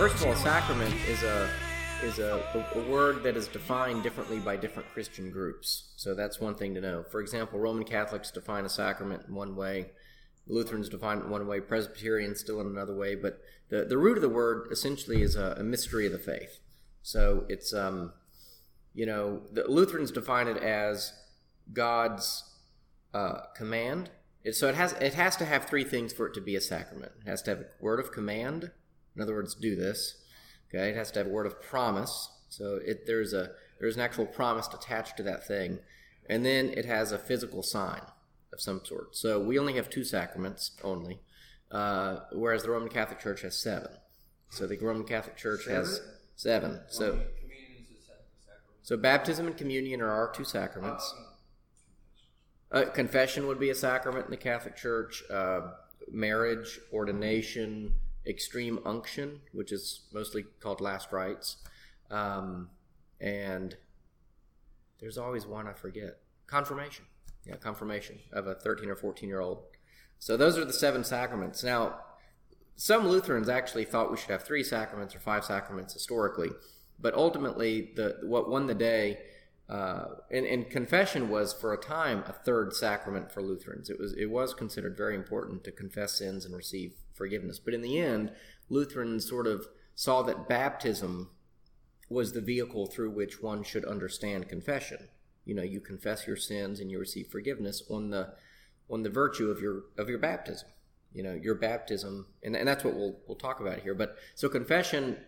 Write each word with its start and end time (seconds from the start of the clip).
First 0.00 0.24
of 0.24 0.28
all, 0.28 0.34
sacrament 0.34 0.94
is 1.10 1.22
a 1.24 1.50
is 2.02 2.20
a, 2.20 2.42
a, 2.74 2.90
word 2.90 3.22
that 3.22 3.36
is 3.36 3.48
defined 3.48 4.02
differently 4.02 4.38
by 4.38 4.56
different 4.56 4.88
Christian 4.94 5.30
groups. 5.30 5.92
So 5.96 6.14
that's 6.14 6.40
one 6.40 6.54
thing 6.54 6.74
to 6.74 6.80
know. 6.80 7.02
For 7.02 7.20
example, 7.20 7.58
Roman 7.58 7.84
Catholics 7.84 8.30
define 8.30 8.64
a 8.64 8.70
sacrament 8.70 9.24
in 9.28 9.34
one 9.34 9.56
way, 9.56 9.90
Lutherans 10.46 10.88
define 10.88 11.18
it 11.18 11.24
in 11.24 11.30
one 11.30 11.46
way, 11.46 11.60
Presbyterians 11.60 12.40
still 12.40 12.62
in 12.62 12.66
another 12.66 12.96
way. 12.96 13.14
But 13.14 13.42
the, 13.68 13.84
the 13.84 13.98
root 13.98 14.16
of 14.16 14.22
the 14.22 14.30
word 14.30 14.68
essentially 14.72 15.20
is 15.20 15.36
a, 15.36 15.56
a 15.58 15.62
mystery 15.62 16.06
of 16.06 16.12
the 16.12 16.18
faith. 16.18 16.60
So 17.02 17.44
it's 17.50 17.74
um, 17.74 18.14
you 18.94 19.04
know, 19.04 19.42
the 19.52 19.64
Lutherans 19.68 20.10
define 20.10 20.48
it 20.48 20.56
as 20.56 21.12
God's 21.74 22.42
uh, 23.12 23.40
command. 23.54 24.08
It, 24.44 24.54
so 24.54 24.66
it 24.66 24.76
has 24.76 24.94
it 24.94 25.12
has 25.12 25.36
to 25.36 25.44
have 25.44 25.66
three 25.66 25.84
things 25.84 26.14
for 26.14 26.26
it 26.26 26.32
to 26.32 26.40
be 26.40 26.56
a 26.56 26.60
sacrament. 26.62 27.12
It 27.20 27.28
has 27.28 27.42
to 27.42 27.50
have 27.50 27.60
a 27.60 27.66
word 27.82 28.00
of 28.00 28.12
command. 28.12 28.70
In 29.16 29.22
other 29.22 29.34
words, 29.34 29.54
do 29.54 29.76
this. 29.76 30.16
Okay, 30.68 30.90
it 30.90 30.96
has 30.96 31.10
to 31.12 31.20
have 31.20 31.26
a 31.26 31.30
word 31.30 31.46
of 31.46 31.60
promise. 31.60 32.30
So 32.48 32.78
it, 32.84 33.06
there's 33.06 33.32
a 33.32 33.50
there's 33.78 33.96
an 33.96 34.02
actual 34.02 34.26
promise 34.26 34.68
attached 34.72 35.16
to 35.16 35.22
that 35.24 35.46
thing, 35.46 35.78
and 36.28 36.44
then 36.44 36.68
it 36.70 36.84
has 36.84 37.12
a 37.12 37.18
physical 37.18 37.62
sign 37.62 38.02
of 38.52 38.60
some 38.60 38.80
sort. 38.84 39.16
So 39.16 39.40
we 39.40 39.58
only 39.58 39.74
have 39.74 39.88
two 39.88 40.04
sacraments 40.04 40.72
only, 40.84 41.20
uh, 41.70 42.18
whereas 42.32 42.62
the 42.62 42.70
Roman 42.70 42.88
Catholic 42.88 43.20
Church 43.20 43.42
has 43.42 43.60
seven. 43.60 43.90
So 44.50 44.66
the 44.66 44.76
Roman 44.78 45.04
Catholic 45.04 45.36
Church 45.36 45.66
has 45.66 46.00
seven. 46.36 46.80
So 46.88 47.20
so 48.82 48.96
baptism 48.96 49.46
and 49.46 49.56
communion 49.56 50.00
are 50.00 50.10
our 50.10 50.32
two 50.32 50.44
sacraments. 50.44 51.14
Uh, 52.72 52.84
confession 52.84 53.46
would 53.46 53.58
be 53.58 53.70
a 53.70 53.74
sacrament 53.74 54.26
in 54.26 54.30
the 54.30 54.36
Catholic 54.36 54.76
Church. 54.76 55.22
Uh, 55.30 55.60
marriage, 56.10 56.80
ordination, 56.92 57.94
extreme 58.30 58.78
unction, 58.86 59.40
which 59.52 59.72
is 59.72 60.02
mostly 60.12 60.44
called 60.60 60.80
last 60.80 61.12
rites, 61.12 61.56
um, 62.10 62.70
and 63.20 63.76
there's 65.00 65.18
always 65.18 65.46
one 65.46 65.66
I 65.66 65.72
forget. 65.72 66.18
Confirmation, 66.46 67.04
yeah, 67.44 67.56
confirmation 67.56 68.18
of 68.32 68.46
a 68.46 68.54
13 68.54 68.88
or 68.88 68.96
14 68.96 69.28
year 69.28 69.40
old. 69.40 69.62
So 70.18 70.36
those 70.36 70.58
are 70.58 70.64
the 70.64 70.72
seven 70.72 71.04
sacraments. 71.04 71.64
Now, 71.64 72.00
some 72.76 73.06
Lutherans 73.08 73.48
actually 73.48 73.84
thought 73.84 74.10
we 74.10 74.16
should 74.16 74.30
have 74.30 74.42
three 74.42 74.62
sacraments 74.62 75.14
or 75.14 75.18
five 75.18 75.44
sacraments 75.44 75.92
historically, 75.92 76.50
but 76.98 77.14
ultimately, 77.14 77.92
the 77.96 78.18
what 78.22 78.48
won 78.48 78.66
the 78.66 78.74
day. 78.74 79.18
Uh, 79.68 80.16
and, 80.32 80.44
and, 80.46 80.68
confession 80.68 81.28
was 81.28 81.52
for 81.52 81.72
a 81.72 81.76
time 81.76 82.24
a 82.26 82.32
third 82.32 82.74
sacrament 82.74 83.30
for 83.30 83.40
Lutherans. 83.40 83.88
It 83.88 84.00
was 84.00 84.14
it 84.14 84.26
was 84.26 84.52
considered 84.52 84.96
very 84.96 85.14
important 85.14 85.62
to 85.62 85.70
confess 85.70 86.18
sins 86.18 86.44
and 86.44 86.56
receive 86.56 86.94
forgiveness. 87.20 87.58
But 87.58 87.74
in 87.74 87.82
the 87.82 87.98
end, 87.98 88.32
Lutherans 88.70 89.28
sort 89.28 89.46
of 89.46 89.68
saw 89.94 90.22
that 90.22 90.48
baptism 90.48 91.28
was 92.08 92.32
the 92.32 92.40
vehicle 92.40 92.86
through 92.86 93.10
which 93.10 93.42
one 93.42 93.62
should 93.62 93.84
understand 93.84 94.48
confession. 94.48 95.08
You 95.44 95.54
know, 95.54 95.62
you 95.62 95.80
confess 95.80 96.26
your 96.26 96.36
sins 96.36 96.80
and 96.80 96.90
you 96.90 96.98
receive 96.98 97.26
forgiveness 97.26 97.82
on 97.90 98.08
the 98.08 98.32
on 98.88 99.02
the 99.02 99.10
virtue 99.10 99.50
of 99.50 99.60
your 99.60 99.84
of 99.98 100.08
your 100.08 100.18
baptism. 100.18 100.68
You 101.12 101.24
know, 101.24 101.34
your 101.34 101.56
baptism, 101.56 102.26
and, 102.42 102.56
and 102.56 102.66
that's 102.66 102.84
what 102.84 102.94
we'll 102.94 103.16
we'll 103.26 103.36
talk 103.36 103.60
about 103.60 103.80
here. 103.80 103.94
But 103.94 104.16
so 104.34 104.48
confession 104.48 105.18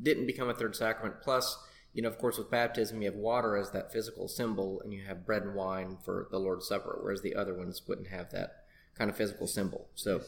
didn't 0.00 0.26
become 0.26 0.48
a 0.50 0.54
third 0.54 0.76
sacrament. 0.76 1.22
Plus, 1.22 1.56
you 1.92 2.02
know, 2.02 2.08
of 2.08 2.18
course, 2.18 2.38
with 2.38 2.50
baptism, 2.50 3.02
you 3.02 3.10
have 3.10 3.18
water 3.18 3.56
as 3.56 3.70
that 3.70 3.92
physical 3.92 4.28
symbol, 4.28 4.80
and 4.82 4.92
you 4.92 5.02
have 5.04 5.26
bread 5.26 5.42
and 5.42 5.54
wine 5.54 5.98
for 6.04 6.28
the 6.30 6.38
Lord's 6.38 6.66
Supper, 6.66 6.98
whereas 7.02 7.22
the 7.22 7.34
other 7.34 7.54
ones 7.54 7.82
wouldn't 7.86 8.08
have 8.08 8.30
that 8.30 8.64
kind 8.96 9.10
of 9.10 9.16
physical 9.16 9.46
symbol. 9.46 9.88
So, 9.94 10.22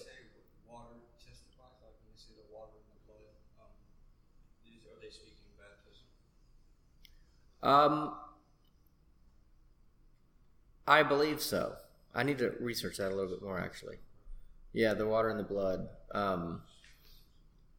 water 0.69 1.01
testifies, 1.19 1.77
like 1.81 1.97
when 2.01 2.13
you 2.13 2.19
see 2.21 2.35
the 2.37 2.47
water 2.55 2.77
in 2.77 2.87
the 2.93 3.01
blood, 3.09 3.33
um, 3.61 3.73
these, 4.65 4.85
are 4.85 5.01
they 5.01 5.11
speaking 5.11 5.57
baptism? 5.57 6.05
Um, 7.65 8.15
I 10.87 11.03
believe 11.03 11.41
so. 11.41 11.75
I 12.15 12.23
need 12.23 12.39
to 12.39 12.53
research 12.61 12.99
that 12.99 13.11
a 13.11 13.15
little 13.15 13.31
bit 13.31 13.43
more, 13.43 13.59
actually. 13.59 13.97
Yeah, 14.73 14.95
the 14.95 15.07
water 15.07 15.31
in 15.31 15.37
the 15.37 15.43
blood. 15.43 15.89
Um, 16.13 16.63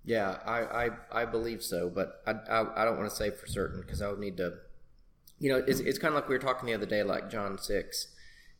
yeah, 0.04 0.38
I, 0.46 0.86
I, 0.86 0.90
I 1.12 1.26
believe 1.26 1.64
so, 1.64 1.90
but 1.90 2.22
I, 2.28 2.32
I, 2.32 2.82
I 2.82 2.86
don't 2.86 2.98
want 2.98 3.10
to 3.10 3.16
say 3.16 3.32
for 3.32 3.48
certain 3.48 3.82
because 3.82 4.02
I 4.02 4.10
would 4.10 4.20
need 4.20 4.38
to. 4.38 4.54
You 5.40 5.52
know, 5.52 5.64
it's, 5.68 5.80
it's 5.82 6.00
kind 6.00 6.14
of 6.14 6.16
like 6.16 6.30
we 6.30 6.36
were 6.36 6.40
talking 6.40 6.68
the 6.68 6.74
other 6.74 6.86
day, 6.86 7.04
like 7.04 7.30
John 7.30 7.58
6. 7.58 8.08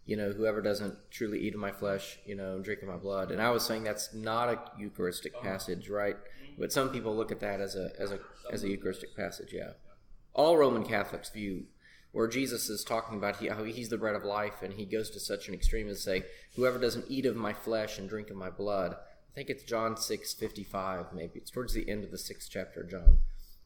You 0.06 0.18
know, 0.18 0.32
whoever 0.32 0.62
doesn't 0.62 0.96
truly 1.10 1.40
eat 1.40 1.56
of 1.56 1.60
my 1.60 1.72
flesh, 1.72 2.20
you 2.26 2.36
know, 2.36 2.56
and 2.56 2.64
drink 2.64 2.82
of 2.84 2.88
my 2.88 2.98
blood. 2.98 3.32
And 3.32 3.42
I 3.42 3.50
was 3.50 3.66
saying 3.66 3.84
that's 3.84 4.14
not 4.14 4.50
a 4.50 4.60
Eucharistic 4.78 5.42
passage, 5.42 5.90
right? 5.90 6.16
But 6.60 6.72
some 6.72 6.90
people 6.90 7.16
look 7.16 7.32
at 7.32 7.40
that 7.40 7.60
as 7.60 7.76
a 7.76 7.90
as 7.98 8.12
a 8.12 8.20
as 8.52 8.64
a 8.64 8.70
Eucharistic 8.70 9.16
passage. 9.16 9.50
Yeah, 9.52 9.72
all 10.36 10.58
Roman 10.58 10.84
Catholics 10.84 11.30
view 11.30 11.66
where 12.12 12.28
Jesus 12.30 12.70
is 12.70 12.86
talking 12.86 13.18
about 13.18 13.38
he, 13.38 13.50
how 13.50 13.66
he's 13.66 13.90
the 13.90 13.98
bread 13.98 14.16
of 14.16 14.24
life, 14.24 14.62
and 14.62 14.74
he 14.74 14.86
goes 14.86 15.10
to 15.10 15.20
such 15.20 15.50
an 15.50 15.54
extreme 15.54 15.90
as 15.90 16.02
say, 16.02 16.24
"Whoever 16.56 16.80
doesn't 16.80 17.10
eat 17.10 17.26
of 17.26 17.36
my 17.36 17.52
flesh 17.52 18.00
and 18.00 18.08
drink 18.08 18.30
of 18.30 18.38
my 18.38 18.50
blood." 18.50 18.94
I 18.94 19.34
think 19.34 19.50
it's 19.50 19.64
John 19.64 19.98
six 19.98 20.34
fifty 20.34 20.64
five, 20.64 21.08
maybe 21.14 21.40
it's 21.40 21.52
towards 21.52 21.74
the 21.74 21.90
end 21.90 22.06
of 22.06 22.12
the 22.12 22.18
sixth 22.18 22.50
chapter 22.50 22.82
of 22.82 22.90
John, 22.90 23.18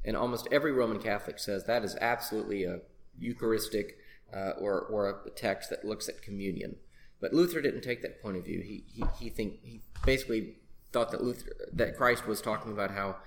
and 0.03 0.17
almost 0.17 0.47
every 0.51 0.71
Roman 0.71 0.99
Catholic 0.99 1.37
says 1.37 1.65
that 1.65 1.83
is 1.83 1.95
absolutely 2.01 2.63
a 2.63 2.79
Eucharistic 3.19 3.99
uh, 4.33 4.53
or 4.59 4.81
or 4.81 5.09
a 5.09 5.29
text 5.29 5.69
that 5.69 5.85
looks 5.85 6.09
at 6.09 6.23
communion. 6.23 6.77
But 7.21 7.33
Luther 7.33 7.61
didn't 7.61 7.81
take 7.81 8.01
that 8.01 8.21
point 8.21 8.37
of 8.37 8.45
view. 8.45 8.61
He 8.61 8.83
he 8.87 9.03
he 9.19 9.29
think 9.29 9.59
he 9.61 9.81
basically 10.05 10.55
thought 10.91 11.11
that 11.11 11.23
Luther 11.23 11.51
that 11.73 11.95
Christ 11.95 12.25
was 12.25 12.41
talking 12.41 12.71
about 12.71 12.91
how 12.91 13.17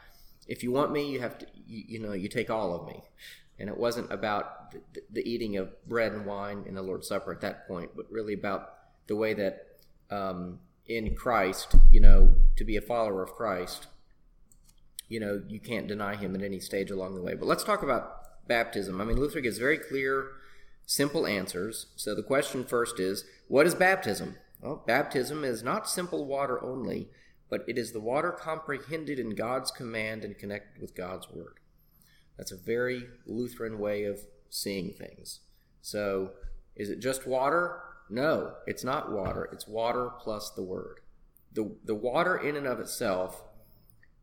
if 0.49 0.63
you 0.63 0.73
want 0.73 0.93
me, 0.93 1.11
you 1.11 1.21
have 1.21 1.39
to 1.39 1.47
you, 1.67 1.85
you 1.89 1.99
know 1.99 2.13
you 2.13 2.29
take 2.29 2.51
all 2.51 2.75
of 2.75 2.87
me, 2.87 3.03
and 3.59 3.69
it 3.69 3.77
wasn't 3.77 4.11
about 4.13 4.73
the, 4.73 5.03
the, 5.11 5.29
eating 5.29 5.57
of 5.57 5.71
bread 5.87 6.13
and 6.13 6.27
wine 6.27 6.65
in 6.67 6.75
the 6.75 6.83
Lord's 6.83 7.09
Supper 7.09 7.33
at 7.33 7.41
that 7.43 7.69
point, 7.69 7.91
but 7.95 8.11
really 8.11 8.35
about 8.35 8.75
the 9.07 9.17
way 9.17 9.35
that 9.35 9.79
um, 10.11 10.59
in 10.87 11.15
Christ, 11.15 11.75
you 11.91 12.01
know, 12.01 12.35
to 12.57 12.65
be 12.65 12.77
a 12.77 12.81
follower 12.81 13.23
of 13.23 13.33
Christ, 13.33 13.87
you 15.09 15.21
know, 15.21 15.43
you 15.49 15.61
can't 15.61 15.87
deny 15.87 16.17
him 16.17 16.35
at 16.35 16.43
any 16.43 16.61
stage 16.61 16.91
along 16.91 17.15
the 17.15 17.23
way. 17.23 17.35
But 17.35 17.47
let's 17.47 17.65
talk 17.65 17.83
about 17.83 18.47
baptism. 18.49 19.01
I 19.01 19.05
mean, 19.05 19.19
Luther 19.19 19.41
gives 19.41 19.59
very 19.59 19.79
clear, 19.79 20.31
simple 20.87 21.27
answers. 21.27 21.87
So 21.97 22.15
the 22.15 22.23
question 22.23 22.65
first 22.65 22.99
is, 22.99 23.25
what 23.49 23.67
is 23.67 23.75
baptism? 23.75 24.37
Well, 24.61 24.83
baptism 24.87 25.45
is 25.45 25.63
not 25.63 25.89
simple 25.89 26.25
water 26.25 26.63
only, 26.65 27.11
but 27.53 27.65
it 27.69 27.77
is 27.77 27.93
the 27.93 28.01
water 28.01 28.33
comprehended 28.33 29.19
in 29.19 29.35
God's 29.35 29.71
command 29.71 30.25
and 30.25 30.39
connected 30.39 30.81
with 30.81 30.95
God's 30.95 31.29
word. 31.31 31.61
That's 32.39 32.51
a 32.51 32.57
very 32.57 33.05
Lutheran 33.27 33.79
way 33.79 34.05
of 34.05 34.21
seeing 34.49 34.95
things. 34.95 35.41
So, 35.83 36.31
is 36.75 36.89
it 36.89 37.01
just 37.01 37.27
water? 37.27 37.83
No, 38.09 38.55
it's 38.67 38.85
not 38.85 39.13
water. 39.13 39.51
It's 39.53 39.69
water 39.69 40.09
plus 40.19 40.49
the 40.49 40.63
word. 40.63 41.01
The 41.53 41.77
the 41.85 41.95
water 41.95 42.39
in 42.39 42.57
and 42.57 42.67
of 42.67 42.81
itself 42.81 43.45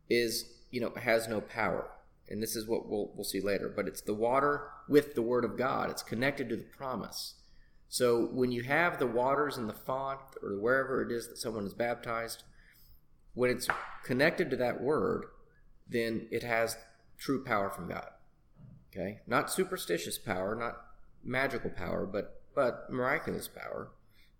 is, 0.08 0.52
you 0.72 0.80
know, 0.80 0.92
has 1.00 1.28
no 1.28 1.40
power. 1.40 1.88
And 2.28 2.42
this 2.42 2.56
is 2.56 2.66
what 2.66 2.88
we'll 2.88 3.12
we'll 3.14 3.22
see 3.22 3.40
later, 3.40 3.72
but 3.74 3.86
it's 3.86 4.00
the 4.00 4.12
water 4.12 4.70
with 4.88 5.14
the 5.14 5.22
word 5.22 5.44
of 5.44 5.56
God. 5.56 5.88
It's 5.88 6.02
connected 6.02 6.48
to 6.48 6.56
the 6.56 6.64
promise. 6.64 7.34
So 7.88 8.26
when 8.32 8.50
you 8.50 8.64
have 8.64 8.98
the 8.98 9.06
waters 9.06 9.56
in 9.56 9.68
the 9.68 9.72
font 9.72 10.18
or 10.42 10.58
wherever 10.58 11.00
it 11.00 11.12
is 11.12 11.28
that 11.28 11.38
someone 11.38 11.64
is 11.64 11.74
baptized, 11.74 12.42
when 13.34 13.50
it's 13.50 13.68
connected 14.04 14.50
to 14.50 14.56
that 14.56 14.80
word, 14.80 15.26
then 15.88 16.26
it 16.30 16.42
has 16.42 16.76
true 17.18 17.44
power 17.44 17.70
from 17.70 17.88
God. 17.88 18.08
Okay? 18.92 19.20
Not 19.26 19.50
superstitious 19.50 20.18
power, 20.18 20.54
not 20.54 20.76
magical 21.22 21.70
power, 21.70 22.06
but 22.06 22.42
but 22.54 22.90
miraculous 22.90 23.48
power. 23.48 23.90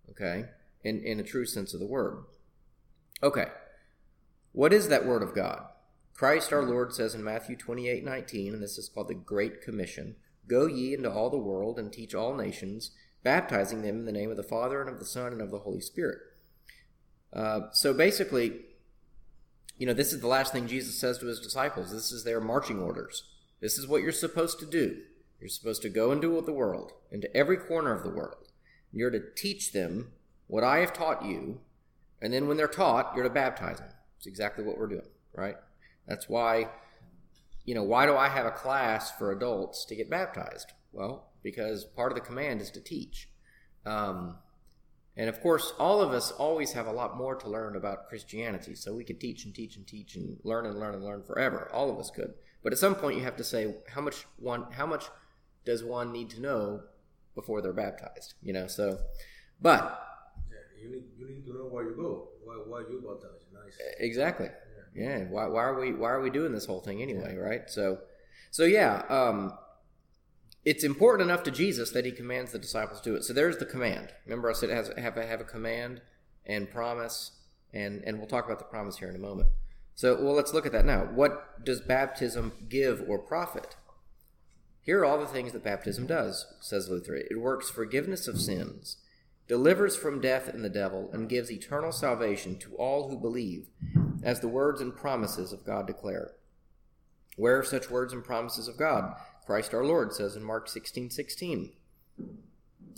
Okay? 0.09 0.45
In 0.83 1.03
in 1.03 1.19
a 1.19 1.23
true 1.23 1.45
sense 1.45 1.73
of 1.73 1.79
the 1.79 1.87
word. 1.87 2.23
Okay. 3.23 3.47
What 4.51 4.73
is 4.73 4.89
that 4.89 5.05
word 5.05 5.23
of 5.23 5.33
God? 5.33 5.63
Christ 6.13 6.51
our 6.51 6.63
Lord 6.63 6.93
says 6.93 7.15
in 7.15 7.23
Matthew 7.23 7.55
28 7.55 8.03
19, 8.03 8.53
and 8.53 8.61
this 8.61 8.77
is 8.77 8.89
called 8.89 9.07
the 9.07 9.15
Great 9.15 9.61
Commission 9.61 10.15
Go 10.47 10.65
ye 10.65 10.93
into 10.93 11.09
all 11.09 11.29
the 11.29 11.37
world 11.37 11.79
and 11.79 11.93
teach 11.93 12.13
all 12.13 12.35
nations, 12.35 12.91
baptizing 13.23 13.81
them 13.81 13.99
in 13.99 14.05
the 14.05 14.11
name 14.11 14.31
of 14.31 14.37
the 14.37 14.43
Father 14.43 14.81
and 14.81 14.89
of 14.89 14.99
the 14.99 15.05
Son 15.05 15.31
and 15.31 15.41
of 15.41 15.51
the 15.51 15.59
Holy 15.59 15.79
Spirit. 15.79 16.19
Uh, 17.31 17.61
so 17.71 17.93
basically, 17.93 18.59
you 19.81 19.87
know, 19.87 19.93
this 19.93 20.13
is 20.13 20.21
the 20.21 20.27
last 20.27 20.53
thing 20.53 20.67
Jesus 20.67 20.99
says 20.99 21.17
to 21.17 21.25
his 21.25 21.39
disciples. 21.39 21.91
This 21.91 22.11
is 22.11 22.23
their 22.23 22.39
marching 22.39 22.77
orders. 22.79 23.23
This 23.61 23.79
is 23.79 23.87
what 23.87 24.03
you're 24.03 24.11
supposed 24.11 24.59
to 24.59 24.65
do. 24.67 24.99
You're 25.39 25.49
supposed 25.49 25.81
to 25.81 25.89
go 25.89 26.11
into 26.11 26.39
the 26.39 26.53
world, 26.53 26.91
into 27.11 27.35
every 27.35 27.57
corner 27.57 27.91
of 27.91 28.03
the 28.03 28.11
world. 28.11 28.45
and 28.91 28.99
You're 28.99 29.09
to 29.09 29.33
teach 29.35 29.71
them 29.71 30.11
what 30.45 30.63
I 30.63 30.81
have 30.81 30.93
taught 30.93 31.25
you, 31.25 31.61
and 32.21 32.31
then 32.31 32.47
when 32.47 32.57
they're 32.57 32.67
taught, 32.67 33.13
you're 33.15 33.23
to 33.23 33.29
baptize 33.31 33.79
them. 33.79 33.89
It's 34.17 34.27
exactly 34.27 34.63
what 34.63 34.77
we're 34.77 34.85
doing. 34.85 35.09
right? 35.33 35.55
That's 36.07 36.29
why, 36.29 36.69
you 37.65 37.73
know, 37.73 37.81
why 37.81 38.05
do 38.05 38.15
I 38.15 38.29
have 38.29 38.45
a 38.45 38.51
class 38.51 39.11
for 39.11 39.31
adults 39.31 39.83
to 39.85 39.95
get 39.95 40.11
baptized? 40.11 40.73
Well, 40.91 41.31
because 41.41 41.85
part 41.85 42.11
of 42.11 42.15
the 42.15 42.23
command 42.23 42.61
is 42.61 42.69
to 42.69 42.81
teach. 42.81 43.29
Um, 43.87 44.37
and 45.17 45.27
of 45.27 45.41
course, 45.41 45.73
all 45.77 46.01
of 46.01 46.11
us 46.11 46.31
always 46.31 46.71
have 46.73 46.87
a 46.87 46.91
lot 46.91 47.17
more 47.17 47.35
to 47.35 47.49
learn 47.49 47.75
about 47.75 48.07
Christianity, 48.07 48.75
so 48.75 48.93
we 48.93 49.03
could 49.03 49.19
teach 49.19 49.43
and 49.45 49.53
teach 49.53 49.75
and 49.75 49.85
teach 49.85 50.15
and 50.15 50.37
learn 50.43 50.65
and 50.65 50.79
learn 50.79 50.95
and 50.95 51.03
learn 51.03 51.23
forever. 51.23 51.69
All 51.73 51.91
of 51.91 51.99
us 51.99 52.09
could. 52.09 52.33
But 52.63 52.71
at 52.71 52.79
some 52.79 52.95
point, 52.95 53.17
you 53.17 53.23
have 53.23 53.35
to 53.37 53.43
say 53.43 53.75
how 53.93 54.01
much 54.01 54.25
one, 54.37 54.71
how 54.71 54.85
much 54.85 55.05
does 55.65 55.83
one 55.83 56.11
need 56.11 56.29
to 56.31 56.41
know 56.41 56.81
before 57.35 57.61
they're 57.61 57.73
baptized? 57.73 58.35
You 58.41 58.53
know. 58.53 58.67
So, 58.67 58.99
but 59.61 59.99
Yeah, 60.49 60.83
you 60.83 60.91
need 60.95 61.03
you 61.17 61.27
need 61.27 61.45
to 61.45 61.53
know 61.53 61.65
where 61.65 61.83
you 61.83 61.95
go. 61.95 62.29
Why 62.45 62.55
why 62.65 62.79
you 62.89 63.01
baptized? 63.05 63.45
Nice. 63.53 63.77
exactly, 63.99 64.49
yeah. 64.95 65.25
Why, 65.25 65.47
why 65.47 65.63
are 65.63 65.79
we 65.79 65.91
why 65.91 66.09
are 66.09 66.21
we 66.21 66.29
doing 66.29 66.53
this 66.53 66.65
whole 66.65 66.79
thing 66.81 67.01
anyway? 67.01 67.35
Right. 67.35 67.69
So, 67.69 67.99
so 68.49 68.63
yeah. 68.63 69.03
Um, 69.09 69.53
it's 70.63 70.83
important 70.83 71.29
enough 71.29 71.43
to 71.43 71.51
Jesus 71.51 71.91
that 71.91 72.05
he 72.05 72.11
commands 72.11 72.51
the 72.51 72.59
disciples 72.59 73.01
to 73.01 73.09
do 73.09 73.15
it. 73.15 73.23
So 73.23 73.33
there's 73.33 73.57
the 73.57 73.65
command. 73.65 74.13
Remember, 74.25 74.49
I 74.49 74.53
said 74.53 74.69
it 74.69 74.75
has 74.75 74.91
have 74.97 75.17
a, 75.17 75.25
have 75.25 75.41
a 75.41 75.45
command 75.45 76.01
and 76.45 76.69
promise, 76.69 77.31
and 77.73 78.03
and 78.05 78.17
we'll 78.17 78.27
talk 78.27 78.45
about 78.45 78.59
the 78.59 78.65
promise 78.65 78.97
here 78.97 79.09
in 79.09 79.15
a 79.15 79.19
moment. 79.19 79.49
So, 79.95 80.15
well, 80.21 80.33
let's 80.33 80.53
look 80.53 80.65
at 80.65 80.71
that 80.71 80.85
now. 80.85 81.01
What 81.03 81.63
does 81.63 81.81
baptism 81.81 82.53
give 82.69 83.03
or 83.07 83.19
profit? 83.19 83.75
Here 84.81 84.99
are 84.99 85.05
all 85.05 85.19
the 85.19 85.27
things 85.27 85.51
that 85.51 85.63
baptism 85.63 86.07
does, 86.07 86.47
says 86.59 86.89
Luther. 86.89 87.15
It 87.15 87.39
works 87.39 87.69
forgiveness 87.69 88.27
of 88.27 88.41
sins, 88.41 88.97
delivers 89.47 89.95
from 89.95 90.21
death 90.21 90.47
and 90.47 90.65
the 90.65 90.69
devil, 90.69 91.09
and 91.13 91.29
gives 91.29 91.51
eternal 91.51 91.91
salvation 91.91 92.57
to 92.59 92.75
all 92.77 93.09
who 93.09 93.17
believe, 93.17 93.67
as 94.23 94.39
the 94.39 94.47
words 94.47 94.81
and 94.81 94.95
promises 94.95 95.53
of 95.53 95.65
God 95.65 95.85
declare. 95.85 96.31
Where 97.37 97.59
are 97.59 97.63
such 97.63 97.91
words 97.91 98.11
and 98.11 98.23
promises 98.23 98.67
of 98.67 98.77
God? 98.77 99.15
Christ 99.45 99.73
our 99.73 99.85
Lord 99.85 100.13
says 100.13 100.35
in 100.35 100.43
Mark 100.43 100.69
16 100.69 101.09
16, 101.09 101.71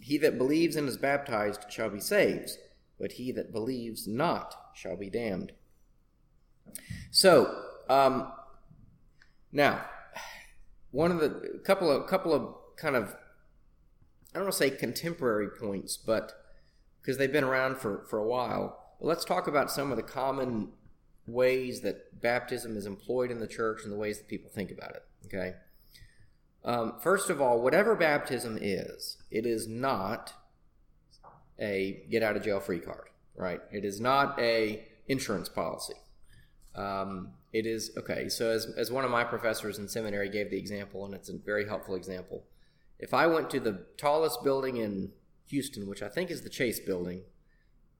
He 0.01 0.17
that 0.17 0.37
believes 0.37 0.75
and 0.75 0.87
is 0.87 0.97
baptized 0.97 1.65
shall 1.69 1.89
be 1.89 1.99
saved, 1.99 2.51
but 2.99 3.13
he 3.13 3.31
that 3.31 3.51
believes 3.51 4.07
not 4.07 4.55
shall 4.73 4.97
be 4.97 5.09
damned. 5.09 5.53
So, 7.11 7.63
um, 7.89 8.31
now, 9.51 9.85
one 10.91 11.11
of 11.11 11.19
the 11.19 11.61
couple 11.63 11.91
of 11.91 12.07
couple 12.07 12.33
of 12.33 12.55
kind 12.77 12.95
of 12.95 13.15
I 14.33 14.39
don't 14.39 14.45
want 14.45 14.53
to 14.53 14.57
say 14.57 14.71
contemporary 14.71 15.49
points, 15.49 15.95
but 15.95 16.33
because 17.01 17.17
they've 17.17 17.31
been 17.31 17.43
around 17.43 17.77
for, 17.77 18.05
for 18.09 18.17
a 18.17 18.25
while. 18.25 18.95
But 18.99 19.07
let's 19.07 19.25
talk 19.25 19.47
about 19.47 19.69
some 19.69 19.91
of 19.91 19.97
the 19.97 20.03
common 20.03 20.69
ways 21.27 21.81
that 21.81 22.21
baptism 22.21 22.75
is 22.75 22.85
employed 22.85 23.29
in 23.29 23.39
the 23.39 23.47
church 23.47 23.83
and 23.83 23.91
the 23.91 23.97
ways 23.97 24.17
that 24.17 24.27
people 24.27 24.49
think 24.49 24.71
about 24.71 24.95
it. 24.95 25.03
Okay. 25.25 25.53
Um, 26.65 26.93
first 26.99 27.29
of 27.29 27.41
all, 27.41 27.61
whatever 27.61 27.95
baptism 27.95 28.57
is, 28.61 29.17
it 29.29 29.45
is 29.45 29.67
not 29.67 30.33
a 31.59 32.05
get 32.09 32.23
out 32.23 32.35
of 32.35 32.43
jail 32.43 32.59
free 32.59 32.79
card, 32.79 33.09
right? 33.35 33.59
It 33.71 33.83
is 33.83 33.99
not 33.99 34.39
a 34.39 34.85
insurance 35.07 35.49
policy. 35.49 35.95
Um, 36.75 37.31
it 37.51 37.65
is 37.65 37.91
okay. 37.97 38.29
So, 38.29 38.49
as, 38.49 38.65
as 38.77 38.91
one 38.91 39.05
of 39.05 39.11
my 39.11 39.23
professors 39.23 39.77
in 39.77 39.87
seminary 39.87 40.29
gave 40.29 40.49
the 40.49 40.57
example, 40.57 41.05
and 41.05 41.13
it's 41.13 41.29
a 41.29 41.37
very 41.37 41.67
helpful 41.67 41.95
example. 41.95 42.43
If 42.97 43.13
I 43.13 43.27
went 43.27 43.49
to 43.51 43.59
the 43.59 43.85
tallest 43.97 44.43
building 44.43 44.77
in 44.77 45.11
Houston, 45.47 45.87
which 45.87 46.01
I 46.01 46.09
think 46.09 46.31
is 46.31 46.41
the 46.41 46.49
Chase 46.49 46.79
building, 46.79 47.21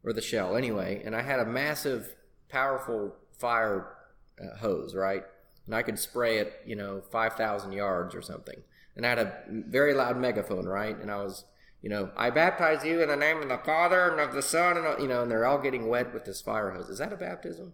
or 0.03 0.13
the 0.13 0.21
Shell 0.21 0.55
anyway, 0.55 1.01
and 1.05 1.15
I 1.15 1.21
had 1.21 1.39
a 1.39 1.45
massive, 1.45 2.15
powerful 2.49 3.15
fire 3.37 3.95
uh, 4.41 4.57
hose, 4.57 4.95
right? 4.95 5.23
And 5.65 5.75
I 5.75 5.81
could 5.81 5.97
spray 5.97 6.39
it, 6.39 6.53
you 6.65 6.75
know, 6.75 7.01
5,000 7.11 7.71
yards 7.71 8.15
or 8.15 8.21
something. 8.21 8.61
And 8.95 9.05
I 9.05 9.09
had 9.09 9.19
a 9.19 9.43
very 9.49 9.93
loud 9.93 10.17
megaphone, 10.17 10.65
right? 10.65 10.97
And 10.97 11.09
I 11.09 11.17
was, 11.17 11.45
you 11.81 11.89
know, 11.89 12.11
I 12.15 12.29
baptize 12.29 12.85
you 12.85 13.01
in 13.01 13.09
the 13.09 13.15
name 13.15 13.41
of 13.41 13.49
the 13.49 13.57
Father 13.57 14.09
and 14.09 14.19
of 14.19 14.33
the 14.33 14.41
Son, 14.41 14.77
and, 14.77 15.01
you 15.01 15.07
know, 15.07 15.23
and 15.23 15.31
they're 15.31 15.45
all 15.45 15.59
getting 15.59 15.87
wet 15.87 16.13
with 16.13 16.25
this 16.25 16.41
fire 16.41 16.71
hose. 16.71 16.89
Is 16.89 16.99
that 16.99 17.13
a 17.13 17.17
baptism? 17.17 17.73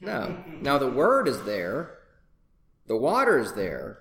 No. 0.00 0.42
Now 0.60 0.78
the 0.78 0.90
word 0.90 1.28
is 1.28 1.42
there, 1.44 1.98
the 2.86 2.96
water 2.96 3.38
is 3.38 3.52
there, 3.54 4.00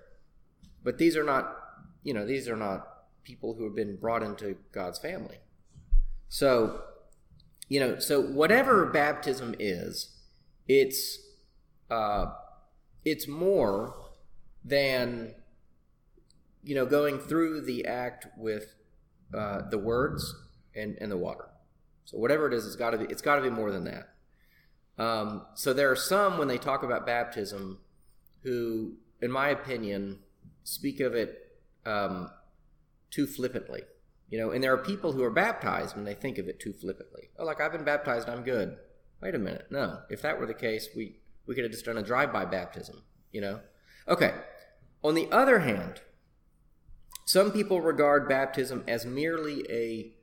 but 0.83 0.97
these 0.97 1.17
are 1.17 1.23
not, 1.23 1.55
you 2.03 2.13
know, 2.13 2.25
these 2.25 2.47
are 2.47 2.55
not 2.55 2.87
people 3.23 3.55
who 3.55 3.65
have 3.65 3.75
been 3.75 3.97
brought 3.97 4.23
into 4.23 4.57
God's 4.71 4.99
family. 4.99 5.37
So, 6.29 6.81
you 7.67 7.79
know, 7.79 7.99
so 7.99 8.21
whatever 8.21 8.85
baptism 8.85 9.55
is, 9.59 10.15
it's 10.67 11.19
uh, 11.89 12.27
it's 13.05 13.27
more 13.27 13.95
than 14.63 15.33
you 16.63 16.75
know 16.75 16.85
going 16.85 17.19
through 17.19 17.61
the 17.61 17.85
act 17.85 18.27
with 18.37 18.73
uh, 19.33 19.61
the 19.69 19.77
words 19.77 20.35
and, 20.75 20.97
and 20.99 21.11
the 21.11 21.17
water. 21.17 21.45
So 22.05 22.17
whatever 22.17 22.47
it 22.47 22.53
is, 22.53 22.65
it's 22.65 22.75
got 22.75 22.91
to 22.91 22.97
be 22.97 23.05
it's 23.05 23.21
got 23.21 23.37
to 23.37 23.41
be 23.41 23.49
more 23.49 23.71
than 23.71 23.85
that. 23.85 24.09
Um, 24.97 25.45
so 25.53 25.73
there 25.73 25.91
are 25.91 25.95
some 25.95 26.37
when 26.37 26.47
they 26.47 26.57
talk 26.57 26.83
about 26.83 27.05
baptism 27.05 27.79
who, 28.43 28.93
in 29.21 29.31
my 29.31 29.49
opinion, 29.49 30.19
speak 30.63 30.99
of 30.99 31.15
it 31.15 31.57
um, 31.85 32.31
too 33.11 33.27
flippantly. 33.27 33.81
You 34.29 34.39
know, 34.39 34.51
and 34.51 34.63
there 34.63 34.73
are 34.73 34.77
people 34.77 35.11
who 35.11 35.23
are 35.23 35.29
baptized 35.29 35.95
when 35.95 36.05
they 36.05 36.15
think 36.15 36.37
of 36.37 36.47
it 36.47 36.59
too 36.59 36.73
flippantly. 36.73 37.29
Oh, 37.37 37.45
like 37.45 37.61
I've 37.61 37.71
been 37.71 37.83
baptized, 37.83 38.27
I'm 38.27 38.43
good. 38.43 38.77
Wait 39.21 39.35
a 39.35 39.39
minute, 39.39 39.67
no. 39.69 39.99
If 40.09 40.21
that 40.23 40.39
were 40.39 40.45
the 40.45 40.53
case, 40.53 40.89
we 40.95 41.17
we 41.45 41.55
could 41.55 41.63
have 41.63 41.71
just 41.71 41.85
done 41.85 41.97
a 41.97 42.03
drive-by 42.03 42.45
baptism. 42.45 43.03
You 43.31 43.41
know. 43.41 43.59
Okay. 44.07 44.33
On 45.03 45.13
the 45.13 45.27
other 45.31 45.59
hand, 45.59 46.01
some 47.25 47.51
people 47.51 47.81
regard 47.81 48.29
baptism 48.29 48.83
as 48.87 49.05
merely 49.05 49.65
a 49.69 50.13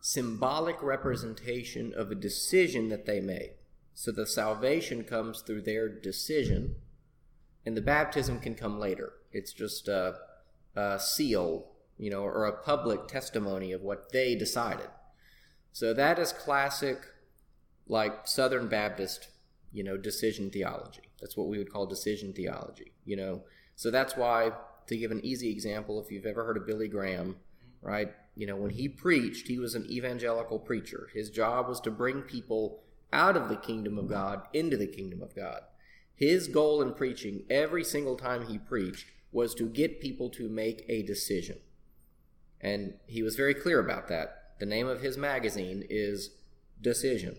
symbolic 0.00 0.82
representation 0.82 1.92
of 1.96 2.10
a 2.10 2.14
decision 2.14 2.88
that 2.88 3.06
they 3.06 3.20
made. 3.20 3.54
So 3.94 4.10
the 4.10 4.26
salvation 4.26 5.04
comes 5.04 5.40
through 5.40 5.62
their 5.62 5.88
decision, 5.88 6.76
and 7.64 7.76
the 7.76 7.80
baptism 7.80 8.40
can 8.40 8.54
come 8.54 8.78
later. 8.78 9.12
It's 9.32 9.52
just 9.52 9.88
a, 9.88 10.16
a 10.76 10.98
seal, 10.98 11.66
you 11.96 12.10
know, 12.10 12.22
or 12.22 12.44
a 12.44 12.62
public 12.62 13.06
testimony 13.08 13.72
of 13.72 13.82
what 13.82 14.12
they 14.12 14.34
decided. 14.34 14.88
So 15.72 15.94
that 15.94 16.18
is 16.18 16.32
classic, 16.32 16.98
like 17.88 18.26
Southern 18.26 18.68
Baptist, 18.68 19.28
you 19.74 19.82
know, 19.82 19.96
decision 19.96 20.50
theology. 20.50 21.02
That's 21.20 21.36
what 21.36 21.48
we 21.48 21.58
would 21.58 21.70
call 21.72 21.84
decision 21.84 22.32
theology, 22.32 22.92
you 23.04 23.16
know. 23.16 23.42
So 23.74 23.90
that's 23.90 24.16
why, 24.16 24.52
to 24.86 24.96
give 24.96 25.10
an 25.10 25.20
easy 25.24 25.50
example, 25.50 26.00
if 26.00 26.12
you've 26.12 26.26
ever 26.26 26.44
heard 26.44 26.56
of 26.56 26.66
Billy 26.66 26.86
Graham, 26.86 27.36
right, 27.82 28.12
you 28.36 28.46
know, 28.46 28.54
when 28.54 28.70
he 28.70 28.88
preached, 28.88 29.48
he 29.48 29.58
was 29.58 29.74
an 29.74 29.90
evangelical 29.90 30.60
preacher. 30.60 31.10
His 31.12 31.28
job 31.28 31.68
was 31.68 31.80
to 31.80 31.90
bring 31.90 32.22
people 32.22 32.84
out 33.12 33.36
of 33.36 33.48
the 33.48 33.56
kingdom 33.56 33.98
of 33.98 34.08
God 34.08 34.42
into 34.52 34.76
the 34.76 34.86
kingdom 34.86 35.20
of 35.20 35.34
God. 35.34 35.62
His 36.14 36.46
goal 36.46 36.80
in 36.80 36.94
preaching, 36.94 37.42
every 37.50 37.82
single 37.82 38.16
time 38.16 38.46
he 38.46 38.58
preached, 38.58 39.06
was 39.32 39.56
to 39.56 39.68
get 39.68 40.00
people 40.00 40.30
to 40.30 40.48
make 40.48 40.84
a 40.88 41.02
decision. 41.02 41.58
And 42.60 42.94
he 43.06 43.22
was 43.22 43.34
very 43.34 43.54
clear 43.54 43.80
about 43.80 44.06
that. 44.08 44.54
The 44.60 44.66
name 44.66 44.86
of 44.86 45.00
his 45.00 45.18
magazine 45.18 45.84
is 45.90 46.30
Decision. 46.80 47.38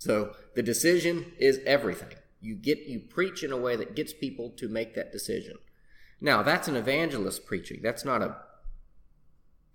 So 0.00 0.34
the 0.54 0.62
decision 0.62 1.32
is 1.38 1.60
everything. 1.66 2.14
You 2.40 2.54
get 2.54 2.86
you 2.86 3.00
preach 3.00 3.44
in 3.44 3.52
a 3.52 3.56
way 3.58 3.76
that 3.76 3.94
gets 3.94 4.14
people 4.14 4.48
to 4.56 4.66
make 4.66 4.94
that 4.94 5.12
decision. 5.12 5.58
Now, 6.22 6.42
that's 6.42 6.68
an 6.68 6.76
evangelist 6.76 7.44
preaching. 7.44 7.80
That's 7.82 8.02
not 8.02 8.22
a 8.22 8.36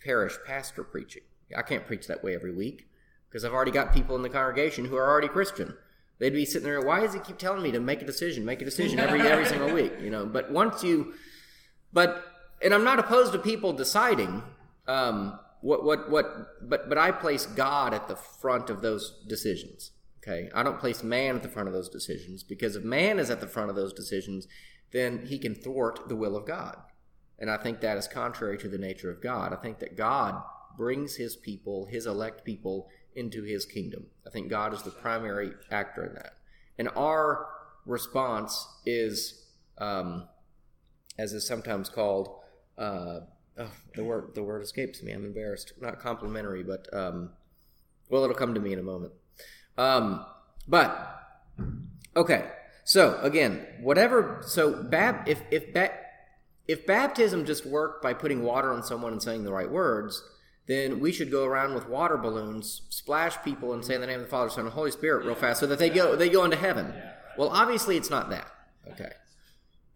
parish 0.04 0.36
pastor 0.46 0.84
preaching. 0.84 1.22
I 1.56 1.62
can't 1.62 1.86
preach 1.86 2.08
that 2.08 2.24
way 2.24 2.34
every 2.34 2.52
week 2.52 2.88
because 3.30 3.46
I've 3.46 3.54
already 3.54 3.70
got 3.70 3.94
people 3.94 4.16
in 4.16 4.24
the 4.24 4.30
congregation 4.30 4.86
who 4.86 4.96
are 4.96 5.08
already 5.08 5.28
Christian. 5.28 5.76
They'd 6.18 6.32
be 6.32 6.44
sitting 6.44 6.68
there, 6.68 6.82
why 6.82 7.02
does 7.02 7.14
he 7.14 7.20
keep 7.20 7.38
telling 7.38 7.62
me 7.62 7.72
to 7.72 7.80
make 7.80 8.02
a 8.02 8.06
decision, 8.06 8.46
make 8.46 8.64
a 8.64 8.66
decision 8.66 9.00
every 9.00 9.22
every 9.28 9.46
single 9.46 9.72
week? 9.72 9.94
You 10.02 10.10
know, 10.10 10.26
but 10.26 10.52
once 10.52 10.84
you 10.84 11.14
but 11.94 12.26
and 12.64 12.74
I'm 12.74 12.84
not 12.84 12.98
opposed 12.98 13.32
to 13.34 13.40
people 13.40 13.74
deciding 13.74 14.42
um, 14.88 15.38
what 15.62 15.84
what 15.84 16.10
what 16.10 16.68
but 16.68 16.90
but 16.90 16.98
I 16.98 17.12
place 17.12 17.46
God 17.46 17.94
at 17.94 18.08
the 18.08 18.16
front 18.16 18.72
of 18.72 18.82
those 18.82 19.24
decisions. 19.28 19.92
Okay, 20.28 20.50
I 20.56 20.64
don't 20.64 20.80
place 20.80 21.04
man 21.04 21.36
at 21.36 21.44
the 21.44 21.50
front 21.50 21.68
of 21.68 21.74
those 21.74 21.90
decisions 21.90 22.42
because 22.42 22.76
if 22.76 22.84
man 22.84 23.20
is 23.20 23.30
at 23.30 23.42
the 23.42 23.48
front 23.48 23.70
of 23.70 23.76
those 23.76 23.94
decisions, 23.94 24.48
then 24.92 25.26
he 25.28 25.38
can 25.38 25.54
thwart 25.54 26.10
the 26.10 26.16
will 26.16 26.36
of 26.36 26.48
God, 26.48 26.78
and 27.38 27.50
I 27.50 27.58
think 27.58 27.82
that 27.82 27.98
is 27.98 28.08
contrary 28.08 28.58
to 28.60 28.70
the 28.70 28.78
nature 28.78 29.12
of 29.12 29.22
God. 29.22 29.54
I 29.54 29.58
think 29.58 29.80
that 29.80 29.96
God 29.96 30.42
brings 30.78 31.16
His 31.16 31.36
people, 31.36 31.86
His 31.86 32.08
elect 32.08 32.44
people, 32.44 32.88
into 33.16 33.44
His 33.44 33.66
kingdom. 33.66 34.08
I 34.26 34.32
think 34.32 34.50
God 34.50 34.74
is 34.74 34.82
the 34.82 34.90
primary 34.90 35.52
actor 35.70 36.06
in 36.06 36.14
that, 36.16 36.38
and 36.80 36.90
our 36.96 37.48
response 37.86 38.68
is, 38.86 39.46
um, 39.78 40.28
as 41.20 41.34
is 41.34 41.46
sometimes 41.46 41.88
called. 41.88 42.30
Uh, 42.78 43.20
oh, 43.60 43.72
the 43.96 44.04
word 44.04 44.32
the 44.34 44.44
word 44.44 44.64
escapes 44.64 45.04
me. 45.04 45.12
I'm 45.12 45.24
embarrassed. 45.24 45.74
Not 45.80 46.00
complimentary, 46.00 46.64
but 46.64 46.92
um, 46.92 47.30
well, 48.10 48.24
it'll 48.24 48.36
come 48.36 48.56
to 48.56 48.60
me 48.60 48.74
in 48.74 48.80
a 48.80 48.84
moment. 48.84 49.14
Um, 49.78 50.26
but 50.68 51.22
okay, 52.16 52.52
So 52.84 53.20
again, 53.22 53.66
whatever. 53.82 54.42
So 54.46 54.84
bab, 54.84 55.28
if 55.28 55.42
if 55.52 55.74
ba- 55.74 55.94
if 56.68 56.86
baptism 56.86 57.46
just 57.46 57.66
worked 57.66 58.02
by 58.02 58.14
putting 58.14 58.44
water 58.44 58.72
on 58.72 58.84
someone 58.84 59.12
and 59.12 59.22
saying 59.22 59.44
the 59.44 59.52
right 59.52 59.70
words, 59.70 60.24
then 60.68 61.00
we 61.00 61.12
should 61.12 61.30
go 61.32 61.46
around 61.46 61.74
with 61.76 61.88
water 61.88 62.18
balloons, 62.18 62.82
splash 62.90 63.42
people, 63.44 63.74
and 63.74 63.84
say 63.84 63.96
in 63.96 64.02
the 64.02 64.08
name 64.08 64.20
of 64.20 64.26
the 64.26 64.32
Father, 64.32 64.50
Son, 64.50 64.66
and 64.66 64.74
Holy 64.74 64.92
Spirit 64.92 65.26
real 65.26 65.36
fast, 65.36 65.60
so 65.60 65.68
that 65.68 65.80
they 65.80 65.90
go 65.90 66.16
they 66.16 66.30
go 66.30 66.44
into 66.44 66.58
heaven. 66.58 66.94
Well, 67.38 67.50
obviously, 67.50 67.98
it's 67.98 68.10
not 68.10 68.30
that. 68.30 68.48
Okay. 68.92 69.12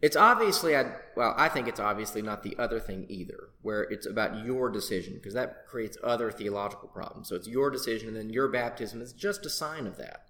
It's 0.02 0.16
obviously, 0.16 0.74
I, 0.74 0.92
well, 1.14 1.34
I 1.36 1.48
think 1.48 1.68
it's 1.68 1.80
obviously 1.80 2.22
not 2.22 2.42
the 2.42 2.56
other 2.58 2.80
thing 2.80 3.04
either, 3.08 3.50
where 3.60 3.82
it's 3.82 4.06
about 4.06 4.44
your 4.46 4.70
decision, 4.70 5.14
because 5.14 5.34
that 5.34 5.66
creates 5.66 5.98
other 6.02 6.30
theological 6.30 6.88
problems. 6.88 7.28
So 7.28 7.36
it's 7.36 7.46
your 7.46 7.70
decision, 7.70 8.08
and 8.08 8.16
then 8.16 8.30
your 8.30 8.48
baptism 8.48 9.02
is 9.02 9.12
just 9.12 9.44
a 9.44 9.50
sign 9.50 9.86
of 9.86 9.98
that. 9.98 10.26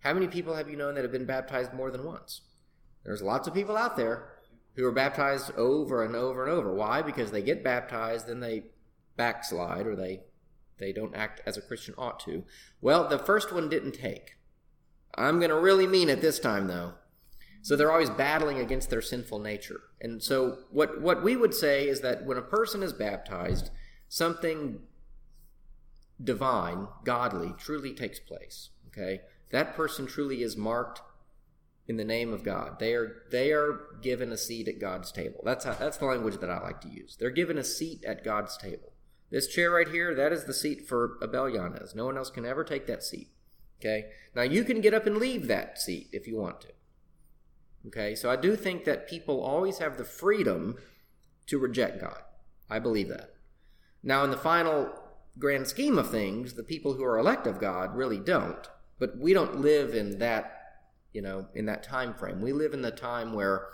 How 0.00 0.14
many 0.14 0.28
people 0.28 0.54
have 0.54 0.70
you 0.70 0.76
known 0.76 0.94
that 0.94 1.02
have 1.02 1.12
been 1.12 1.26
baptized 1.26 1.72
more 1.72 1.90
than 1.90 2.04
once? 2.04 2.42
There's 3.04 3.22
lots 3.22 3.48
of 3.48 3.54
people 3.54 3.76
out 3.76 3.96
there 3.96 4.28
who 4.74 4.84
are 4.86 4.92
baptized 4.92 5.50
over 5.56 6.04
and 6.04 6.14
over 6.14 6.44
and 6.44 6.52
over. 6.52 6.72
Why? 6.72 7.02
Because 7.02 7.32
they 7.32 7.42
get 7.42 7.64
baptized, 7.64 8.28
then 8.28 8.38
they 8.38 8.66
backslide, 9.16 9.86
or 9.86 9.96
they 9.96 10.20
they 10.78 10.92
don't 10.92 11.16
act 11.16 11.40
as 11.44 11.56
a 11.56 11.62
Christian 11.62 11.94
ought 11.98 12.20
to. 12.20 12.44
Well, 12.80 13.08
the 13.08 13.18
first 13.18 13.52
one 13.52 13.68
didn't 13.68 13.92
take. 13.92 14.36
I'm 15.16 15.38
going 15.38 15.50
to 15.50 15.58
really 15.58 15.88
mean 15.88 16.08
it 16.08 16.20
this 16.20 16.38
time, 16.38 16.68
though. 16.68 16.94
So 17.68 17.76
they're 17.76 17.92
always 17.92 18.08
battling 18.08 18.60
against 18.60 18.88
their 18.88 19.02
sinful 19.02 19.40
nature. 19.40 19.82
And 20.00 20.22
so 20.22 20.60
what 20.70 21.02
what 21.02 21.22
we 21.22 21.36
would 21.36 21.52
say 21.52 21.86
is 21.86 22.00
that 22.00 22.24
when 22.24 22.38
a 22.38 22.42
person 22.56 22.82
is 22.82 22.94
baptized, 22.94 23.68
something 24.08 24.78
divine, 26.24 26.88
godly, 27.04 27.52
truly 27.58 27.92
takes 27.92 28.18
place. 28.20 28.70
Okay? 28.86 29.20
That 29.50 29.76
person 29.76 30.06
truly 30.06 30.42
is 30.42 30.56
marked 30.56 31.02
in 31.86 31.98
the 31.98 32.06
name 32.06 32.32
of 32.32 32.42
God. 32.42 32.78
They 32.78 32.94
are 32.94 33.24
they 33.30 33.52
are 33.52 33.78
given 34.00 34.32
a 34.32 34.38
seat 34.38 34.66
at 34.66 34.80
God's 34.80 35.12
table. 35.12 35.42
That's 35.44 35.66
how, 35.66 35.74
that's 35.74 35.98
the 35.98 36.06
language 36.06 36.38
that 36.38 36.48
I 36.48 36.62
like 36.62 36.80
to 36.80 36.88
use. 36.88 37.18
They're 37.20 37.28
given 37.28 37.58
a 37.58 37.64
seat 37.64 38.02
at 38.02 38.24
God's 38.24 38.56
table. 38.56 38.94
This 39.28 39.46
chair 39.46 39.72
right 39.72 39.88
here, 39.88 40.14
that 40.14 40.32
is 40.32 40.46
the 40.46 40.54
seat 40.54 40.88
for 40.88 41.18
Abel 41.22 41.50
Yanez. 41.50 41.94
No 41.94 42.06
one 42.06 42.16
else 42.16 42.30
can 42.30 42.46
ever 42.46 42.64
take 42.64 42.86
that 42.86 43.02
seat. 43.02 43.28
Okay? 43.78 44.06
Now 44.34 44.40
you 44.40 44.64
can 44.64 44.80
get 44.80 44.94
up 44.94 45.04
and 45.04 45.18
leave 45.18 45.48
that 45.48 45.78
seat 45.78 46.08
if 46.12 46.26
you 46.26 46.38
want 46.38 46.62
to. 46.62 46.68
Okay, 47.88 48.14
so 48.14 48.30
I 48.30 48.36
do 48.36 48.54
think 48.54 48.84
that 48.84 49.08
people 49.08 49.42
always 49.42 49.78
have 49.78 49.96
the 49.96 50.04
freedom 50.04 50.76
to 51.46 51.58
reject 51.58 52.00
God. 52.02 52.20
I 52.68 52.78
believe 52.78 53.08
that. 53.08 53.30
Now, 54.02 54.24
in 54.24 54.30
the 54.30 54.36
final 54.36 54.92
grand 55.38 55.66
scheme 55.66 55.98
of 55.98 56.10
things, 56.10 56.52
the 56.52 56.62
people 56.62 56.94
who 56.94 57.04
are 57.04 57.18
elect 57.18 57.46
of 57.46 57.60
God 57.60 57.96
really 57.96 58.18
don't. 58.18 58.68
But 58.98 59.16
we 59.16 59.32
don't 59.32 59.60
live 59.60 59.94
in 59.94 60.18
that, 60.18 60.60
you 61.14 61.22
know, 61.22 61.46
in 61.54 61.64
that 61.66 61.82
time 61.82 62.12
frame. 62.12 62.42
We 62.42 62.52
live 62.52 62.74
in 62.74 62.82
the 62.82 62.90
time 62.90 63.32
where, 63.32 63.68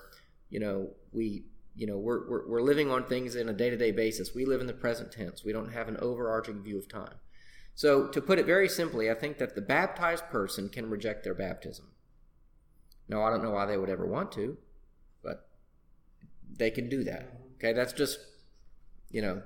you 0.48 0.60
know, 0.60 0.90
we, 1.12 1.46
you 1.74 1.88
know, 1.88 1.98
we're 1.98 2.30
we're, 2.30 2.48
we're 2.48 2.62
living 2.62 2.92
on 2.92 3.04
things 3.06 3.34
in 3.34 3.48
a 3.48 3.52
day 3.52 3.68
to 3.68 3.76
day 3.76 3.90
basis. 3.90 4.32
We 4.32 4.44
live 4.44 4.60
in 4.60 4.68
the 4.68 4.74
present 4.74 5.10
tense. 5.10 5.44
We 5.44 5.52
don't 5.52 5.72
have 5.72 5.88
an 5.88 5.96
overarching 5.96 6.62
view 6.62 6.78
of 6.78 6.88
time. 6.88 7.14
So, 7.74 8.06
to 8.06 8.20
put 8.20 8.38
it 8.38 8.46
very 8.46 8.68
simply, 8.68 9.10
I 9.10 9.14
think 9.14 9.38
that 9.38 9.56
the 9.56 9.60
baptized 9.60 10.28
person 10.28 10.68
can 10.68 10.88
reject 10.88 11.24
their 11.24 11.34
baptism. 11.34 11.86
No, 13.08 13.22
I 13.22 13.30
don't 13.30 13.42
know 13.42 13.50
why 13.50 13.66
they 13.66 13.76
would 13.76 13.90
ever 13.90 14.06
want 14.06 14.32
to, 14.32 14.56
but 15.22 15.46
they 16.56 16.70
can 16.70 16.88
do 16.88 17.04
that. 17.04 17.40
Okay, 17.56 17.72
that's 17.72 17.92
just, 17.92 18.18
you 19.10 19.22
know. 19.22 19.42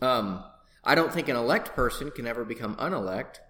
Um, 0.00 0.44
I 0.82 0.94
don't 0.94 1.12
think 1.12 1.28
an 1.28 1.36
elect 1.36 1.74
person 1.74 2.10
can 2.10 2.26
ever 2.26 2.44
become 2.44 2.76
unelect, 2.78 3.40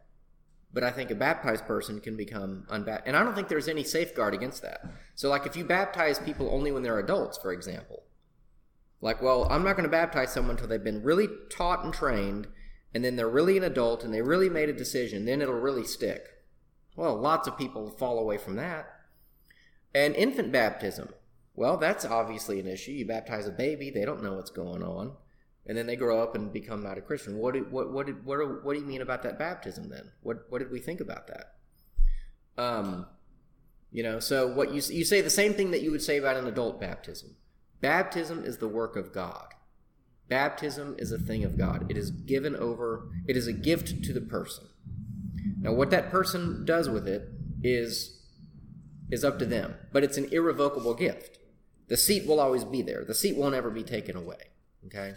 but 0.73 0.85
I 0.85 0.91
think 0.91 1.11
a 1.11 1.14
baptized 1.14 1.67
person 1.67 2.00
can 2.00 2.17
become 2.17 2.67
unbaptized. 2.69 3.07
And 3.07 3.17
I 3.17 3.23
don't 3.23 3.35
think 3.35 3.49
there's 3.49 3.69
any 3.69 3.85
safeguard 3.85 4.35
against 4.35 4.62
that. 4.62 4.85
So, 5.14 5.29
like, 5.31 5.47
if 5.47 5.57
you 5.57 5.64
baptize 5.64 6.19
people 6.19 6.50
only 6.50 6.73
when 6.73 6.83
they're 6.83 6.99
adults, 6.99 7.38
for 7.38 7.53
example, 7.53 8.03
like, 9.00 9.21
well, 9.21 9.47
I'm 9.50 9.64
not 9.64 9.76
going 9.76 9.85
to 9.85 9.91
baptize 9.91 10.33
someone 10.33 10.53
until 10.53 10.69
they've 10.69 10.83
been 10.83 11.03
really 11.03 11.29
taught 11.50 11.85
and 11.85 11.93
trained, 11.93 12.49
and 12.95 13.05
then 13.05 13.17
they're 13.17 13.29
really 13.29 13.57
an 13.57 13.64
adult 13.64 14.05
and 14.05 14.14
they 14.14 14.23
really 14.23 14.49
made 14.49 14.69
a 14.69 14.73
decision, 14.73 15.25
then 15.25 15.43
it'll 15.43 15.55
really 15.55 15.85
stick. 15.85 16.29
Well, 16.97 17.17
lots 17.17 17.49
of 17.49 17.59
people 17.59 17.91
fall 17.91 18.19
away 18.19 18.39
from 18.39 18.57
that. 18.57 18.89
And 19.95 20.15
infant 20.15 20.53
baptism. 20.53 21.11
Well, 21.57 21.77
that's 21.77 22.05
obviously 22.05 22.59
an 22.59 22.67
issue. 22.67 22.93
You 22.93 23.07
baptize 23.07 23.47
a 23.47 23.53
baby, 23.53 23.91
they 23.91 24.05
don't 24.05 24.23
know 24.23 24.35
what's 24.35 24.51
going 24.51 24.83
on. 24.83 25.13
And 25.67 25.79
then 25.79 25.87
they 25.87 25.97
grow 25.97 26.23
up 26.23 26.35
and 26.35 26.53
become 26.53 26.83
not 26.83 26.99
a 26.99 27.01
Christian. 27.01 27.39
What 27.39 27.55
do, 27.55 27.67
what, 27.71 27.91
what, 27.91 28.07
did, 28.07 28.25
what, 28.27 28.65
what 28.65 28.75
do 28.75 28.81
you 28.81 28.87
mean 28.87 29.01
about 29.01 29.23
that 29.23 29.39
baptism 29.39 29.89
then? 29.89 30.11
What, 30.23 30.45
what 30.51 30.59
did 30.59 30.71
we 30.71 30.79
think 30.79 31.01
about 31.01 31.27
that? 31.29 31.55
Um, 32.59 33.07
you 33.91 34.03
know, 34.03 34.21
so 34.21 34.49
what 34.49 34.75
you, 34.75 34.83
you 34.95 35.05
say 35.05 35.21
the 35.21 35.31
same 35.31 35.55
thing 35.55 35.71
that 35.71 35.81
you 35.81 35.91
would 35.91 36.03
say 36.03 36.19
about 36.19 36.37
an 36.37 36.47
adult 36.47 36.81
baptism. 36.81 37.37
Baptism 37.81 38.45
is 38.45 38.59
the 38.59 38.69
work 38.69 38.97
of 38.97 39.13
God. 39.13 39.55
Baptism 40.29 40.97
is 40.99 41.13
a 41.13 41.19
thing 41.19 41.45
of 41.45 41.57
God. 41.57 41.91
It 41.91 41.97
is 41.97 42.11
given 42.11 42.57
over, 42.57 43.09
it 43.27 43.37
is 43.37 43.47
a 43.47 43.53
gift 43.53 44.03
to 44.05 44.13
the 44.13 44.21
person. 44.21 44.65
Now, 45.61 45.73
what 45.73 45.91
that 45.91 46.11
person 46.11 46.65
does 46.65 46.89
with 46.89 47.07
it 47.07 47.29
is 47.63 48.21
is 49.11 49.25
up 49.25 49.39
to 49.39 49.47
them, 49.47 49.75
but 49.93 50.03
it's 50.03 50.17
an 50.17 50.29
irrevocable 50.33 50.95
gift. 50.95 51.39
The 51.89 51.97
seat 51.97 52.27
will 52.27 52.41
always 52.41 52.65
be 52.65 52.81
there. 52.83 53.05
The 53.05 53.15
seat 53.15 53.37
won't 53.37 53.55
ever 53.55 53.71
be 53.71 53.83
taken 53.83 54.17
away. 54.17 54.51
Okay? 54.87 55.15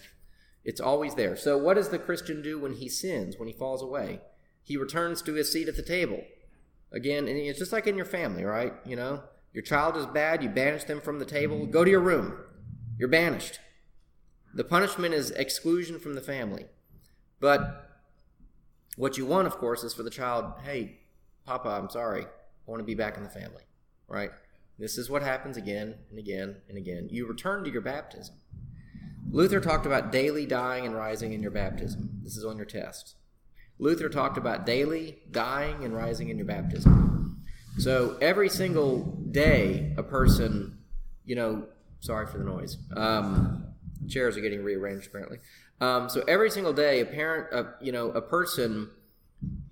It's 0.65 0.81
always 0.81 1.15
there. 1.15 1.35
So, 1.37 1.57
what 1.57 1.75
does 1.75 1.89
the 1.89 1.99
Christian 1.99 2.41
do 2.41 2.59
when 2.59 2.73
he 2.73 2.89
sins, 2.89 3.37
when 3.37 3.47
he 3.47 3.53
falls 3.53 3.81
away? 3.81 4.21
He 4.61 4.75
returns 4.75 5.21
to 5.21 5.33
his 5.33 5.51
seat 5.51 5.69
at 5.69 5.77
the 5.77 5.81
table. 5.81 6.23
Again, 6.91 7.27
and 7.27 7.37
it's 7.37 7.59
just 7.59 7.71
like 7.71 7.87
in 7.87 7.95
your 7.95 8.05
family, 8.05 8.43
right? 8.43 8.73
You 8.85 8.97
know, 8.97 9.23
your 9.53 9.63
child 9.63 9.95
is 9.95 10.05
bad, 10.05 10.43
you 10.43 10.49
banish 10.49 10.83
them 10.83 10.99
from 10.99 11.19
the 11.19 11.25
table, 11.25 11.65
go 11.65 11.83
to 11.83 11.89
your 11.89 12.01
room. 12.01 12.37
You're 12.97 13.09
banished. 13.09 13.59
The 14.53 14.63
punishment 14.63 15.13
is 15.13 15.31
exclusion 15.31 15.99
from 15.99 16.15
the 16.15 16.21
family. 16.21 16.65
But 17.39 17.86
what 18.97 19.17
you 19.17 19.25
want, 19.25 19.47
of 19.47 19.57
course, 19.57 19.83
is 19.83 19.93
for 19.93 20.03
the 20.03 20.09
child, 20.09 20.53
hey, 20.65 20.97
Papa, 21.45 21.69
I'm 21.69 21.89
sorry. 21.89 22.23
I 22.23 22.71
want 22.71 22.81
to 22.81 22.85
be 22.85 22.95
back 22.95 23.15
in 23.15 23.23
the 23.23 23.29
family, 23.29 23.63
right? 24.09 24.31
This 24.77 24.97
is 24.97 25.09
what 25.09 25.23
happens 25.23 25.55
again 25.55 25.95
and 26.09 26.19
again 26.19 26.57
and 26.67 26.77
again. 26.77 27.07
You 27.09 27.27
return 27.27 27.63
to 27.63 27.71
your 27.71 27.81
baptism. 27.81 28.35
Luther 29.29 29.59
talked 29.59 29.85
about 29.85 30.11
daily 30.11 30.45
dying 30.45 30.85
and 30.85 30.95
rising 30.95 31.33
in 31.33 31.41
your 31.41 31.51
baptism. 31.51 32.09
This 32.23 32.35
is 32.35 32.43
on 32.43 32.57
your 32.57 32.65
test. 32.65 33.15
Luther 33.79 34.09
talked 34.09 34.37
about 34.37 34.65
daily 34.65 35.19
dying 35.29 35.83
and 35.83 35.95
rising 35.95 36.29
in 36.29 36.37
your 36.37 36.47
baptism. 36.47 37.45
So 37.77 38.17
every 38.19 38.49
single 38.49 39.03
day, 39.29 39.93
a 39.97 40.03
person, 40.03 40.79
you 41.23 41.35
know, 41.35 41.67
sorry 41.99 42.25
for 42.25 42.39
the 42.39 42.43
noise. 42.43 42.77
Um, 42.95 43.67
chairs 44.07 44.37
are 44.37 44.41
getting 44.41 44.63
rearranged 44.63 45.07
apparently. 45.07 45.37
Um, 45.79 46.09
so 46.09 46.23
every 46.27 46.49
single 46.49 46.73
day, 46.73 47.01
a 47.01 47.05
parent, 47.05 47.53
uh, 47.53 47.71
you 47.81 47.91
know, 47.91 48.09
a 48.09 48.21
person 48.21 48.89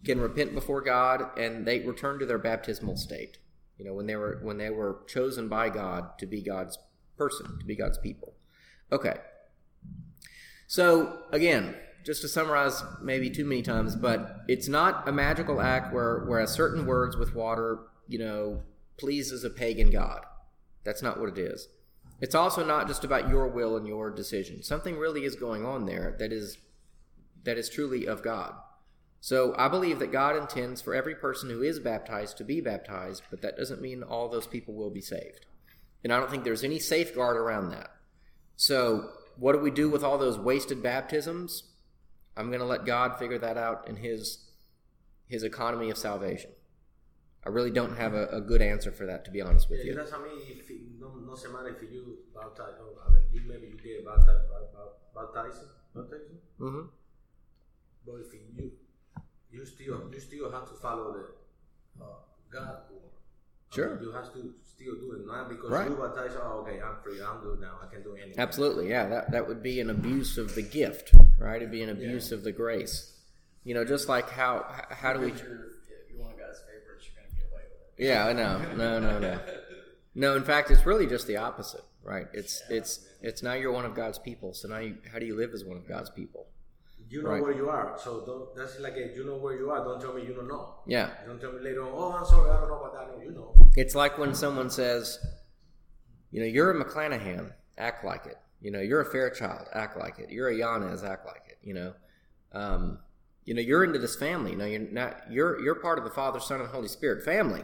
can 0.03 0.19
repent 0.19 0.53
before 0.53 0.81
God 0.81 1.37
and 1.37 1.65
they 1.65 1.79
return 1.79 2.19
to 2.19 2.25
their 2.25 2.37
baptismal 2.37 2.95
state. 2.95 3.39
You 3.77 3.85
know, 3.85 3.93
when 3.93 4.05
they 4.05 4.15
were 4.15 4.39
when 4.41 4.57
they 4.57 4.69
were 4.69 4.99
chosen 5.07 5.49
by 5.49 5.69
God 5.69 6.17
to 6.19 6.25
be 6.25 6.41
God's 6.41 6.77
person, 7.17 7.59
to 7.59 7.65
be 7.65 7.75
God's 7.75 7.97
people. 7.97 8.33
Okay. 8.91 9.15
So 10.67 11.19
again, 11.31 11.75
just 12.05 12.21
to 12.21 12.27
summarize, 12.27 12.83
maybe 13.01 13.29
too 13.29 13.45
many 13.45 13.63
times, 13.63 13.95
but 13.95 14.41
it's 14.47 14.67
not 14.67 15.07
a 15.09 15.11
magical 15.11 15.59
act 15.59 15.93
where 15.93 16.23
where 16.25 16.45
certain 16.45 16.85
words 16.85 17.17
with 17.17 17.35
water, 17.35 17.79
you 18.07 18.19
know, 18.19 18.61
pleases 18.97 19.43
a 19.43 19.49
pagan 19.49 19.89
god. 19.89 20.21
That's 20.83 21.01
not 21.01 21.19
what 21.19 21.29
it 21.29 21.37
is. 21.37 21.67
It's 22.21 22.35
also 22.35 22.65
not 22.65 22.87
just 22.87 23.03
about 23.03 23.29
your 23.29 23.47
will 23.47 23.75
and 23.75 23.87
your 23.87 24.09
decision. 24.09 24.63
Something 24.63 24.97
really 24.97 25.25
is 25.25 25.35
going 25.35 25.65
on 25.65 25.85
there 25.85 26.15
that 26.19 26.31
is 26.31 26.57
that 27.43 27.57
is 27.57 27.69
truly 27.69 28.07
of 28.07 28.23
God. 28.23 28.53
So 29.19 29.53
I 29.57 29.67
believe 29.67 29.99
that 29.99 30.11
God 30.11 30.35
intends 30.35 30.81
for 30.81 30.93
every 30.95 31.15
person 31.15 31.49
who 31.49 31.61
is 31.61 31.79
baptized 31.79 32.37
to 32.37 32.43
be 32.43 32.61
baptized, 32.61 33.23
but 33.29 33.41
that 33.41 33.57
doesn't 33.57 33.81
mean 33.81 34.03
all 34.03 34.29
those 34.29 34.47
people 34.47 34.73
will 34.73 34.89
be 34.91 35.01
saved. 35.01 35.45
And 36.03 36.13
I 36.13 36.19
don't 36.19 36.29
think 36.29 36.43
there's 36.43 36.63
any 36.63 36.79
safeguard 36.79 37.35
around 37.37 37.69
that. 37.71 37.89
So 38.55 39.09
what 39.37 39.53
do 39.53 39.59
we 39.59 39.71
do 39.71 39.89
with 39.89 40.03
all 40.03 40.17
those 40.17 40.37
wasted 40.37 40.81
baptisms? 40.81 41.63
I'm 42.37 42.47
going 42.47 42.59
to 42.59 42.65
let 42.65 42.85
God 42.85 43.17
figure 43.17 43.39
that 43.39 43.57
out 43.57 43.87
in 43.87 43.97
his 43.97 44.49
his 45.27 45.43
economy 45.43 45.89
of 45.89 45.97
salvation. 45.97 46.51
I 47.45 47.49
really 47.49 47.71
don't 47.71 47.97
have 47.97 48.13
a, 48.13 48.27
a 48.27 48.41
good 48.41 48.61
answer 48.61 48.91
for 48.91 49.05
that, 49.05 49.25
to 49.25 49.31
be 49.31 49.41
honest 49.41 49.69
with 49.69 49.79
Yeah, 49.79 49.85
you. 49.91 49.95
that's 49.95 50.13
I 50.13 50.17
if 50.47 50.64
it, 50.64 50.64
no, 51.05 51.21
no 51.29 51.35
se 51.35 51.47
matter 51.49 51.69
if 51.69 51.81
you 51.91 52.17
baptize, 52.33 52.73
oh, 52.81 52.97
I 53.05 53.11
mean, 53.13 53.23
you 53.31 53.41
maybe 53.47 53.67
you 53.67 53.77
get 53.77 54.05
baptized, 54.05 54.45
baptized, 55.13 55.61
baptized, 55.93 56.39
hmm 56.57 56.81
but 58.05 58.15
if 58.21 58.33
you 58.33 58.71
you 59.51 59.65
still 59.65 60.01
you 60.13 60.19
still 60.19 60.51
have 60.51 60.67
to 60.67 60.75
follow 60.75 61.13
the 61.13 62.03
uh, 62.03 62.07
God 62.51 62.77
or 62.93 63.01
I 63.71 63.75
Sure. 63.75 63.95
mean, 63.95 64.03
you 64.03 64.11
have 64.11 64.31
to 64.33 64.53
still 64.63 64.95
do 64.95 65.13
it 65.13 65.25
now 65.27 65.47
because 65.49 65.69
Right. 65.71 65.89
you 65.89 65.95
baptize. 65.95 66.35
Oh, 66.41 66.61
okay, 66.61 66.79
I'm 66.81 66.97
free. 67.03 67.19
I'm 67.21 67.41
good 67.41 67.59
now. 67.59 67.79
I 67.81 67.87
can 67.93 68.03
do 68.03 68.15
anything. 68.15 68.37
Absolutely, 68.39 68.89
yeah. 68.89 69.07
That 69.09 69.31
that 69.31 69.47
would 69.47 69.61
be 69.63 69.79
an 69.79 69.89
abuse 69.89 70.37
of 70.37 70.53
the 70.55 70.61
gift, 70.61 71.13
right? 71.39 71.57
It'd 71.57 71.71
be 71.71 71.81
an 71.81 71.89
abuse 71.89 72.31
of 72.31 72.43
the 72.43 72.51
grace. 72.51 73.11
You 73.63 73.73
know, 73.73 73.83
just 73.83 74.07
like 74.07 74.29
how 74.29 74.65
how 74.91 75.13
do 75.13 75.19
we? 75.21 75.31
If 75.31 75.41
you're, 75.41 75.49
you're 76.09 76.19
one 76.21 76.31
of 76.31 76.37
God's 76.39 76.59
favorites, 76.69 77.05
you're 77.07 77.17
going 77.19 77.29
to 77.31 77.35
get 77.35 77.51
away 77.51 77.63
with 77.71 77.99
it. 77.99 78.05
Yeah, 78.05 78.31
no, 78.33 78.49
no, 78.75 78.99
no, 78.99 79.19
no. 79.19 79.39
No, 80.15 80.35
in 80.35 80.43
fact, 80.43 80.71
it's 80.71 80.85
really 80.85 81.07
just 81.07 81.27
the 81.27 81.37
opposite, 81.37 81.83
right? 82.03 82.27
It's 82.33 82.63
it's 82.69 83.05
it's 83.21 83.43
now 83.43 83.53
you're 83.53 83.71
one 83.73 83.85
of 83.85 83.93
God's 83.95 84.17
people. 84.17 84.53
So 84.53 84.67
now, 84.69 84.77
you, 84.79 84.97
how 85.11 85.19
do 85.19 85.25
you 85.25 85.35
live 85.35 85.53
as 85.53 85.63
one 85.65 85.77
of 85.77 85.87
God's 85.87 86.09
people? 86.09 86.47
You 87.09 87.21
know 87.21 87.29
Right. 87.29 87.41
where 87.43 87.53
you 87.53 87.69
are, 87.69 87.95
so 88.03 88.23
don't, 88.25 88.55
that's 88.55 88.79
like 88.79 88.95
a, 88.97 89.13
you 89.15 89.23
know 89.25 89.35
where 89.37 89.55
you 89.55 89.69
are. 89.69 89.83
Don't 89.83 90.01
tell 90.01 90.13
me 90.13 90.23
you 90.25 90.33
don't 90.33 90.47
know. 90.47 90.73
Yeah, 90.87 91.11
Don't 91.27 91.39
tell 91.39 91.51
me 91.51 91.59
later 91.61 91.83
on. 91.83 91.91
Oh, 91.93 92.13
I'm 92.13 92.25
sorry, 92.25 92.49
I 92.49 92.59
don't 92.59 92.67
know 92.69 92.79
about 92.83 92.93
that. 92.95 93.15
No, 93.17 93.23
you 93.23 93.31
know. 93.31 93.53
it's 93.75 93.93
like 93.93 94.17
when 94.17 94.33
someone 94.33 94.71
says, 94.71 95.19
you 96.31 96.39
know, 96.39 96.47
you're 96.47 96.71
a 96.71 96.83
McClanahan, 96.83 97.51
act 97.77 98.03
like 98.03 98.25
it. 98.25 98.37
You 98.59 98.71
know, 98.71 98.79
you're 98.79 99.01
a 99.01 99.05
Fairchild, 99.11 99.67
act 99.73 99.97
like 99.97 100.17
it. 100.17 100.31
You're 100.31 100.49
a 100.49 100.55
Yanez, 100.57 101.03
act 101.03 101.27
like 101.27 101.43
it. 101.47 101.59
You 101.61 101.75
know, 101.75 101.93
um, 102.53 102.97
you 103.43 103.53
know, 103.53 103.61
you're 103.61 103.83
into 103.83 103.99
this 103.99 104.15
family. 104.15 104.51
You 104.51 104.57
know, 104.57 104.65
you're 104.65 104.79
not. 104.91 105.21
You're 105.29 105.61
you're 105.61 105.75
part 105.75 105.99
of 105.99 106.05
the 106.05 106.09
Father, 106.11 106.39
Son, 106.39 106.59
and 106.59 106.69
Holy 106.69 106.87
Spirit 106.87 107.23
family. 107.23 107.63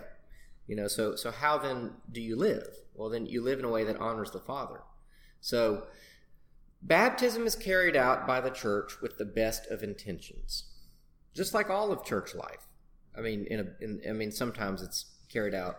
You 0.68 0.76
know, 0.76 0.88
so 0.88 1.16
so 1.16 1.32
how 1.32 1.58
then 1.58 1.92
do 2.12 2.22
you 2.22 2.36
live? 2.36 2.68
Well, 2.94 3.10
then 3.10 3.26
you 3.26 3.42
live 3.42 3.60
in 3.60 3.66
a 3.66 3.70
way 3.70 3.84
that 3.84 3.98
honors 3.98 4.32
the 4.32 4.40
Father. 4.40 4.82
So 5.40 5.88
baptism 6.82 7.46
is 7.46 7.56
carried 7.56 7.96
out 7.96 8.28
by 8.28 8.42
the 8.42 8.50
church 8.50 9.02
with 9.02 9.18
the 9.18 9.26
best 9.26 9.68
of 9.68 9.84
intentions, 9.84 10.66
just 11.34 11.54
like 11.54 11.70
all 11.70 11.92
of 11.92 12.04
church 12.04 12.36
life. 12.36 12.68
I 13.18 13.22
mean, 13.22 13.46
in, 13.50 13.60
a, 13.60 13.84
in 13.84 14.02
I 14.08 14.14
mean, 14.14 14.32
sometimes 14.32 14.82
it's 14.82 15.06
carried 15.30 15.54
out 15.54 15.78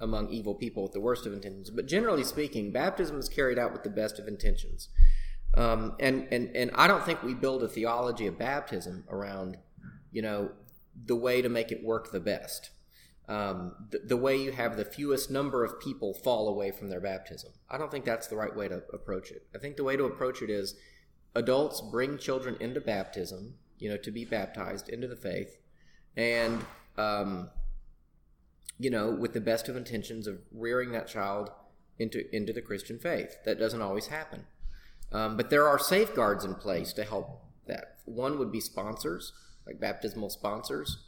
among 0.00 0.30
evil 0.30 0.54
people 0.54 0.82
with 0.82 0.92
the 0.92 1.00
worst 1.00 1.26
of 1.26 1.32
intentions, 1.32 1.70
but 1.70 1.86
generally 1.86 2.24
speaking, 2.24 2.72
baptism 2.72 3.18
is 3.18 3.28
carried 3.28 3.58
out 3.58 3.72
with 3.72 3.84
the 3.84 3.90
best 3.90 4.18
of 4.18 4.26
intentions. 4.26 4.88
Um, 5.54 5.94
and 6.00 6.26
and 6.30 6.54
and 6.56 6.70
I 6.74 6.86
don't 6.86 7.04
think 7.04 7.22
we 7.22 7.34
build 7.34 7.62
a 7.62 7.68
theology 7.68 8.26
of 8.26 8.38
baptism 8.38 9.04
around, 9.10 9.58
you 10.10 10.22
know, 10.22 10.50
the 11.04 11.16
way 11.16 11.42
to 11.42 11.48
make 11.48 11.70
it 11.70 11.84
work 11.84 12.10
the 12.10 12.20
best. 12.20 12.70
Um, 13.32 13.72
the, 13.90 14.00
the 14.00 14.16
way 14.18 14.36
you 14.36 14.52
have 14.52 14.76
the 14.76 14.84
fewest 14.84 15.30
number 15.30 15.64
of 15.64 15.80
people 15.80 16.12
fall 16.12 16.48
away 16.48 16.70
from 16.70 16.90
their 16.90 17.00
baptism. 17.00 17.52
I 17.70 17.78
don't 17.78 17.90
think 17.90 18.04
that's 18.04 18.26
the 18.26 18.36
right 18.36 18.54
way 18.54 18.68
to 18.68 18.82
approach 18.92 19.30
it. 19.30 19.46
I 19.54 19.58
think 19.58 19.76
the 19.76 19.84
way 19.84 19.96
to 19.96 20.04
approach 20.04 20.42
it 20.42 20.50
is 20.50 20.74
adults 21.34 21.80
bring 21.80 22.18
children 22.18 22.58
into 22.60 22.78
baptism, 22.78 23.54
you 23.78 23.88
know, 23.88 23.96
to 23.96 24.10
be 24.10 24.26
baptized 24.26 24.90
into 24.90 25.08
the 25.08 25.16
faith, 25.16 25.56
and 26.14 26.62
um, 26.98 27.48
you 28.78 28.90
know, 28.90 29.10
with 29.10 29.32
the 29.32 29.40
best 29.40 29.66
of 29.66 29.76
intentions 29.78 30.26
of 30.26 30.40
rearing 30.52 30.92
that 30.92 31.08
child 31.08 31.52
into 31.98 32.24
into 32.36 32.52
the 32.52 32.60
Christian 32.60 32.98
faith. 32.98 33.38
That 33.46 33.58
doesn't 33.58 33.80
always 33.80 34.08
happen, 34.08 34.44
um, 35.10 35.38
but 35.38 35.48
there 35.48 35.66
are 35.66 35.78
safeguards 35.78 36.44
in 36.44 36.56
place 36.56 36.92
to 36.94 37.04
help 37.04 37.46
that. 37.66 37.96
One 38.04 38.38
would 38.38 38.52
be 38.52 38.60
sponsors, 38.60 39.32
like 39.66 39.80
baptismal 39.80 40.28
sponsors 40.28 40.98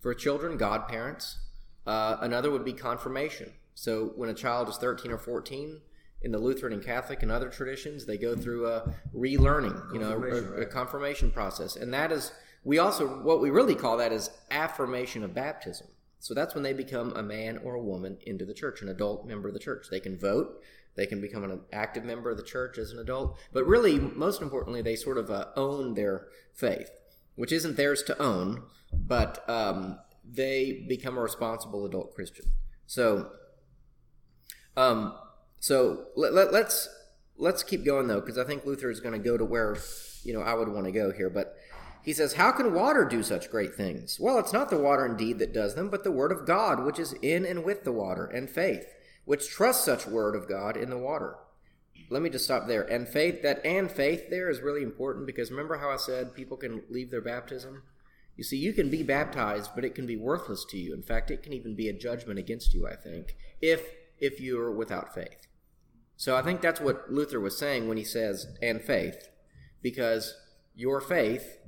for 0.00 0.14
children, 0.14 0.56
godparents. 0.56 1.38
Uh, 1.86 2.16
another 2.20 2.50
would 2.50 2.64
be 2.64 2.72
confirmation. 2.72 3.52
So 3.74 4.12
when 4.16 4.28
a 4.28 4.34
child 4.34 4.68
is 4.68 4.76
13 4.76 5.10
or 5.10 5.18
14, 5.18 5.80
in 6.22 6.30
the 6.30 6.38
Lutheran 6.38 6.72
and 6.72 6.84
Catholic 6.84 7.22
and 7.22 7.32
other 7.32 7.48
traditions, 7.48 8.06
they 8.06 8.16
go 8.16 8.36
through 8.36 8.68
a 8.68 8.94
relearning, 9.14 9.92
you 9.92 9.98
know, 9.98 10.22
a, 10.22 10.62
a 10.62 10.66
confirmation 10.66 11.30
process, 11.30 11.76
and 11.76 11.92
that 11.92 12.12
is 12.12 12.32
we 12.64 12.78
also 12.78 13.08
what 13.22 13.40
we 13.40 13.50
really 13.50 13.74
call 13.74 13.96
that 13.96 14.12
is 14.12 14.30
affirmation 14.50 15.24
of 15.24 15.34
baptism. 15.34 15.88
So 16.20 16.34
that's 16.34 16.54
when 16.54 16.62
they 16.62 16.72
become 16.72 17.16
a 17.16 17.22
man 17.22 17.58
or 17.64 17.74
a 17.74 17.82
woman 17.82 18.18
into 18.24 18.44
the 18.44 18.54
church, 18.54 18.80
an 18.80 18.88
adult 18.88 19.26
member 19.26 19.48
of 19.48 19.54
the 19.54 19.60
church. 19.60 19.88
They 19.90 19.98
can 19.98 20.16
vote, 20.16 20.62
they 20.94 21.06
can 21.06 21.20
become 21.20 21.42
an 21.42 21.60
active 21.72 22.04
member 22.04 22.30
of 22.30 22.36
the 22.36 22.44
church 22.44 22.78
as 22.78 22.92
an 22.92 23.00
adult, 23.00 23.36
but 23.52 23.66
really, 23.66 23.98
most 23.98 24.40
importantly, 24.40 24.82
they 24.82 24.94
sort 24.94 25.18
of 25.18 25.30
uh, 25.30 25.46
own 25.56 25.94
their 25.94 26.28
faith, 26.52 26.90
which 27.34 27.50
isn't 27.50 27.76
theirs 27.76 28.04
to 28.04 28.22
own, 28.22 28.62
but 28.92 29.42
um, 29.48 29.98
they 30.24 30.84
become 30.88 31.18
a 31.18 31.20
responsible 31.20 31.84
adult 31.84 32.14
Christian. 32.14 32.46
So 32.86 33.30
um, 34.76 35.14
so 35.60 36.06
let, 36.16 36.32
let, 36.32 36.52
let's 36.52 36.88
let's 37.36 37.62
keep 37.62 37.84
going 37.84 38.08
though, 38.08 38.20
because 38.20 38.38
I 38.38 38.44
think 38.44 38.64
Luther 38.64 38.90
is 38.90 39.00
going 39.00 39.20
to 39.20 39.28
go 39.28 39.36
to 39.36 39.44
where 39.44 39.76
you 40.24 40.32
know 40.32 40.40
I 40.40 40.54
would 40.54 40.68
want 40.68 40.86
to 40.86 40.92
go 40.92 41.12
here. 41.12 41.30
But 41.30 41.54
he 42.02 42.12
says, 42.12 42.34
"How 42.34 42.52
can 42.52 42.74
water 42.74 43.04
do 43.04 43.22
such 43.22 43.50
great 43.50 43.74
things? 43.74 44.18
Well, 44.20 44.38
it's 44.38 44.52
not 44.52 44.70
the 44.70 44.78
water 44.78 45.04
indeed 45.06 45.38
that 45.38 45.52
does 45.52 45.74
them, 45.74 45.90
but 45.90 46.04
the 46.04 46.12
word 46.12 46.32
of 46.32 46.46
God, 46.46 46.84
which 46.84 46.98
is 46.98 47.14
in 47.22 47.44
and 47.44 47.64
with 47.64 47.84
the 47.84 47.92
water, 47.92 48.26
and 48.26 48.48
faith, 48.48 48.86
which 49.24 49.50
trusts 49.50 49.84
such 49.84 50.06
word 50.06 50.34
of 50.34 50.48
God 50.48 50.76
in 50.76 50.90
the 50.90 50.98
water." 50.98 51.36
Let 52.10 52.20
me 52.20 52.28
just 52.28 52.44
stop 52.44 52.66
there. 52.66 52.82
And 52.82 53.08
faith 53.08 53.40
that 53.42 53.64
and 53.64 53.90
faith 53.90 54.28
there 54.28 54.50
is 54.50 54.60
really 54.60 54.82
important 54.82 55.26
because 55.26 55.50
remember 55.50 55.78
how 55.78 55.88
I 55.88 55.96
said 55.96 56.34
people 56.34 56.58
can 56.58 56.82
leave 56.90 57.10
their 57.10 57.22
baptism. 57.22 57.84
You 58.36 58.44
see, 58.44 58.56
you 58.56 58.72
can 58.72 58.90
be 58.90 59.02
baptized, 59.02 59.72
but 59.74 59.84
it 59.84 59.94
can 59.94 60.06
be 60.06 60.16
worthless 60.16 60.64
to 60.70 60.78
you. 60.78 60.94
In 60.94 61.02
fact, 61.02 61.30
it 61.30 61.42
can 61.42 61.52
even 61.52 61.74
be 61.76 61.88
a 61.88 61.92
judgment 61.92 62.38
against 62.38 62.72
you. 62.74 62.86
I 62.86 62.96
think 62.96 63.36
if 63.60 63.82
if 64.18 64.40
you're 64.40 64.72
without 64.72 65.14
faith. 65.14 65.46
So 66.16 66.36
I 66.36 66.42
think 66.42 66.60
that's 66.60 66.80
what 66.80 67.10
Luther 67.10 67.40
was 67.40 67.58
saying 67.58 67.88
when 67.88 67.96
he 67.96 68.04
says, 68.04 68.46
and 68.62 68.80
faith, 68.80 69.28
because 69.82 70.34
your 70.74 71.00
faith, 71.00 71.58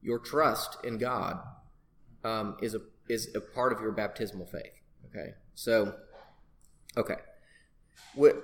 your 0.00 0.18
trust 0.18 0.78
in 0.82 0.96
God, 0.98 1.40
um, 2.24 2.56
is 2.62 2.74
a 2.74 2.80
is 3.08 3.28
a 3.34 3.40
part 3.40 3.72
of 3.72 3.80
your 3.80 3.92
baptismal 3.92 4.46
faith. 4.46 4.72
Okay, 5.06 5.34
so 5.54 5.94
okay. 6.96 7.16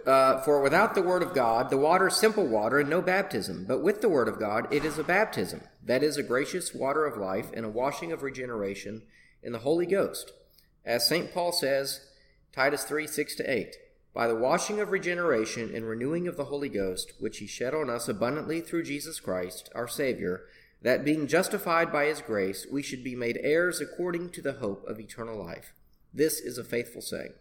Uh, 0.07 0.41
for 0.41 0.63
without 0.63 0.95
the 0.95 1.03
word 1.03 1.23
of 1.23 1.35
God, 1.35 1.69
the 1.69 1.77
water 1.77 2.09
is 2.09 2.17
simple 2.17 2.47
water 2.47 2.79
and 2.79 2.89
no 2.89 3.03
baptism. 3.03 3.67
But 3.69 3.83
with 3.83 4.01
the 4.01 4.09
word 4.09 4.29
of 4.29 4.39
God, 4.39 4.73
it 4.73 4.85
is 4.85 4.99
a 4.99 5.05
baptism. 5.05 5.61
That 5.85 6.03
is 6.03 6.17
a 6.17 6.23
gracious 6.23 6.75
water 6.75 7.05
of 7.05 7.19
life 7.19 7.51
and 7.53 7.67
a 7.67 7.71
washing 7.71 8.11
of 8.11 8.23
regeneration 8.23 9.03
in 9.43 9.53
the 9.53 9.59
Holy 9.59 9.87
Ghost. 9.87 10.33
As 10.85 11.07
St. 11.07 11.33
Paul 11.35 11.53
says, 11.53 12.01
Titus 12.53 12.85
3 12.85 13.07
6 13.07 13.37
to 13.37 13.51
8, 13.51 13.77
by 14.15 14.27
the 14.27 14.35
washing 14.35 14.81
of 14.81 14.91
regeneration 14.91 15.75
and 15.75 15.87
renewing 15.87 16.27
of 16.27 16.37
the 16.37 16.47
Holy 16.47 16.71
Ghost, 16.71 17.13
which 17.21 17.39
he 17.39 17.47
shed 17.47 17.75
on 17.75 17.91
us 17.91 18.09
abundantly 18.09 18.61
through 18.63 18.85
Jesus 18.85 19.21
Christ, 19.21 19.69
our 19.75 19.87
Savior, 19.87 20.47
that 20.81 21.05
being 21.05 21.27
justified 21.27 21.93
by 21.93 22.07
his 22.07 22.23
grace, 22.23 22.67
we 22.71 22.83
should 22.83 23.05
be 23.05 23.15
made 23.15 23.39
heirs 23.43 23.81
according 23.81 24.31
to 24.31 24.43
the 24.43 24.55
hope 24.55 24.87
of 24.87 24.99
eternal 24.99 25.39
life. 25.39 25.75
This 26.13 26.41
is 26.41 26.57
a 26.57 26.65
faithful 26.65 27.03
saying. 27.03 27.35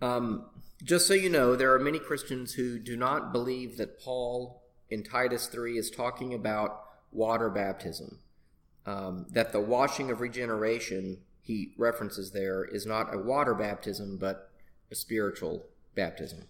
Um, 0.00 0.46
just 0.82 1.06
so 1.06 1.14
you 1.14 1.30
know, 1.30 1.56
there 1.56 1.72
are 1.72 1.78
many 1.78 1.98
Christians 1.98 2.54
who 2.54 2.78
do 2.78 2.96
not 2.96 3.32
believe 3.32 3.76
that 3.78 4.00
Paul 4.00 4.62
in 4.90 5.02
Titus 5.02 5.46
3 5.46 5.78
is 5.78 5.90
talking 5.90 6.34
about 6.34 6.82
water 7.10 7.48
baptism. 7.48 8.18
Um, 8.86 9.26
that 9.30 9.52
the 9.52 9.60
washing 9.60 10.10
of 10.10 10.20
regeneration 10.20 11.18
he 11.44 11.74
references 11.76 12.32
there 12.32 12.64
is 12.64 12.86
not 12.86 13.14
a 13.14 13.18
water 13.18 13.54
baptism, 13.54 14.16
but 14.16 14.50
a 14.90 14.94
spiritual 14.94 15.66
baptism. 15.94 16.44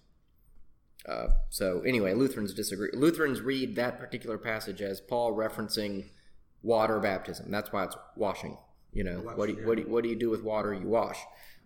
Uh, 1.06 1.28
so, 1.50 1.80
anyway, 1.80 2.14
Lutherans 2.14 2.54
disagree. 2.54 2.90
Lutherans 2.94 3.40
read 3.40 3.74
that 3.74 3.98
particular 3.98 4.38
passage 4.38 4.80
as 4.80 5.00
Paul 5.00 5.36
referencing 5.36 6.04
water 6.62 7.00
baptism. 7.00 7.50
That's 7.50 7.72
why 7.72 7.84
it's 7.84 7.96
washing. 8.14 8.56
You 8.92 9.02
know, 9.02 9.18
what 9.18 9.48
do 9.48 9.54
you, 9.54 9.66
what 9.66 9.76
do 9.76 9.82
you, 9.82 9.88
what 9.88 10.04
do 10.04 10.08
you 10.08 10.16
do 10.16 10.30
with 10.30 10.44
water? 10.44 10.72
You 10.72 10.86
wash. 10.86 11.18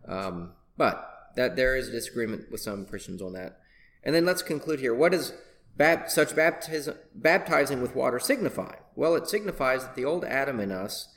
Um, 0.07 0.53
but 0.79 1.18
that 1.37 1.57
there 1.57 1.77
is 1.77 1.91
disagreement 1.91 2.51
with 2.51 2.61
some 2.61 2.85
Christians 2.85 3.23
on 3.23 3.33
that. 3.35 3.59
And 4.03 4.15
then 4.15 4.25
let's 4.25 4.43
conclude 4.43 4.81
here. 4.81 4.95
What 4.95 5.13
does 5.13 5.33
bap- 5.77 6.11
such 6.11 6.35
baptism, 6.37 6.97
baptizing 7.15 7.81
with 7.81 7.97
water 7.97 8.19
signify? 8.19 8.77
Well, 8.95 9.15
it 9.15 9.29
signifies 9.29 9.83
that 9.83 9.95
the 9.95 10.05
old 10.05 10.25
Adam 10.25 10.61
in 10.61 10.73
us 10.73 11.09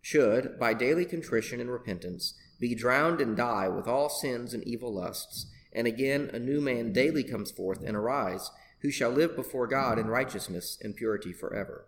should, 0.00 0.58
by 0.58 0.74
daily 0.74 1.04
contrition 1.04 1.60
and 1.60 1.70
repentance, 1.70 2.34
be 2.58 2.74
drowned 2.74 3.20
and 3.20 3.36
die 3.36 3.68
with 3.68 3.86
all 3.86 4.08
sins 4.08 4.54
and 4.54 4.64
evil 4.64 4.94
lusts. 4.94 5.46
And 5.72 5.86
again, 5.86 6.30
a 6.32 6.38
new 6.38 6.60
man 6.60 6.92
daily 6.92 7.24
comes 7.24 7.50
forth 7.50 7.82
and 7.84 7.96
arise, 7.96 8.50
who 8.80 8.90
shall 8.90 9.10
live 9.10 9.36
before 9.36 9.66
God 9.66 9.98
in 9.98 10.06
righteousness 10.08 10.78
and 10.82 10.96
purity 10.96 11.32
forever. 11.32 11.86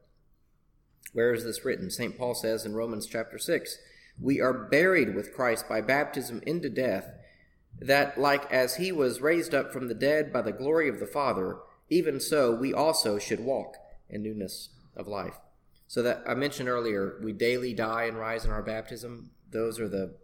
Where 1.12 1.34
is 1.34 1.44
this 1.44 1.64
written? 1.64 1.90
St. 1.90 2.16
Paul 2.16 2.34
says 2.34 2.64
in 2.64 2.74
Romans 2.74 3.06
chapter 3.06 3.38
6 3.38 3.78
We 4.20 4.40
are 4.40 4.68
buried 4.68 5.14
with 5.14 5.34
Christ 5.34 5.68
by 5.68 5.80
baptism 5.80 6.42
into 6.46 6.70
death, 6.70 7.06
that 7.82 8.18
like 8.18 8.50
as 8.52 8.76
he 8.76 8.92
was 8.92 9.20
raised 9.20 9.54
up 9.54 9.72
from 9.72 9.88
the 9.88 9.94
dead 9.94 10.32
by 10.32 10.42
the 10.42 10.52
glory 10.52 10.88
of 10.88 11.00
the 11.00 11.06
Father, 11.06 11.58
even 11.88 12.20
so 12.20 12.54
we 12.54 12.72
also 12.72 13.18
should 13.18 13.40
walk 13.40 13.76
in 14.08 14.22
newness 14.22 14.70
of 14.96 15.06
life. 15.06 15.38
So 15.86 16.02
that 16.02 16.22
I 16.26 16.34
mentioned 16.34 16.68
earlier, 16.68 17.18
we 17.22 17.32
daily 17.32 17.74
die 17.74 18.04
and 18.04 18.16
rise 18.18 18.44
in 18.44 18.50
our 18.50 18.62
baptism. 18.62 19.30
Those 19.50 19.78
are 19.78 19.88
the 19.88 20.14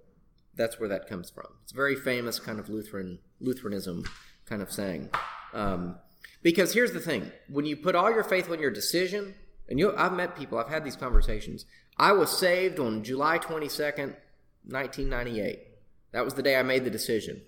that's 0.54 0.80
where 0.80 0.88
that 0.88 1.06
comes 1.06 1.30
from. 1.30 1.46
It's 1.62 1.72
a 1.72 1.76
very 1.76 1.94
famous 1.94 2.38
kind 2.40 2.58
of 2.58 2.68
Lutheran 2.68 3.18
Lutheranism 3.40 4.04
kind 4.46 4.62
of 4.62 4.72
saying. 4.72 5.10
Um, 5.52 5.96
because 6.42 6.72
here's 6.72 6.92
the 6.92 7.00
thing: 7.00 7.32
when 7.48 7.66
you 7.66 7.76
put 7.76 7.94
all 7.94 8.10
your 8.10 8.24
faith 8.24 8.50
on 8.50 8.60
your 8.60 8.70
decision, 8.70 9.34
and 9.68 9.78
you, 9.78 9.94
I've 9.96 10.14
met 10.14 10.36
people, 10.36 10.58
I've 10.58 10.68
had 10.68 10.84
these 10.84 10.96
conversations. 10.96 11.66
I 11.96 12.12
was 12.12 12.36
saved 12.36 12.78
on 12.78 13.04
July 13.04 13.38
twenty 13.38 13.68
second, 13.68 14.16
nineteen 14.64 15.08
ninety 15.08 15.40
eight. 15.40 15.60
That 16.12 16.24
was 16.24 16.34
the 16.34 16.42
day 16.42 16.56
I 16.56 16.62
made 16.62 16.84
the 16.84 16.90
decision. 16.90 17.42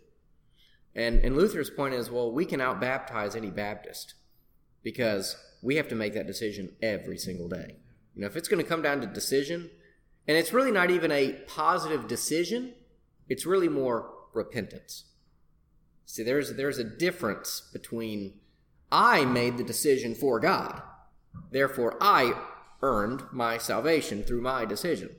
And 0.94 1.20
and 1.24 1.36
Luther's 1.36 1.70
point 1.70 1.94
is, 1.94 2.10
well, 2.10 2.32
we 2.32 2.44
can 2.44 2.60
out 2.60 2.80
baptize 2.80 3.36
any 3.36 3.50
Baptist 3.50 4.14
because 4.82 5.36
we 5.62 5.76
have 5.76 5.88
to 5.88 5.94
make 5.94 6.14
that 6.14 6.26
decision 6.26 6.74
every 6.82 7.18
single 7.18 7.48
day. 7.48 7.76
You 8.14 8.22
know, 8.22 8.26
if 8.26 8.36
it's 8.36 8.48
going 8.48 8.62
to 8.62 8.68
come 8.68 8.82
down 8.82 9.00
to 9.00 9.06
decision, 9.06 9.70
and 10.26 10.36
it's 10.36 10.52
really 10.52 10.72
not 10.72 10.90
even 10.90 11.12
a 11.12 11.32
positive 11.46 12.08
decision, 12.08 12.74
It's 13.30 13.46
really 13.46 13.68
more 13.68 14.10
repentance. 14.34 15.04
See, 16.04 16.24
there's 16.24 16.54
there's 16.54 16.78
a 16.78 16.84
difference 16.84 17.70
between 17.72 18.40
I 18.90 19.24
made 19.24 19.56
the 19.56 19.64
decision 19.64 20.16
for 20.16 20.40
God, 20.40 20.82
therefore 21.52 21.96
I 22.00 22.34
earned 22.82 23.22
my 23.30 23.56
salvation 23.56 24.24
through 24.24 24.40
my 24.40 24.64
decision, 24.64 25.10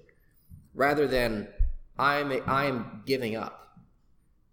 rather 0.74 1.08
than 1.08 1.48
I'm 1.98 2.34
I 2.46 2.66
am 2.66 3.04
giving 3.06 3.38
up. 3.38 3.61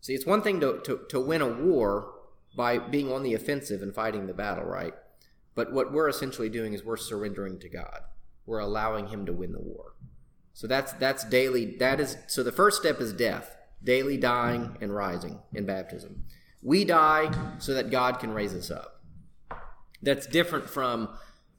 See, 0.00 0.14
it's 0.14 0.26
one 0.26 0.42
thing 0.42 0.60
to, 0.60 0.80
to, 0.84 1.00
to 1.08 1.20
win 1.20 1.42
a 1.42 1.48
war 1.48 2.14
by 2.56 2.78
being 2.78 3.12
on 3.12 3.22
the 3.22 3.34
offensive 3.34 3.82
and 3.82 3.94
fighting 3.94 4.26
the 4.26 4.34
battle, 4.34 4.64
right? 4.64 4.94
But 5.54 5.72
what 5.72 5.92
we're 5.92 6.08
essentially 6.08 6.48
doing 6.48 6.72
is 6.72 6.84
we're 6.84 6.96
surrendering 6.96 7.58
to 7.60 7.68
God. 7.68 8.00
We're 8.46 8.60
allowing 8.60 9.08
Him 9.08 9.26
to 9.26 9.32
win 9.32 9.52
the 9.52 9.60
war. 9.60 9.94
So 10.54 10.66
that's 10.66 10.92
that's 10.94 11.24
daily. 11.24 11.76
That 11.76 12.00
is 12.00 12.16
so. 12.26 12.42
The 12.42 12.50
first 12.50 12.80
step 12.80 13.00
is 13.00 13.12
death, 13.12 13.56
daily 13.82 14.16
dying 14.16 14.76
and 14.80 14.92
rising 14.94 15.38
in 15.52 15.66
baptism. 15.66 16.24
We 16.62 16.84
die 16.84 17.30
so 17.58 17.74
that 17.74 17.90
God 17.90 18.18
can 18.18 18.32
raise 18.32 18.54
us 18.54 18.70
up. 18.70 19.00
That's 20.02 20.26
different 20.26 20.68
from 20.68 21.10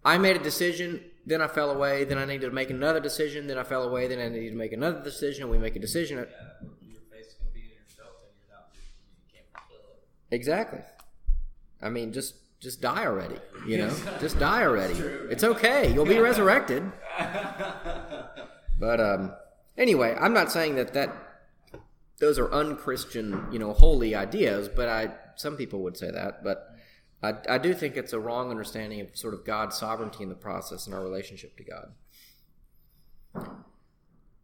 I 0.03 0.17
made 0.17 0.35
a 0.35 0.43
decision, 0.43 1.03
then 1.25 1.41
I 1.41 1.47
fell 1.47 1.71
away, 1.71 2.05
then 2.05 2.17
I 2.17 2.25
needed 2.25 2.47
to 2.47 2.51
make 2.51 2.69
another 2.69 2.99
decision, 2.99 3.47
then 3.47 3.57
I 3.57 3.63
fell 3.63 3.83
away, 3.83 4.07
then 4.07 4.19
I 4.19 4.29
needed 4.29 4.51
to 4.51 4.57
make 4.57 4.73
another 4.73 5.03
decision. 5.03 5.49
We 5.49 5.57
make 5.57 5.75
a 5.75 5.79
decision. 5.79 6.17
Yeah, 6.17 6.25
your 6.81 7.01
faith 7.11 7.27
is 7.27 7.33
gonna 7.33 7.51
be 7.51 7.61
in 7.61 7.69
yourself, 7.83 8.15
and 8.23 8.31
you're 8.35 8.55
not. 8.55 8.71
You 8.73 9.33
can't 9.33 9.45
fulfill 9.53 9.91
it. 9.91 10.03
Exactly. 10.31 10.81
I 11.81 11.89
mean, 11.89 12.11
just 12.11 12.35
just 12.59 12.81
die 12.81 13.05
already. 13.05 13.37
You 13.65 13.77
know, 13.77 13.95
just 14.19 14.37
die 14.37 14.63
already. 14.63 14.93
It's 14.93 15.43
okay. 15.43 15.93
You'll 15.93 16.05
be 16.05 16.19
resurrected. 16.19 16.91
But 18.79 19.01
um, 19.01 19.33
anyway, 19.77 20.15
I'm 20.17 20.33
not 20.33 20.51
saying 20.51 20.75
that 20.75 20.93
that 20.93 21.13
those 22.19 22.39
are 22.39 22.49
unchristian, 22.51 23.47
you 23.51 23.59
know, 23.59 23.73
holy 23.73 24.15
ideas. 24.15 24.69
But 24.69 24.87
I 24.87 25.11
some 25.35 25.57
people 25.57 25.81
would 25.83 25.97
say 25.97 26.09
that. 26.09 26.43
But 26.43 26.65
I, 27.21 27.33
I 27.49 27.57
do 27.57 27.73
think 27.73 27.97
it's 27.97 28.13
a 28.13 28.19
wrong 28.19 28.49
understanding 28.49 29.01
of 29.01 29.17
sort 29.17 29.33
of 29.33 29.45
God's 29.45 29.77
sovereignty 29.77 30.23
in 30.23 30.29
the 30.29 30.35
process 30.35 30.85
and 30.85 30.95
our 30.95 31.03
relationship 31.03 31.57
to 31.57 31.63
God. 31.63 31.91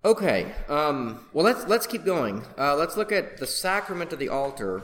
Okay. 0.04 0.52
Um, 0.68 1.26
well, 1.34 1.46
let's 1.46 1.66
let's 1.68 1.88
keep 1.88 2.04
going. 2.04 2.44
Uh, 2.58 2.76
let's 2.76 2.98
look 2.98 3.12
at 3.12 3.38
the 3.38 3.48
sacrament 3.48 4.12
of 4.12 4.20
the 4.20 4.30
altar 4.30 4.84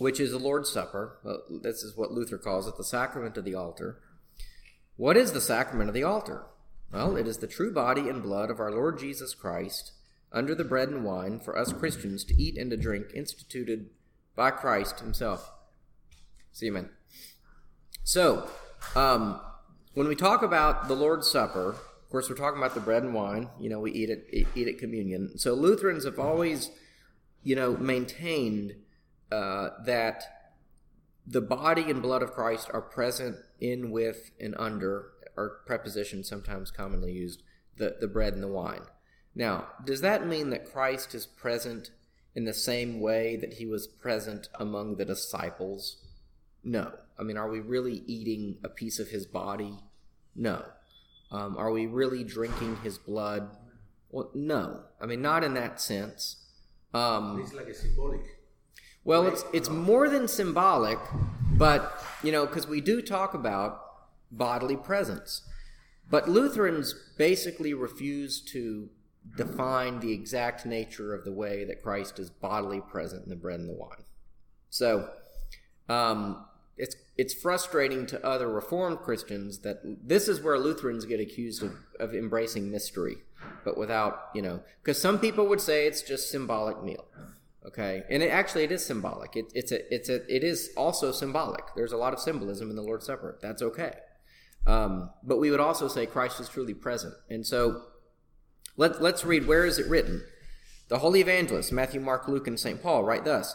which 0.00 0.18
is 0.18 0.30
the 0.30 0.38
Lord's 0.38 0.72
Supper. 0.72 1.18
This 1.62 1.82
is 1.82 1.94
what 1.94 2.10
Luther 2.10 2.38
calls 2.38 2.66
it, 2.66 2.78
the 2.78 2.82
sacrament 2.82 3.36
of 3.36 3.44
the 3.44 3.54
altar. 3.54 3.98
What 4.96 5.14
is 5.14 5.32
the 5.32 5.42
sacrament 5.42 5.90
of 5.90 5.94
the 5.94 6.04
altar? 6.04 6.46
Well, 6.90 7.18
it 7.18 7.28
is 7.28 7.36
the 7.36 7.46
true 7.46 7.70
body 7.70 8.08
and 8.08 8.22
blood 8.22 8.50
of 8.50 8.60
our 8.60 8.70
Lord 8.70 8.98
Jesus 8.98 9.34
Christ 9.34 9.92
under 10.32 10.54
the 10.54 10.64
bread 10.64 10.88
and 10.88 11.04
wine 11.04 11.38
for 11.38 11.54
us 11.54 11.74
Christians 11.74 12.24
to 12.24 12.42
eat 12.42 12.56
and 12.56 12.70
to 12.70 12.78
drink, 12.78 13.08
instituted 13.14 13.90
by 14.34 14.50
Christ 14.50 15.00
Himself. 15.00 15.52
See, 16.50 16.68
amen. 16.68 16.88
So, 18.02 18.48
um, 18.96 19.38
when 19.92 20.08
we 20.08 20.14
talk 20.14 20.42
about 20.42 20.88
the 20.88 20.94
Lord's 20.94 21.30
Supper, 21.30 21.72
of 21.72 22.10
course, 22.10 22.30
we're 22.30 22.36
talking 22.36 22.58
about 22.58 22.72
the 22.72 22.80
bread 22.80 23.02
and 23.02 23.12
wine. 23.12 23.50
You 23.60 23.68
know, 23.68 23.80
we 23.80 23.92
eat 23.92 24.08
it, 24.08 24.48
eat 24.54 24.66
at 24.66 24.78
communion. 24.78 25.36
So 25.36 25.52
Lutherans 25.52 26.06
have 26.06 26.18
always, 26.18 26.70
you 27.42 27.54
know, 27.54 27.76
maintained 27.76 28.76
uh, 29.30 29.70
that 29.84 30.24
the 31.26 31.40
body 31.40 31.90
and 31.90 32.02
blood 32.02 32.22
of 32.22 32.32
Christ 32.32 32.70
are 32.72 32.80
present 32.80 33.36
in, 33.60 33.90
with, 33.90 34.30
and 34.40 34.54
under, 34.58 35.10
or 35.36 35.60
prepositions 35.66 36.28
sometimes 36.28 36.70
commonly 36.70 37.12
used, 37.12 37.42
the, 37.76 37.96
the 38.00 38.08
bread 38.08 38.34
and 38.34 38.42
the 38.42 38.48
wine. 38.48 38.82
Now, 39.34 39.68
does 39.84 40.00
that 40.00 40.26
mean 40.26 40.50
that 40.50 40.70
Christ 40.70 41.14
is 41.14 41.26
present 41.26 41.90
in 42.34 42.44
the 42.44 42.54
same 42.54 43.00
way 43.00 43.36
that 43.36 43.54
he 43.54 43.66
was 43.66 43.86
present 43.86 44.48
among 44.58 44.96
the 44.96 45.04
disciples? 45.04 45.96
No. 46.64 46.92
I 47.18 47.22
mean, 47.22 47.36
are 47.36 47.48
we 47.48 47.60
really 47.60 48.02
eating 48.06 48.58
a 48.64 48.68
piece 48.68 48.98
of 48.98 49.08
his 49.08 49.26
body? 49.26 49.78
No. 50.34 50.64
Um, 51.30 51.56
are 51.56 51.70
we 51.70 51.86
really 51.86 52.24
drinking 52.24 52.78
his 52.82 52.98
blood? 52.98 53.56
Well, 54.10 54.30
no. 54.34 54.82
I 55.00 55.06
mean, 55.06 55.22
not 55.22 55.44
in 55.44 55.54
that 55.54 55.80
sense. 55.80 56.44
Um, 56.92 57.40
It's 57.40 57.52
like 57.52 57.68
a 57.68 57.74
symbolic. 57.74 58.39
Well, 59.04 59.26
it's 59.26 59.44
it's 59.52 59.68
more 59.68 60.08
than 60.08 60.28
symbolic, 60.28 60.98
but 61.52 62.02
you 62.22 62.32
know, 62.32 62.46
because 62.46 62.66
we 62.66 62.80
do 62.80 63.00
talk 63.00 63.34
about 63.34 63.80
bodily 64.30 64.76
presence, 64.76 65.42
but 66.08 66.28
Lutherans 66.28 66.94
basically 67.16 67.72
refuse 67.74 68.40
to 68.40 68.90
define 69.36 70.00
the 70.00 70.12
exact 70.12 70.66
nature 70.66 71.14
of 71.14 71.24
the 71.24 71.32
way 71.32 71.64
that 71.64 71.82
Christ 71.82 72.18
is 72.18 72.30
bodily 72.30 72.80
present 72.80 73.24
in 73.24 73.30
the 73.30 73.36
bread 73.36 73.60
and 73.60 73.68
the 73.68 73.74
wine. 73.74 74.04
So, 74.70 75.10
um, 75.88 76.44
it's 76.76 76.96
it's 77.16 77.34
frustrating 77.34 78.06
to 78.06 78.24
other 78.24 78.48
Reformed 78.48 78.98
Christians 79.00 79.60
that 79.60 79.80
this 79.84 80.28
is 80.28 80.40
where 80.40 80.58
Lutherans 80.58 81.04
get 81.04 81.20
accused 81.20 81.62
of, 81.62 81.72
of 81.98 82.14
embracing 82.14 82.70
mystery, 82.70 83.16
but 83.64 83.76
without 83.76 84.28
you 84.34 84.42
know, 84.42 84.60
because 84.82 85.00
some 85.00 85.18
people 85.18 85.46
would 85.46 85.60
say 85.60 85.86
it's 85.86 86.02
just 86.02 86.30
symbolic 86.30 86.82
meal. 86.82 87.06
Okay, 87.66 88.04
and 88.08 88.22
it 88.22 88.30
actually 88.30 88.64
it 88.64 88.72
is 88.72 88.84
symbolic. 88.84 89.36
It, 89.36 89.52
it's 89.54 89.70
a 89.70 89.94
it's 89.94 90.08
a 90.08 90.24
it 90.34 90.42
is 90.42 90.70
also 90.76 91.12
symbolic. 91.12 91.64
There's 91.76 91.92
a 91.92 91.98
lot 91.98 92.14
of 92.14 92.20
symbolism 92.20 92.70
in 92.70 92.76
the 92.76 92.82
Lord's 92.82 93.04
Supper. 93.04 93.38
That's 93.42 93.60
okay. 93.60 93.92
Um, 94.66 95.10
but 95.22 95.38
we 95.38 95.50
would 95.50 95.60
also 95.60 95.86
say 95.86 96.06
Christ 96.06 96.40
is 96.40 96.48
truly 96.48 96.74
present. 96.74 97.14
And 97.28 97.46
so 97.46 97.82
let 98.76 99.02
let's 99.02 99.24
read. 99.26 99.46
Where 99.46 99.66
is 99.66 99.78
it 99.78 99.88
written? 99.88 100.24
The 100.88 101.00
holy 101.00 101.20
evangelists 101.20 101.70
Matthew, 101.70 102.00
Mark, 102.00 102.28
Luke, 102.28 102.46
and 102.46 102.58
Saint 102.58 102.82
Paul 102.82 103.04
write 103.04 103.26
thus: 103.26 103.54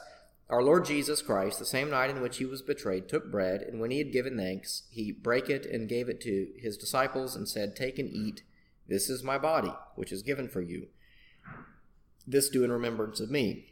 Our 0.51 0.61
Lord 0.61 0.85
Jesus 0.85 1.23
Christ, 1.23 1.57
the 1.57 1.65
same 1.65 1.89
night 1.89 2.11
in 2.11 2.21
which 2.21 2.37
he 2.37 2.45
was 2.45 2.61
betrayed, 2.61 3.09
took 3.09 3.31
bread, 3.31 3.61
and 3.61 3.79
when 3.81 3.89
he 3.89 3.97
had 3.97 4.13
given 4.13 4.37
thanks, 4.37 4.83
he 4.91 5.11
brake 5.11 5.49
it 5.49 5.65
and 5.65 5.89
gave 5.89 6.09
it 6.09 6.21
to 6.21 6.49
his 6.59 6.77
disciples, 6.77 7.35
and 7.35 7.49
said, 7.49 7.75
"Take 7.75 7.97
and 7.97 8.09
eat. 8.09 8.43
This 8.87 9.09
is 9.09 9.23
my 9.23 9.39
body, 9.39 9.73
which 9.95 10.11
is 10.11 10.21
given 10.21 10.47
for 10.47 10.61
you. 10.61 10.89
This 12.27 12.49
do 12.49 12.63
in 12.63 12.71
remembrance 12.71 13.19
of 13.19 13.31
me." 13.31 13.71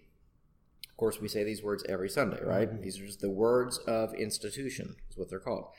Of 0.93 0.97
course, 0.97 1.19
we 1.19 1.27
say 1.27 1.43
these 1.43 1.63
words 1.63 1.83
every 1.89 2.07
Sunday, 2.07 2.39
right? 2.43 2.81
These 2.81 2.99
are 2.99 3.05
just 3.07 3.19
the 3.19 3.29
words 3.29 3.79
of 3.79 4.13
institution, 4.13 4.95
is 5.09 5.17
what 5.17 5.27
they're 5.27 5.39
called. 5.39 5.69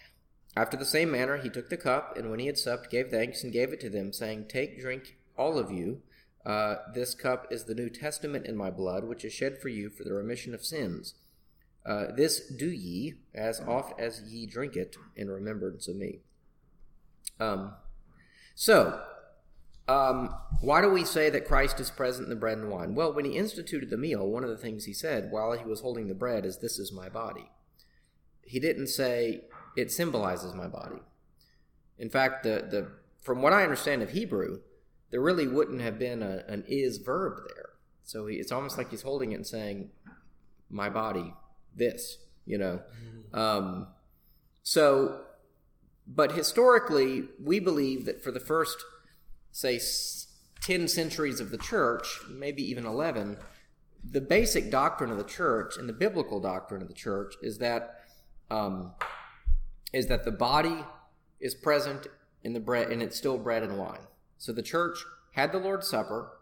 After 0.57 0.77
the 0.77 0.85
same 0.85 1.13
manner, 1.13 1.37
he 1.37 1.49
took 1.49 1.69
the 1.69 1.77
cup, 1.77 2.17
and 2.17 2.31
when 2.31 2.41
he 2.41 2.47
had 2.47 2.59
supped, 2.59 2.91
gave 2.91 3.11
thanks 3.11 3.45
and 3.45 3.53
gave 3.53 3.73
it 3.73 3.81
to 3.81 3.91
them, 3.91 4.13
saying, 4.13 4.47
Take, 4.49 4.81
drink, 4.81 5.17
all 5.39 5.57
of 5.57 5.71
you. 5.71 6.03
Uh, 6.45 6.77
this 6.95 7.15
cup 7.15 7.47
is 7.49 7.65
the 7.65 7.77
New 7.77 7.89
Testament 7.89 8.45
in 8.45 8.57
my 8.57 8.71
blood, 8.71 9.05
which 9.05 9.25
is 9.25 9.33
shed 9.33 9.59
for 9.63 9.69
you 9.69 9.89
for 9.89 10.03
the 10.03 10.13
remission 10.13 10.53
of 10.53 10.65
sins. 10.65 11.15
Uh, 11.87 12.07
this 12.17 12.41
do 12.51 12.69
ye, 12.69 13.15
as 13.33 13.61
oft 13.61 13.99
as 14.01 14.23
ye 14.23 14.47
drink 14.47 14.75
it, 14.75 14.97
in 15.15 15.31
remembrance 15.31 15.87
of 15.87 15.95
me. 15.95 16.19
Um, 17.39 17.75
so, 18.57 19.01
um, 19.87 20.35
why 20.61 20.81
do 20.81 20.89
we 20.89 21.05
say 21.05 21.29
that 21.31 21.45
Christ 21.45 21.79
is 21.79 21.91
present 21.91 22.25
in 22.25 22.31
the 22.31 22.37
bread 22.37 22.59
and 22.59 22.71
wine? 22.71 22.95
Well, 22.95 23.13
when 23.13 23.25
he 23.25 23.37
instituted 23.37 23.91
the 23.91 23.99
meal, 23.99 24.27
one 24.27 24.43
of 24.43 24.51
the 24.51 24.57
things 24.57 24.85
he 24.85 24.95
said 24.95 25.31
while 25.31 25.53
he 25.53 25.65
was 25.65 25.81
holding 25.81 26.09
the 26.09 26.15
bread 26.15 26.47
is, 26.47 26.59
This 26.59 26.79
is 26.79 26.93
my 26.93 27.09
body. 27.09 27.51
He 28.43 28.59
didn't 28.59 28.89
say, 28.89 29.43
It 29.77 29.91
symbolizes 29.91 30.55
my 30.55 30.69
body. 30.69 31.03
In 31.99 32.09
fact, 32.09 32.45
the, 32.45 32.67
the 32.71 32.89
from 33.21 33.43
what 33.43 33.53
I 33.53 33.63
understand 33.63 34.03
of 34.03 34.11
Hebrew, 34.11 34.61
there 35.11 35.21
really 35.21 35.47
wouldn't 35.47 35.81
have 35.81 35.99
been 35.99 36.23
a, 36.23 36.45
an 36.49 36.65
is 36.67 36.99
verb 36.99 37.45
there. 37.55 37.71
So 38.05 38.27
he, 38.27 38.37
it's 38.37 38.53
almost 38.53 38.79
like 38.79 38.91
he's 38.91 39.03
holding 39.03 39.33
it 39.33 39.37
and 39.37 39.47
saying, 39.47 39.91
My 40.71 40.89
body, 40.89 41.35
this, 41.75 42.19
you 42.47 42.57
know. 42.57 42.81
Um, 43.35 43.89
so, 44.63 45.21
but 46.07 46.33
historically, 46.33 47.25
we 47.43 47.61
believe 47.61 48.07
that 48.07 48.23
for 48.23 48.31
the 48.31 48.41
first 48.41 48.83
say, 49.55 49.81
10 50.63 50.89
centuries 50.89 51.41
of 51.41 51.51
the 51.51 51.59
church, 51.59 52.21
maybe 52.29 52.63
even 52.63 52.85
11, 52.85 53.39
the 54.11 54.21
basic 54.21 54.71
doctrine 54.71 55.11
of 55.11 55.17
the 55.17 55.25
church 55.25 55.77
and 55.79 55.89
the 55.89 55.93
biblical 55.93 56.41
doctrine 56.41 56.83
of 56.83 56.89
the 56.89 56.95
church 56.95 57.35
is 57.41 57.59
that 57.59 58.01
um, 58.51 58.93
is 59.93 60.09
that 60.09 60.25
the 60.25 60.33
body 60.33 60.77
is 61.41 61.55
present 61.55 62.09
in 62.43 62.53
the 62.53 62.61
bread 62.61 62.91
and 62.91 63.03
it's 63.03 63.17
still 63.17 63.39
bread 63.39 63.63
and 63.63 63.79
wine. 63.79 64.07
So 64.39 64.53
the 64.53 64.63
church 64.63 64.99
had 65.33 65.53
the 65.53 65.59
Lord's 65.59 65.89
Supper, 65.89 66.33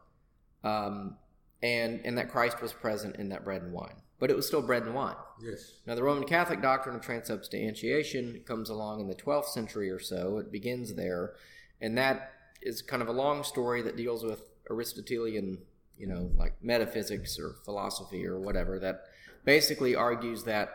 um, 0.64 1.16
and 1.62 2.01
and 2.05 2.16
that 2.18 2.31
Christ 2.31 2.61
was 2.61 2.72
present 2.72 3.16
in 3.16 3.29
that 3.29 3.44
bread 3.44 3.62
and 3.62 3.72
wine, 3.72 3.96
but 4.18 4.31
it 4.31 4.37
was 4.37 4.46
still 4.46 4.62
bread 4.62 4.85
and 4.85 4.94
wine. 4.94 5.16
Yes. 5.40 5.75
Now, 5.87 5.94
the 5.94 6.03
Roman 6.03 6.25
Catholic 6.25 6.62
doctrine 6.62 6.96
of 6.96 7.03
transubstantiation 7.03 8.42
comes 8.46 8.70
along 8.70 9.01
in 9.01 9.09
the 9.09 9.14
12th 9.14 9.46
century 9.46 9.90
or 9.90 10.01
so. 10.01 10.38
It 10.38 10.51
begins 10.51 10.94
there, 10.94 11.35
and 11.81 11.96
that 11.98 12.33
is 12.62 12.83
kind 12.83 13.03
of 13.03 13.09
a 13.09 13.12
long 13.12 13.44
story 13.44 13.83
that 13.83 13.96
deals 13.96 14.25
with 14.25 14.42
Aristotelian, 14.70 15.59
you 15.96 16.07
know, 16.07 16.31
like 16.37 16.55
metaphysics 16.62 17.38
or 17.38 17.57
philosophy 17.64 18.27
or 18.27 18.38
whatever. 18.38 18.79
That 18.79 19.05
basically 19.44 19.94
argues 19.94 20.44
that 20.44 20.70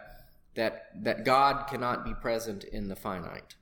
that 0.56 1.04
that 1.04 1.23
God 1.26 1.67
cannot 1.67 2.04
be 2.04 2.13
present 2.13 2.63
in 2.63 2.88
the 2.88 2.95
finite. 2.95 3.56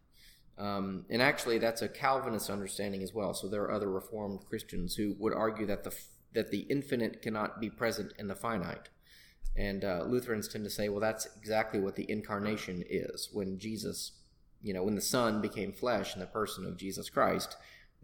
Um, 0.57 1.05
and 1.09 1.21
actually, 1.21 1.57
that's 1.57 1.81
a 1.81 1.89
Calvinist 1.89 2.49
understanding 2.49 3.03
as 3.03 3.13
well. 3.13 3.33
So 3.33 3.47
there 3.47 3.63
are 3.63 3.71
other 3.71 3.91
Reformed 3.91 4.45
Christians 4.47 4.95
who 4.95 5.15
would 5.19 5.33
argue 5.33 5.65
that 5.65 5.83
the 5.83 5.93
that 6.33 6.51
the 6.51 6.61
infinite 6.69 7.21
cannot 7.21 7.59
be 7.59 7.69
present 7.69 8.13
in 8.19 8.27
the 8.27 8.35
finite. 8.35 8.89
And 9.57 9.85
uh, 9.85 10.03
Lutherans 10.05 10.47
tend 10.49 10.65
to 10.65 10.69
say, 10.69 10.89
well, 10.89 10.99
that's 10.99 11.27
exactly 11.37 11.79
what 11.79 11.95
the 11.95 12.09
incarnation 12.11 12.83
is. 12.89 13.29
When 13.31 13.57
Jesus, 13.57 14.11
you 14.61 14.73
know, 14.73 14.83
when 14.83 14.95
the 14.95 15.01
Son 15.01 15.41
became 15.41 15.71
flesh 15.71 16.13
in 16.13 16.19
the 16.19 16.25
person 16.25 16.65
of 16.65 16.75
Jesus 16.77 17.09
Christ, 17.09 17.55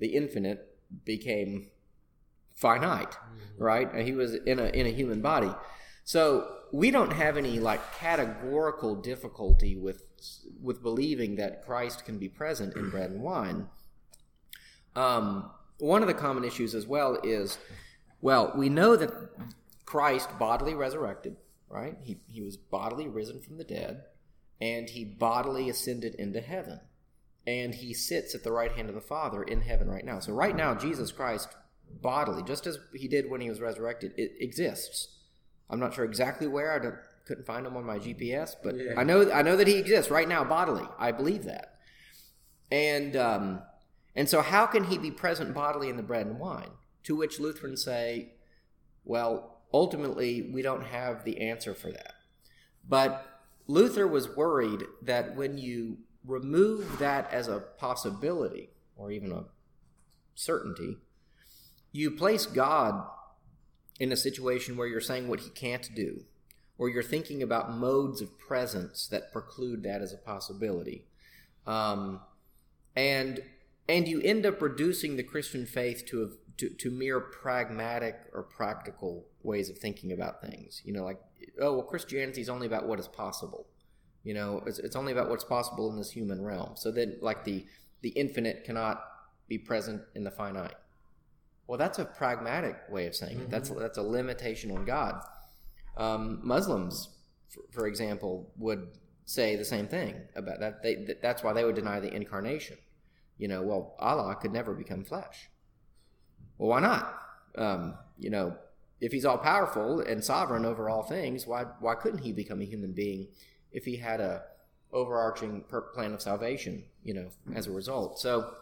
the 0.01 0.07
infinite 0.07 0.77
became 1.05 1.69
finite, 2.53 3.15
right? 3.57 3.95
He 4.03 4.11
was 4.11 4.33
in 4.33 4.59
a 4.59 4.65
in 4.65 4.85
a 4.85 4.89
human 4.89 5.21
body. 5.21 5.51
So 6.03 6.57
we 6.73 6.91
don't 6.91 7.13
have 7.13 7.37
any 7.37 7.59
like 7.59 7.95
categorical 7.95 8.95
difficulty 8.95 9.77
with 9.77 10.03
with 10.61 10.83
believing 10.83 11.35
that 11.35 11.63
Christ 11.65 12.03
can 12.05 12.17
be 12.17 12.27
present 12.27 12.75
in 12.75 12.89
bread 12.89 13.11
and 13.11 13.21
wine. 13.21 13.67
Um, 14.95 15.51
one 15.77 16.01
of 16.01 16.07
the 16.07 16.13
common 16.13 16.43
issues 16.43 16.75
as 16.75 16.85
well 16.85 17.17
is, 17.23 17.57
well, 18.19 18.51
we 18.55 18.69
know 18.69 18.95
that 18.95 19.11
Christ 19.85 20.29
bodily 20.37 20.73
resurrected, 20.73 21.37
right? 21.69 21.97
He 22.01 22.17
he 22.27 22.41
was 22.41 22.57
bodily 22.57 23.07
risen 23.07 23.39
from 23.39 23.57
the 23.57 23.63
dead, 23.63 24.03
and 24.59 24.89
he 24.89 25.05
bodily 25.05 25.69
ascended 25.69 26.15
into 26.15 26.41
heaven, 26.41 26.81
and 27.47 27.73
he 27.75 27.93
sits 27.93 28.35
at 28.35 28.43
the 28.43 28.51
right 28.51 28.71
hand 28.71 28.89
of 28.89 28.95
the 28.95 29.01
Father 29.01 29.43
in 29.43 29.61
heaven 29.61 29.87
right 29.89 30.05
now. 30.05 30.19
So 30.19 30.33
right 30.33 30.55
now, 30.55 30.75
Jesus 30.75 31.11
Christ 31.11 31.49
bodily, 32.01 32.43
just 32.43 32.67
as 32.67 32.77
he 32.93 33.07
did 33.07 33.29
when 33.29 33.41
he 33.41 33.49
was 33.49 33.59
resurrected, 33.59 34.13
it 34.17 34.33
exists. 34.39 35.07
I'm 35.69 35.79
not 35.79 35.93
sure 35.93 36.05
exactly 36.05 36.47
where. 36.47 36.71
I 36.73 36.79
don't, 36.79 36.95
couldn't 37.25 37.45
find 37.45 37.65
him 37.65 37.77
on 37.77 37.85
my 37.85 37.97
GPS, 37.97 38.55
but 38.61 38.75
Yeah. 38.75 38.93
I 38.97 39.03
know 39.03 39.31
I 39.31 39.41
know 39.41 39.55
that 39.55 39.67
he 39.67 39.77
exists 39.77 40.11
right 40.11 40.27
now 40.27 40.43
bodily. 40.43 40.85
I 40.99 41.11
believe 41.11 41.43
that. 41.45 41.75
And 42.71 43.15
um, 43.15 43.61
and 44.15 44.27
so 44.29 44.41
how 44.41 44.65
can 44.65 44.85
he 44.85 44.97
be 44.97 45.11
present 45.11 45.53
bodily 45.53 45.89
in 45.89 45.97
the 45.97 46.03
bread 46.03 46.25
and 46.27 46.39
wine? 46.39 46.71
To 47.03 47.15
which 47.15 47.39
Lutherans 47.39 47.83
say, 47.83 48.33
well, 49.05 49.61
ultimately 49.73 50.49
we 50.53 50.61
don't 50.61 50.83
have 50.83 51.23
the 51.23 51.41
answer 51.41 51.73
for 51.73 51.91
that. 51.91 52.13
But 52.87 53.25
Luther 53.67 54.07
was 54.07 54.35
worried 54.35 54.83
that 55.01 55.35
when 55.35 55.57
you 55.57 55.97
remove 56.25 56.99
that 56.99 57.31
as 57.31 57.47
a 57.47 57.59
possibility 57.59 58.69
or 58.95 59.11
even 59.11 59.31
a 59.31 59.45
certainty, 60.35 60.97
you 61.91 62.11
place 62.11 62.45
God 62.45 63.03
in 63.99 64.11
a 64.11 64.17
situation 64.17 64.77
where 64.77 64.87
you're 64.87 65.01
saying 65.01 65.27
what 65.27 65.41
he 65.41 65.49
can't 65.49 65.89
do, 65.95 66.23
or 66.77 66.89
you're 66.89 67.03
thinking 67.03 67.43
about 67.43 67.71
modes 67.71 68.21
of 68.21 68.39
presence 68.39 69.07
that 69.07 69.31
preclude 69.31 69.83
that 69.83 70.01
as 70.01 70.13
a 70.13 70.17
possibility. 70.17 71.05
Um, 71.67 72.21
and 72.95 73.41
and 73.87 74.07
you 74.07 74.21
end 74.21 74.45
up 74.45 74.61
reducing 74.61 75.17
the 75.17 75.23
Christian 75.23 75.65
faith 75.65 76.05
to, 76.07 76.23
a, 76.23 76.57
to 76.57 76.69
to 76.69 76.89
mere 76.89 77.19
pragmatic 77.19 78.15
or 78.33 78.43
practical 78.43 79.25
ways 79.43 79.69
of 79.69 79.77
thinking 79.77 80.11
about 80.11 80.41
things. 80.41 80.81
You 80.83 80.93
know, 80.93 81.03
like 81.03 81.19
oh 81.59 81.73
well, 81.73 81.83
Christianity 81.83 82.41
is 82.41 82.49
only 82.49 82.67
about 82.67 82.87
what 82.87 82.99
is 82.99 83.07
possible. 83.07 83.67
You 84.23 84.33
know, 84.35 84.61
it's, 84.65 84.79
it's 84.79 84.95
only 84.95 85.11
about 85.11 85.29
what's 85.29 85.43
possible 85.43 85.89
in 85.89 85.97
this 85.97 86.11
human 86.11 86.43
realm. 86.43 86.73
So 86.75 86.91
then, 86.91 87.17
like 87.21 87.43
the 87.43 87.65
the 88.01 88.09
infinite 88.09 88.63
cannot 88.63 89.03
be 89.47 89.57
present 89.57 90.01
in 90.15 90.23
the 90.23 90.31
finite. 90.31 90.75
Well, 91.67 91.77
that's 91.77 91.99
a 91.99 92.05
pragmatic 92.05 92.77
way 92.89 93.07
of 93.07 93.15
saying 93.15 93.39
it. 93.39 93.49
That's 93.49 93.69
that's 93.69 93.97
a 93.97 94.03
limitation 94.03 94.71
on 94.71 94.85
God. 94.85 95.23
Um, 95.97 96.39
Muslims, 96.43 97.09
for, 97.49 97.61
for 97.71 97.87
example, 97.87 98.51
would 98.57 98.87
say 99.25 99.55
the 99.55 99.65
same 99.65 99.87
thing 99.87 100.15
about 100.35 100.59
that. 100.59 100.83
They, 100.83 100.95
that. 101.05 101.21
That's 101.21 101.43
why 101.43 101.53
they 101.53 101.63
would 101.63 101.75
deny 101.75 101.99
the 101.99 102.13
incarnation. 102.13 102.77
You 103.37 103.47
know, 103.47 103.63
well, 103.63 103.95
Allah 103.99 104.35
could 104.35 104.53
never 104.53 104.73
become 104.73 105.03
flesh. 105.03 105.49
Well, 106.57 106.69
why 106.69 106.79
not? 106.79 107.17
Um, 107.55 107.95
you 108.19 108.29
know, 108.29 108.55
if 108.99 109.11
He's 109.11 109.25
all 109.25 109.39
powerful 109.39 109.99
and 109.99 110.23
sovereign 110.23 110.65
over 110.65 110.89
all 110.89 111.03
things, 111.03 111.47
why 111.47 111.63
why 111.79 111.95
couldn't 111.95 112.19
He 112.19 112.31
become 112.31 112.61
a 112.61 112.65
human 112.65 112.91
being 112.91 113.29
if 113.71 113.85
He 113.85 113.97
had 113.97 114.19
a 114.19 114.43
overarching 114.91 115.63
per- 115.67 115.81
plan 115.81 116.13
of 116.13 116.21
salvation? 116.21 116.83
You 117.03 117.13
know, 117.13 117.29
as 117.53 117.67
a 117.67 117.71
result. 117.71 118.19
So. 118.19 118.55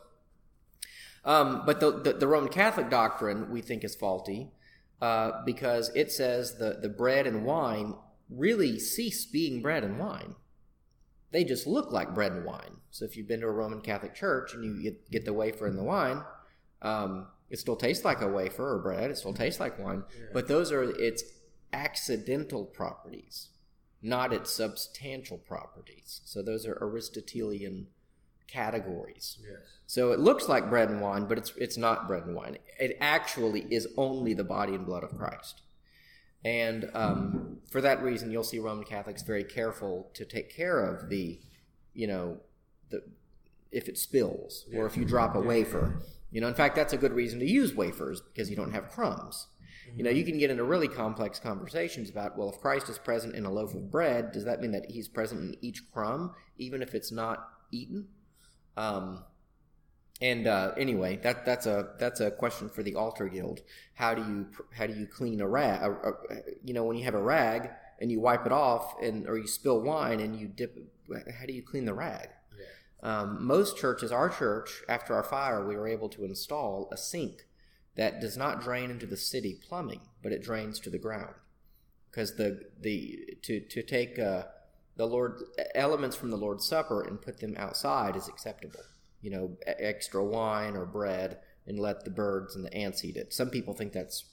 Um, 1.26 1.64
but 1.66 1.82
the, 1.82 1.92
the, 1.92 2.14
the 2.14 2.28
Roman 2.28 2.50
Catholic 2.50 2.90
doctrine 2.90 3.52
we 3.52 3.62
think 3.62 3.84
is 3.84 3.94
faulty 3.94 4.52
uh, 5.02 5.44
because 5.46 5.92
it 5.94 6.12
says 6.14 6.58
the, 6.58 6.80
the 6.82 6.88
bread 6.88 7.28
and 7.28 7.46
wine 7.46 7.96
really 8.30 8.80
cease 8.80 9.26
being 9.26 9.62
bread 9.62 9.84
and 9.84 10.00
wine. 10.00 10.36
They 11.32 11.44
just 11.44 11.68
look 11.68 11.92
like 11.92 12.16
bread 12.16 12.32
and 12.32 12.46
wine. 12.46 12.78
So 12.90 13.06
if 13.06 13.16
you've 13.16 13.28
been 13.28 13.42
to 13.42 13.48
a 13.48 13.52
Roman 13.52 13.82
Catholic 13.82 14.16
church 14.16 14.54
and 14.54 14.64
you 14.64 14.82
get, 14.82 15.12
get 15.12 15.26
the 15.26 15.34
wafer 15.34 15.68
and 15.68 15.78
the 15.78 15.84
wine, 15.84 16.24
um, 16.82 17.28
it 17.50 17.60
still 17.60 17.76
tastes 17.76 18.06
like 18.06 18.22
a 18.22 18.28
wafer 18.28 18.76
or 18.76 18.80
bread. 18.80 19.12
It 19.12 19.18
still 19.18 19.34
tastes 19.34 19.60
like 19.60 19.78
wine. 19.80 20.04
But 20.34 20.48
those 20.48 20.72
are 20.72 20.84
its 20.84 21.24
accidental 21.74 22.66
properties, 22.66 23.50
not 24.02 24.34
its 24.34 24.52
substantial 24.52 25.38
properties. 25.38 26.22
So 26.26 26.42
those 26.42 26.66
are 26.66 26.78
Aristotelian 26.82 27.88
categories. 28.48 29.38
Yes. 29.42 29.60
So 29.86 30.12
it 30.12 30.20
looks 30.20 30.48
like 30.48 30.70
bread 30.70 30.90
and 30.90 31.02
wine, 31.02 31.26
but 31.26 31.38
it's 31.38 31.54
it's 31.58 31.78
not 31.78 32.08
bread 32.08 32.24
and 32.24 32.36
wine. 32.36 32.58
It 32.80 32.98
actually 33.00 33.62
is 33.70 33.88
only 33.98 34.34
the 34.34 34.44
body 34.44 34.76
and 34.76 34.86
blood 34.86 35.04
of 35.04 35.18
Christ. 35.18 35.62
And 36.44 36.90
um, 36.94 37.58
for 37.70 37.82
that 37.82 38.02
reason, 38.02 38.32
you'll 38.32 38.44
see 38.44 38.60
Roman 38.60 38.86
Catholics 38.86 39.24
very 39.24 39.44
careful 39.44 40.10
to 40.14 40.24
take 40.24 40.56
care 40.56 40.80
of 40.80 41.10
the, 41.10 41.40
you 41.94 42.08
know, 42.08 42.38
the 42.90 43.04
if 43.72 43.90
it 43.90 43.98
spills 43.98 44.66
or 44.74 44.86
if 44.86 44.98
you 44.98 45.06
drop 45.06 45.36
a 45.36 45.40
wafer. 45.40 46.02
You 46.32 46.42
know, 46.42 46.48
in 46.48 46.54
fact, 46.54 46.76
that's 46.76 46.94
a 46.94 46.98
good 46.98 47.14
reason 47.14 47.40
to 47.40 47.46
use 47.46 47.74
wafers 47.74 48.22
because 48.22 48.50
you 48.50 48.56
don't 48.56 48.72
have 48.72 48.90
crumbs. 48.92 49.48
You 49.96 50.04
know, 50.04 50.10
you 50.10 50.24
can 50.24 50.38
get 50.38 50.50
into 50.50 50.64
really 50.64 50.88
complex 50.88 51.40
conversations 51.40 52.10
about, 52.10 52.38
well, 52.38 52.50
if 52.50 52.60
Christ 52.60 52.90
is 52.90 52.98
present 52.98 53.36
in 53.36 53.46
a 53.46 53.52
loaf 53.52 53.74
of 53.74 53.92
bread, 53.92 54.32
does 54.32 54.46
that 54.46 54.62
mean 54.62 54.72
that 54.72 54.90
he's 54.90 55.08
present 55.08 55.42
in 55.42 55.56
each 55.62 55.84
crumb, 55.92 56.34
even 56.58 56.82
if 56.82 56.94
it's 56.94 57.12
not 57.12 57.50
eaten? 57.72 58.08
Um, 58.78 59.24
and 60.22 60.48
uh, 60.48 60.74
anyway, 60.78 61.18
that 61.18 61.46
that's 61.46 61.66
a 61.66 61.94
that's 61.98 62.20
a 62.20 62.30
question 62.30 62.70
for 62.70 62.84
the 62.84 62.96
altar 62.96 63.30
guild. 63.30 63.62
How 63.94 64.14
do 64.14 64.22
you 64.22 64.48
how 64.74 64.86
do 64.86 64.94
you 64.94 65.08
clean 65.08 65.40
a 65.40 65.48
rag? 65.48 65.82
A, 65.82 65.92
a, 65.92 66.14
you 66.64 66.74
know, 66.74 66.84
when 66.84 66.98
you 66.98 67.06
have 67.06 67.16
a 67.16 67.22
rag 67.22 67.70
and 68.02 68.12
you 68.12 68.20
wipe 68.20 68.46
it 68.46 68.52
off, 68.52 68.96
and 69.02 69.28
or 69.28 69.38
you 69.38 69.48
spill 69.48 69.82
wine 69.82 70.20
and 70.20 70.38
you 70.38 70.48
dip. 70.48 70.78
How 71.40 71.46
do 71.46 71.54
you 71.54 71.64
clean 71.64 71.86
the 71.86 71.94
rag? 71.94 72.30
Um, 73.02 73.46
most 73.46 73.78
churches, 73.78 74.12
our 74.12 74.30
church, 74.30 74.84
after 74.90 75.16
our 75.16 75.24
fire, 75.24 75.66
we 75.66 75.76
were 75.76 75.88
able 75.88 76.10
to 76.10 76.26
install 76.26 76.90
a 76.92 76.98
sink 76.98 77.46
that 78.00 78.22
does 78.22 78.38
not 78.38 78.62
drain 78.62 78.90
into 78.90 79.06
the 79.06 79.18
city 79.18 79.60
plumbing, 79.68 80.00
but 80.24 80.32
it 80.32 80.42
drains 80.42 80.80
to 80.80 80.90
the 80.90 80.98
ground. 80.98 81.36
Because 82.10 82.38
the 82.38 82.62
the 82.80 83.38
to 83.44 83.60
to 83.60 83.84
take 83.84 84.18
uh, 84.18 84.44
the 84.96 85.06
Lord 85.06 85.44
elements 85.76 86.16
from 86.16 86.32
the 86.32 86.38
Lord's 86.38 86.66
Supper 86.66 87.02
and 87.02 87.22
put 87.22 87.42
them 87.42 87.56
outside 87.58 88.16
is 88.16 88.30
acceptable. 88.30 88.80
You 89.22 89.32
know, 89.32 89.58
extra 89.66 90.24
wine 90.24 90.78
or 90.78 90.86
bread, 90.86 91.40
and 91.68 91.78
let 91.78 92.06
the 92.06 92.10
birds 92.10 92.56
and 92.56 92.64
the 92.64 92.74
ants 92.74 93.04
eat 93.04 93.18
it. 93.18 93.34
Some 93.34 93.50
people 93.50 93.74
think 93.74 93.92
that's 93.92 94.24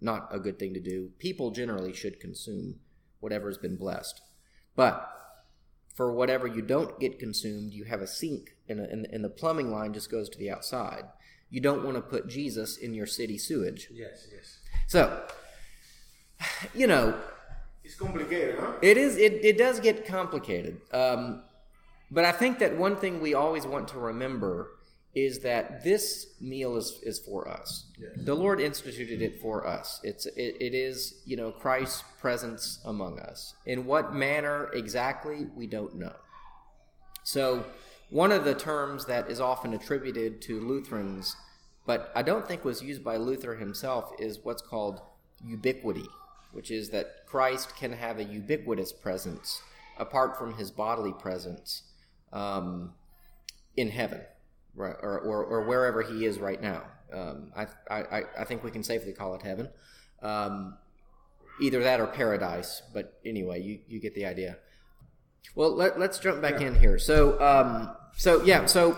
not 0.00 0.28
a 0.32 0.40
good 0.40 0.58
thing 0.58 0.74
to 0.74 0.80
do. 0.80 1.12
People 1.20 1.52
generally 1.52 1.92
should 1.92 2.18
consume 2.18 2.80
whatever 3.20 3.48
has 3.48 3.56
been 3.56 3.76
blessed, 3.76 4.20
but 4.74 5.08
for 5.94 6.12
whatever 6.12 6.48
you 6.48 6.60
don't 6.60 6.98
get 6.98 7.20
consumed, 7.20 7.72
you 7.72 7.84
have 7.84 8.00
a 8.00 8.06
sink, 8.08 8.56
and, 8.68 8.80
a, 8.80 8.90
and 8.90 9.22
the 9.22 9.28
plumbing 9.28 9.70
line 9.70 9.92
just 9.92 10.10
goes 10.10 10.28
to 10.30 10.38
the 10.38 10.50
outside. 10.50 11.04
You 11.52 11.60
don't 11.60 11.84
want 11.84 11.96
to 11.96 12.00
put 12.00 12.28
Jesus 12.28 12.78
in 12.78 12.94
your 12.94 13.06
city 13.06 13.36
sewage. 13.36 13.88
Yes, 13.92 14.26
yes. 14.34 14.58
So, 14.88 15.22
you 16.74 16.86
know, 16.86 17.14
It's 17.84 17.94
complicated, 17.94 18.56
huh? 18.58 18.72
it 18.80 18.96
is. 18.96 19.16
It, 19.18 19.44
it 19.44 19.58
does 19.58 19.78
get 19.78 20.06
complicated. 20.06 20.80
Um, 20.92 21.42
but 22.10 22.24
I 22.24 22.32
think 22.32 22.58
that 22.60 22.76
one 22.76 22.96
thing 22.96 23.20
we 23.20 23.34
always 23.34 23.66
want 23.66 23.88
to 23.88 23.98
remember 23.98 24.70
is 25.14 25.40
that 25.40 25.84
this 25.84 26.26
meal 26.40 26.76
is, 26.78 26.98
is 27.02 27.18
for 27.18 27.46
us. 27.46 27.84
The 28.16 28.34
Lord 28.34 28.58
instituted 28.60 29.20
it 29.20 29.38
for 29.42 29.66
us. 29.66 30.00
It's 30.02 30.24
it, 30.24 30.56
it 30.58 30.74
is 30.74 31.20
you 31.26 31.36
know 31.36 31.50
Christ's 31.50 32.02
presence 32.18 32.80
among 32.86 33.18
us. 33.20 33.54
In 33.66 33.84
what 33.84 34.14
manner 34.14 34.70
exactly 34.72 35.48
we 35.54 35.66
don't 35.66 35.96
know. 35.96 36.16
So 37.24 37.64
one 38.08 38.32
of 38.32 38.44
the 38.44 38.54
terms 38.54 39.04
that 39.06 39.30
is 39.30 39.40
often 39.40 39.72
attributed 39.74 40.42
to 40.42 40.60
Lutherans, 40.60 41.36
but 41.86 42.12
I 42.14 42.22
don't 42.22 42.46
think 42.46 42.64
was 42.64 42.82
used 42.82 43.02
by 43.04 43.16
Luther 43.16 43.56
himself, 43.56 44.12
is 44.18 44.38
what's 44.42 44.62
called 44.62 45.00
ubiquity, 45.44 46.08
which 46.52 46.70
is 46.70 46.90
that 46.90 47.26
Christ 47.26 47.76
can 47.76 47.92
have 47.92 48.18
a 48.18 48.24
ubiquitous 48.24 48.92
presence 48.92 49.62
apart 49.98 50.38
from 50.38 50.54
his 50.54 50.70
bodily 50.70 51.12
presence 51.12 51.82
um, 52.32 52.92
in 53.76 53.88
heaven, 53.88 54.20
right, 54.74 54.96
or, 55.02 55.20
or, 55.20 55.44
or 55.44 55.66
wherever 55.66 56.02
he 56.02 56.24
is 56.24 56.38
right 56.38 56.62
now. 56.62 56.82
Um, 57.12 57.52
I, 57.54 57.66
I, 57.90 58.22
I 58.40 58.44
think 58.44 58.64
we 58.64 58.70
can 58.70 58.82
safely 58.82 59.12
call 59.12 59.34
it 59.34 59.42
heaven. 59.42 59.68
Um, 60.22 60.78
either 61.60 61.82
that 61.82 62.00
or 62.00 62.06
paradise, 62.06 62.82
but 62.94 63.18
anyway, 63.24 63.60
you, 63.60 63.80
you 63.86 64.00
get 64.00 64.14
the 64.14 64.24
idea. 64.24 64.56
Well, 65.54 65.74
let, 65.74 65.98
let's 65.98 66.18
jump 66.18 66.40
back 66.40 66.60
in 66.60 66.74
here. 66.74 66.98
So, 66.98 67.40
um, 67.40 67.94
so 68.16 68.42
yeah, 68.44 68.66
so 68.66 68.96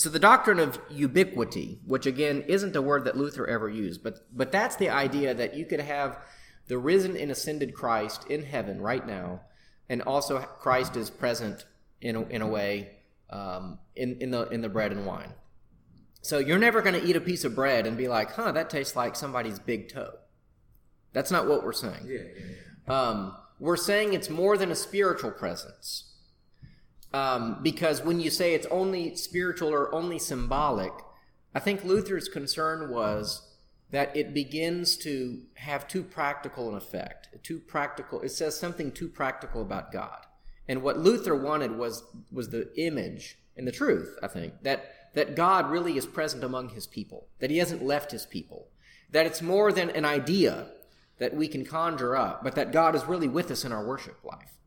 so 0.00 0.08
the 0.08 0.18
doctrine 0.18 0.58
of 0.58 0.80
ubiquity, 0.88 1.78
which 1.84 2.06
again 2.06 2.42
isn't 2.48 2.74
a 2.74 2.80
word 2.80 3.04
that 3.04 3.18
Luther 3.18 3.46
ever 3.46 3.68
used, 3.68 4.02
but 4.02 4.26
but 4.34 4.50
that's 4.50 4.76
the 4.76 4.88
idea 4.88 5.34
that 5.34 5.54
you 5.54 5.66
could 5.66 5.80
have 5.80 6.16
the 6.68 6.78
risen 6.78 7.18
and 7.18 7.30
ascended 7.30 7.74
Christ 7.74 8.24
in 8.30 8.44
heaven 8.44 8.80
right 8.80 9.06
now, 9.06 9.42
and 9.90 10.00
also 10.00 10.38
Christ 10.38 10.96
is 10.96 11.10
present 11.10 11.66
in 12.00 12.16
a, 12.16 12.22
in 12.28 12.40
a 12.40 12.46
way 12.46 12.92
um, 13.28 13.78
in 13.94 14.16
in 14.22 14.30
the 14.30 14.48
in 14.48 14.62
the 14.62 14.70
bread 14.70 14.90
and 14.90 15.04
wine. 15.04 15.34
So 16.22 16.38
you're 16.38 16.58
never 16.58 16.80
going 16.80 16.98
to 16.98 17.06
eat 17.06 17.16
a 17.16 17.20
piece 17.20 17.44
of 17.44 17.54
bread 17.54 17.86
and 17.86 17.98
be 17.98 18.08
like, 18.08 18.30
"Huh, 18.30 18.52
that 18.52 18.70
tastes 18.70 18.96
like 18.96 19.14
somebody's 19.14 19.58
big 19.58 19.90
toe." 19.90 20.14
That's 21.12 21.30
not 21.30 21.46
what 21.46 21.62
we're 21.62 21.74
saying. 21.74 22.06
Yeah, 22.06 22.20
yeah, 22.20 22.44
yeah. 22.88 23.00
Um, 23.00 23.36
we're 23.58 23.76
saying 23.76 24.14
it's 24.14 24.30
more 24.30 24.56
than 24.56 24.70
a 24.70 24.76
spiritual 24.76 25.30
presence. 25.30 26.09
Um, 27.12 27.58
because 27.62 28.02
when 28.02 28.20
you 28.20 28.30
say 28.30 28.54
it's 28.54 28.66
only 28.70 29.16
spiritual 29.16 29.70
or 29.70 29.92
only 29.94 30.18
symbolic, 30.18 30.92
I 31.54 31.58
think 31.58 31.84
Luther's 31.84 32.28
concern 32.28 32.90
was 32.90 33.48
that 33.90 34.16
it 34.16 34.32
begins 34.32 34.96
to 34.98 35.42
have 35.54 35.88
too 35.88 36.04
practical 36.04 36.68
an 36.68 36.76
effect. 36.76 37.28
Too 37.42 37.58
practical. 37.58 38.20
It 38.20 38.30
says 38.30 38.58
something 38.58 38.92
too 38.92 39.08
practical 39.08 39.62
about 39.62 39.90
God. 39.90 40.26
And 40.68 40.82
what 40.82 40.98
Luther 40.98 41.34
wanted 41.34 41.76
was 41.76 42.04
was 42.30 42.50
the 42.50 42.70
image 42.76 43.38
and 43.56 43.66
the 43.66 43.72
truth. 43.72 44.16
I 44.22 44.28
think 44.28 44.62
that 44.62 44.94
that 45.14 45.34
God 45.34 45.68
really 45.68 45.96
is 45.96 46.06
present 46.06 46.44
among 46.44 46.68
His 46.68 46.86
people. 46.86 47.26
That 47.40 47.50
He 47.50 47.58
hasn't 47.58 47.84
left 47.84 48.12
His 48.12 48.24
people. 48.24 48.68
That 49.10 49.26
it's 49.26 49.42
more 49.42 49.72
than 49.72 49.90
an 49.90 50.04
idea 50.04 50.68
that 51.18 51.34
we 51.34 51.48
can 51.48 51.64
conjure 51.64 52.16
up, 52.16 52.44
but 52.44 52.54
that 52.54 52.70
God 52.72 52.94
is 52.94 53.04
really 53.04 53.26
with 53.26 53.50
us 53.50 53.64
in 53.64 53.72
our 53.72 53.84
worship 53.84 54.22
life 54.22 54.59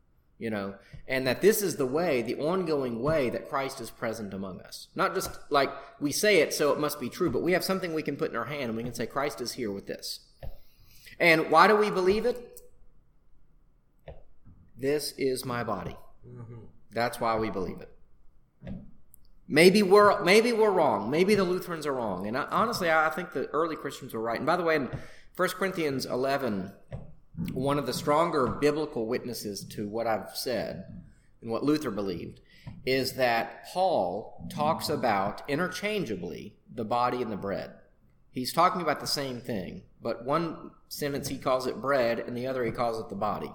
you 0.44 0.50
know, 0.50 0.74
and 1.08 1.26
that 1.26 1.40
this 1.40 1.62
is 1.62 1.76
the 1.76 1.86
way, 1.86 2.20
the 2.20 2.34
ongoing 2.34 3.02
way 3.02 3.30
that 3.30 3.48
Christ 3.48 3.80
is 3.80 3.88
present 3.88 4.34
among 4.34 4.60
us. 4.60 4.88
Not 4.94 5.14
just 5.14 5.30
like 5.48 5.70
we 6.00 6.12
say 6.12 6.40
it 6.40 6.52
so 6.52 6.70
it 6.70 6.78
must 6.78 7.00
be 7.00 7.08
true, 7.08 7.30
but 7.30 7.40
we 7.40 7.52
have 7.52 7.64
something 7.64 7.94
we 7.94 8.02
can 8.02 8.16
put 8.16 8.30
in 8.30 8.36
our 8.36 8.44
hand 8.44 8.64
and 8.64 8.76
we 8.76 8.82
can 8.82 8.92
say, 8.92 9.06
Christ 9.06 9.40
is 9.40 9.52
here 9.52 9.72
with 9.72 9.86
this. 9.86 10.20
And 11.18 11.50
why 11.50 11.66
do 11.66 11.76
we 11.76 11.90
believe 11.90 12.26
it? 12.26 12.60
This 14.76 15.14
is 15.16 15.46
my 15.46 15.64
body. 15.64 15.96
That's 16.92 17.18
why 17.18 17.38
we 17.38 17.48
believe 17.48 17.80
it. 17.80 17.90
Maybe 19.48 19.82
we're 19.82 20.22
maybe 20.24 20.52
we're 20.52 20.70
wrong. 20.70 21.10
Maybe 21.10 21.34
the 21.34 21.44
Lutherans 21.44 21.86
are 21.86 21.94
wrong. 21.94 22.26
And 22.26 22.36
I, 22.36 22.44
honestly, 22.50 22.90
I 22.90 23.08
think 23.08 23.32
the 23.32 23.46
early 23.46 23.76
Christians 23.76 24.12
were 24.12 24.20
right. 24.20 24.36
And 24.36 24.46
by 24.46 24.56
the 24.56 24.62
way, 24.62 24.76
in 24.76 24.90
1 25.36 25.48
Corinthians 25.50 26.04
11, 26.04 26.70
one 27.52 27.78
of 27.78 27.86
the 27.86 27.92
stronger 27.92 28.46
biblical 28.46 29.06
witnesses 29.06 29.64
to 29.64 29.88
what 29.88 30.06
I've 30.06 30.30
said 30.34 30.84
and 31.42 31.50
what 31.50 31.64
Luther 31.64 31.90
believed 31.90 32.40
is 32.86 33.14
that 33.14 33.66
Paul 33.72 34.48
talks 34.50 34.88
about 34.88 35.42
interchangeably 35.48 36.56
the 36.72 36.84
body 36.84 37.22
and 37.22 37.30
the 37.30 37.36
bread. 37.36 37.70
He's 38.30 38.52
talking 38.52 38.80
about 38.80 39.00
the 39.00 39.06
same 39.06 39.40
thing, 39.40 39.82
but 40.02 40.24
one 40.24 40.70
sentence 40.88 41.28
he 41.28 41.38
calls 41.38 41.66
it 41.66 41.80
bread 41.80 42.18
and 42.18 42.36
the 42.36 42.46
other 42.46 42.64
he 42.64 42.70
calls 42.70 42.98
it 42.98 43.08
the 43.08 43.14
body. 43.14 43.52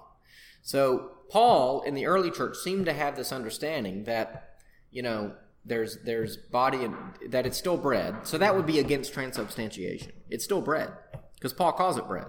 So 0.62 1.12
Paul 1.30 1.82
in 1.82 1.94
the 1.94 2.06
early 2.06 2.32
church 2.32 2.58
seemed 2.58 2.86
to 2.86 2.94
have 2.94 3.16
this 3.16 3.32
understanding 3.32 4.04
that, 4.06 4.58
you 4.92 5.02
know, 5.02 5.34
there's 5.66 5.98
there's 6.04 6.38
body 6.38 6.84
and 6.84 6.96
that 7.28 7.46
it's 7.46 7.58
still 7.58 7.78
bread. 7.78 8.28
So 8.28 8.38
that 8.38 8.56
would 8.56 8.66
be 8.66 8.80
against 8.80 9.14
transubstantiation. 9.14 10.12
It's 10.30 10.44
still 10.44 10.62
bread 10.62 10.92
because 11.36 11.54
Paul 11.54 11.74
calls 11.74 11.98
it 11.98 12.08
bread. 12.08 12.28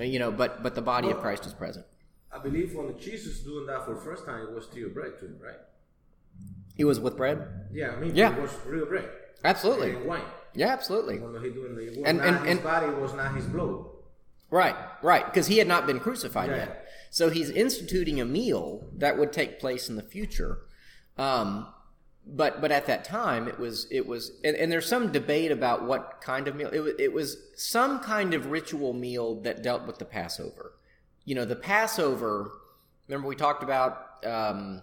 You 0.00 0.18
know, 0.18 0.30
but 0.30 0.62
but 0.62 0.74
the 0.74 0.82
body 0.82 1.10
of 1.10 1.18
Christ 1.20 1.46
is 1.46 1.52
present. 1.52 1.86
I 2.32 2.38
believe 2.38 2.74
when 2.74 2.98
Jesus 2.98 3.40
doing 3.40 3.66
that 3.66 3.84
for 3.84 3.94
the 3.94 4.00
first 4.00 4.24
time, 4.26 4.42
it 4.42 4.52
was 4.54 4.64
still 4.66 4.90
bread 4.90 5.12
too, 5.18 5.34
right? 5.42 5.56
He 6.76 6.84
was 6.84 7.00
with 7.00 7.16
bread. 7.16 7.66
Yeah, 7.72 7.90
I 7.92 7.96
mean, 8.00 8.14
Yeah. 8.14 8.36
it 8.36 8.40
was 8.42 8.52
real 8.66 8.86
bread. 8.86 9.08
Absolutely. 9.44 9.94
And 9.94 10.04
wine. 10.04 10.22
Yeah, 10.54 10.68
absolutely. 10.68 11.18
When 11.18 11.42
he 11.42 11.50
doing 11.50 11.74
the, 11.74 11.82
it 11.88 11.96
And- 12.04 12.20
and- 12.20 12.38
his 12.40 12.56
and- 12.56 12.62
body 12.62 12.88
was 12.92 13.14
not 13.14 13.34
his 13.34 13.46
blood. 13.46 13.86
Right, 14.50 14.76
right, 15.02 15.24
because 15.26 15.46
he 15.48 15.58
had 15.58 15.66
not 15.68 15.86
been 15.86 16.00
crucified 16.00 16.50
Yeah. 16.50 16.56
yet. 16.56 16.88
So 17.10 17.28
he's 17.30 17.50
instituting 17.50 18.20
a 18.20 18.24
meal 18.24 18.88
that 18.96 19.18
would 19.18 19.32
take 19.32 19.58
place 19.58 19.88
in 19.88 19.96
the 19.96 20.02
future. 20.02 20.58
Um, 21.16 21.66
but 22.30 22.60
but 22.60 22.70
at 22.70 22.86
that 22.86 23.04
time 23.04 23.48
it 23.48 23.58
was 23.58 23.86
it 23.90 24.06
was 24.06 24.32
and, 24.44 24.54
and 24.56 24.70
there's 24.70 24.86
some 24.86 25.10
debate 25.10 25.50
about 25.50 25.84
what 25.84 26.20
kind 26.20 26.46
of 26.46 26.54
meal 26.54 26.68
it 26.72 26.80
was, 26.80 26.92
it 26.98 27.12
was 27.12 27.38
some 27.56 28.00
kind 28.00 28.34
of 28.34 28.46
ritual 28.46 28.92
meal 28.92 29.40
that 29.42 29.62
dealt 29.62 29.86
with 29.86 29.98
the 29.98 30.04
Passover. 30.04 30.72
You 31.24 31.34
know, 31.34 31.44
the 31.44 31.56
Passover. 31.56 32.52
Remember 33.06 33.28
we 33.28 33.36
talked 33.36 33.62
about 33.62 34.24
um, 34.24 34.82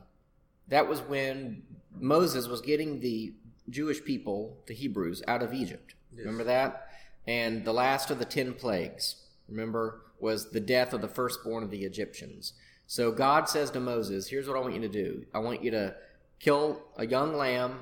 that 0.68 0.88
was 0.88 1.02
when 1.02 1.64
Moses 1.96 2.48
was 2.48 2.62
getting 2.62 3.00
the 3.00 3.34
Jewish 3.70 4.04
people, 4.04 4.58
the 4.68 4.74
Hebrews, 4.74 5.22
out 5.28 5.44
of 5.44 5.54
Egypt. 5.54 5.94
Remember 6.16 6.44
that? 6.46 6.90
And 7.28 7.66
the 7.66 7.74
last 7.74 8.10
of 8.10 8.20
the 8.20 8.26
ten 8.26 8.54
plagues, 8.54 9.16
remember, 9.48 10.02
was 10.20 10.52
the 10.52 10.60
death 10.60 10.94
of 10.94 11.02
the 11.02 11.08
firstborn 11.08 11.64
of 11.64 11.72
the 11.72 11.84
Egyptians. 11.84 12.54
So 12.88 13.12
God 13.12 13.50
says 13.50 13.72
to 13.72 13.80
Moses, 13.80 14.28
Here's 14.28 14.48
what 14.48 14.58
I 14.58 14.62
want 14.62 14.76
you 14.76 14.82
to 14.82 14.90
do 14.90 15.26
I 15.34 15.40
want 15.40 15.64
you 15.64 15.72
to 15.72 15.96
kill 16.40 16.82
a 16.98 17.06
young 17.06 17.36
lamb, 17.36 17.80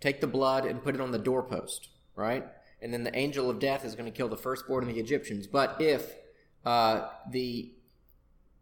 take 0.00 0.20
the 0.20 0.26
blood, 0.26 0.64
and 0.64 0.82
put 0.82 0.94
it 0.94 1.00
on 1.00 1.12
the 1.12 1.18
doorpost, 1.18 1.88
right? 2.14 2.44
And 2.80 2.92
then 2.92 3.04
the 3.04 3.16
angel 3.16 3.48
of 3.48 3.58
death 3.58 3.84
is 3.84 3.94
going 3.94 4.10
to 4.10 4.16
kill 4.16 4.28
the 4.28 4.36
firstborn 4.36 4.84
of 4.88 4.94
the 4.94 5.00
Egyptians. 5.00 5.46
But 5.46 5.80
if 5.80 6.14
uh, 6.64 7.08
the 7.30 7.72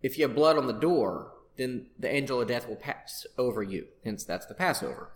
if 0.03 0.19
you 0.19 0.27
have 0.27 0.35
blood 0.35 0.59
on 0.59 0.67
the 0.67 0.73
door, 0.73 1.33
then 1.57 1.87
the 1.99 2.13
angel 2.13 2.41
of 2.41 2.49
death 2.49 2.69
will 2.69 2.77
pass 2.77 3.27
over 3.39 3.63
you. 3.63 3.87
Hence, 4.05 4.25
that's 4.25 4.47
the 4.47 4.55
Passover. 4.55 5.11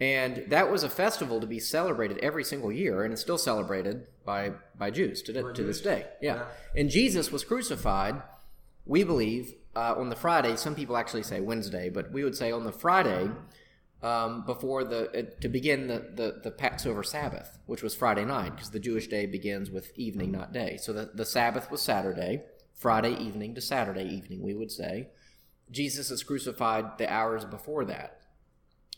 And 0.00 0.44
that 0.48 0.70
was 0.70 0.82
a 0.82 0.90
festival 0.90 1.40
to 1.40 1.46
be 1.46 1.60
celebrated 1.60 2.18
every 2.18 2.44
single 2.44 2.72
year, 2.72 3.04
and 3.04 3.12
it's 3.12 3.22
still 3.22 3.38
celebrated 3.38 4.06
by, 4.24 4.52
by 4.76 4.90
Jews 4.90 5.22
to, 5.22 5.52
to 5.52 5.62
this 5.62 5.80
day. 5.80 6.06
Yeah. 6.20 6.46
And 6.74 6.90
Jesus 6.90 7.30
was 7.30 7.44
crucified, 7.44 8.20
we 8.84 9.04
believe, 9.04 9.54
uh, 9.76 9.94
on 9.96 10.08
the 10.08 10.16
Friday. 10.16 10.56
Some 10.56 10.74
people 10.74 10.96
actually 10.96 11.22
say 11.22 11.40
Wednesday, 11.40 11.88
but 11.88 12.12
we 12.12 12.24
would 12.24 12.36
say 12.36 12.52
on 12.52 12.64
the 12.64 12.72
Friday 12.72 13.30
um, 14.02 14.44
before 14.44 14.84
the 14.84 15.10
uh, 15.18 15.22
to 15.40 15.48
begin 15.48 15.86
the, 15.86 16.10
the, 16.14 16.40
the 16.42 16.50
Passover 16.50 17.02
Sabbath, 17.02 17.58
which 17.66 17.82
was 17.82 17.94
Friday 17.94 18.24
night, 18.24 18.54
because 18.54 18.70
the 18.70 18.78
Jewish 18.78 19.08
day 19.08 19.26
begins 19.26 19.70
with 19.70 19.96
evening, 19.98 20.30
not 20.30 20.52
day. 20.52 20.76
So 20.80 20.92
the, 20.92 21.10
the 21.14 21.24
Sabbath 21.24 21.70
was 21.70 21.80
Saturday, 21.80 22.42
Friday 22.74 23.16
evening 23.16 23.54
to 23.54 23.60
Saturday 23.60 24.04
evening, 24.04 24.42
we 24.42 24.54
would 24.54 24.70
say. 24.70 25.08
Jesus 25.70 26.10
is 26.10 26.22
crucified 26.22 26.98
the 26.98 27.10
hours 27.10 27.44
before 27.46 27.86
that. 27.86 28.20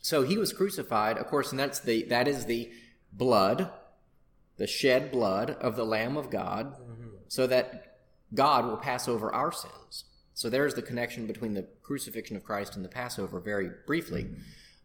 So 0.02 0.22
he 0.22 0.36
was 0.36 0.52
crucified, 0.52 1.16
of 1.18 1.26
course, 1.28 1.50
and 1.50 1.58
that's 1.58 1.80
the 1.80 2.04
that 2.04 2.26
is 2.28 2.46
the 2.46 2.70
blood, 3.12 3.70
the 4.56 4.66
shed 4.66 5.12
blood 5.12 5.50
of 5.50 5.76
the 5.76 5.86
Lamb 5.86 6.16
of 6.16 6.30
God, 6.30 6.74
so 7.28 7.46
that 7.46 7.98
God 8.34 8.66
will 8.66 8.76
pass 8.76 9.08
over 9.08 9.32
our 9.32 9.52
sins. 9.52 10.04
So 10.36 10.50
there's 10.50 10.74
the 10.74 10.82
connection 10.82 11.26
between 11.26 11.54
the 11.54 11.66
crucifixion 11.82 12.36
of 12.36 12.44
Christ 12.44 12.76
and 12.76 12.84
the 12.84 12.90
Passover, 12.90 13.40
very 13.40 13.70
briefly. 13.86 14.26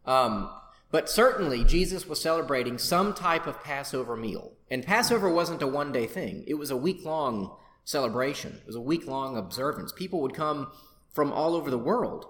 Um, 0.06 0.48
but 0.90 1.10
certainly, 1.10 1.62
Jesus 1.62 2.06
was 2.06 2.22
celebrating 2.22 2.78
some 2.78 3.12
type 3.12 3.46
of 3.46 3.62
Passover 3.62 4.16
meal. 4.16 4.52
And 4.70 4.82
Passover 4.82 5.28
wasn't 5.30 5.60
a 5.60 5.66
one 5.66 5.92
day 5.92 6.06
thing, 6.06 6.44
it 6.46 6.54
was 6.54 6.70
a 6.70 6.76
week 6.76 7.04
long 7.04 7.54
celebration, 7.84 8.60
it 8.62 8.66
was 8.66 8.76
a 8.76 8.80
week 8.80 9.06
long 9.06 9.36
observance. 9.36 9.92
People 9.92 10.22
would 10.22 10.32
come 10.32 10.72
from 11.12 11.30
all 11.30 11.54
over 11.54 11.70
the 11.70 11.76
world 11.76 12.24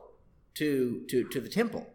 to, 0.55 1.05
to, 1.09 1.23
to 1.29 1.41
the 1.41 1.49
temple. 1.49 1.87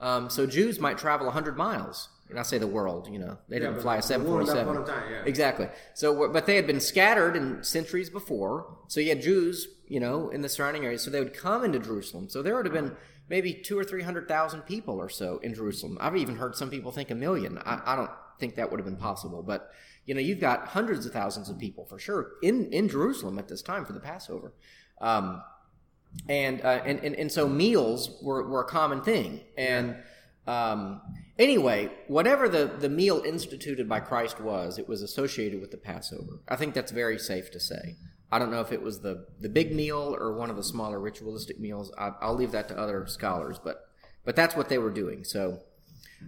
Um, 0.00 0.30
so 0.30 0.46
Jews 0.46 0.80
might 0.80 0.96
travel 0.96 1.26
100 1.26 1.58
miles. 1.58 2.08
And 2.30 2.38
I 2.38 2.42
say 2.42 2.56
the 2.56 2.66
world, 2.66 3.06
you 3.12 3.18
know, 3.18 3.36
they 3.50 3.58
didn't 3.58 3.82
fly 3.82 3.96
a 3.98 4.02
the 4.02 4.18
world 4.20 4.48
at 4.48 4.54
that 4.54 4.64
747. 4.64 4.86
time, 4.86 5.12
yeah. 5.12 5.28
Exactly. 5.28 5.68
So, 5.92 6.32
but 6.32 6.46
they 6.46 6.56
had 6.56 6.66
been 6.66 6.80
scattered 6.80 7.36
in 7.36 7.62
centuries 7.62 8.08
before. 8.08 8.78
So 8.88 9.00
you 9.00 9.10
had 9.10 9.20
Jews, 9.20 9.68
you 9.90 9.98
know, 9.98 10.30
in 10.30 10.40
the 10.40 10.48
surrounding 10.48 10.84
areas. 10.84 11.02
So 11.02 11.10
they 11.10 11.18
would 11.18 11.34
come 11.34 11.64
into 11.64 11.80
Jerusalem. 11.80 12.28
So 12.30 12.42
there 12.42 12.54
would 12.54 12.64
have 12.64 12.72
been 12.72 12.96
maybe 13.28 13.52
two 13.52 13.76
or 13.76 13.82
three 13.84 14.02
hundred 14.02 14.28
thousand 14.28 14.62
people 14.62 14.94
or 14.98 15.08
so 15.08 15.38
in 15.38 15.52
Jerusalem. 15.52 15.98
I've 16.00 16.16
even 16.16 16.36
heard 16.36 16.54
some 16.54 16.70
people 16.70 16.92
think 16.92 17.10
a 17.10 17.14
million. 17.16 17.58
I, 17.58 17.80
I 17.84 17.96
don't 17.96 18.10
think 18.38 18.54
that 18.54 18.70
would 18.70 18.78
have 18.78 18.86
been 18.86 18.96
possible, 18.96 19.42
but 19.42 19.70
you 20.06 20.14
know, 20.14 20.20
you've 20.20 20.40
got 20.40 20.68
hundreds 20.68 21.04
of 21.06 21.12
thousands 21.12 21.50
of 21.50 21.58
people 21.58 21.84
for 21.86 21.98
sure 21.98 22.32
in 22.40 22.72
in 22.72 22.88
Jerusalem 22.88 23.36
at 23.38 23.48
this 23.48 23.62
time 23.62 23.84
for 23.84 23.92
the 23.92 24.00
Passover. 24.00 24.54
Um, 25.00 25.42
and, 26.28 26.60
uh, 26.62 26.82
and 26.84 27.00
and 27.00 27.16
and 27.16 27.32
so 27.32 27.48
meals 27.48 28.16
were, 28.22 28.48
were 28.48 28.60
a 28.60 28.68
common 28.68 29.02
thing. 29.02 29.40
And 29.58 29.96
um, 30.46 31.00
anyway, 31.36 31.90
whatever 32.06 32.48
the 32.48 32.70
the 32.78 32.88
meal 32.88 33.22
instituted 33.26 33.88
by 33.88 33.98
Christ 33.98 34.40
was, 34.40 34.78
it 34.78 34.88
was 34.88 35.02
associated 35.02 35.60
with 35.60 35.72
the 35.72 35.78
Passover. 35.78 36.42
I 36.48 36.54
think 36.54 36.74
that's 36.74 36.92
very 36.92 37.18
safe 37.18 37.50
to 37.50 37.58
say. 37.58 37.96
I 38.32 38.38
don't 38.38 38.50
know 38.50 38.60
if 38.60 38.72
it 38.72 38.82
was 38.82 39.00
the 39.00 39.26
the 39.40 39.48
big 39.48 39.74
meal 39.74 40.16
or 40.18 40.32
one 40.34 40.50
of 40.50 40.56
the 40.56 40.62
smaller 40.62 41.00
ritualistic 41.00 41.58
meals. 41.58 41.92
I, 41.98 42.12
I'll 42.20 42.34
leave 42.34 42.52
that 42.52 42.68
to 42.68 42.78
other 42.78 43.06
scholars, 43.06 43.58
but 43.62 43.88
but 44.24 44.36
that's 44.36 44.54
what 44.56 44.68
they 44.68 44.78
were 44.78 44.90
doing. 44.90 45.24
So 45.24 45.60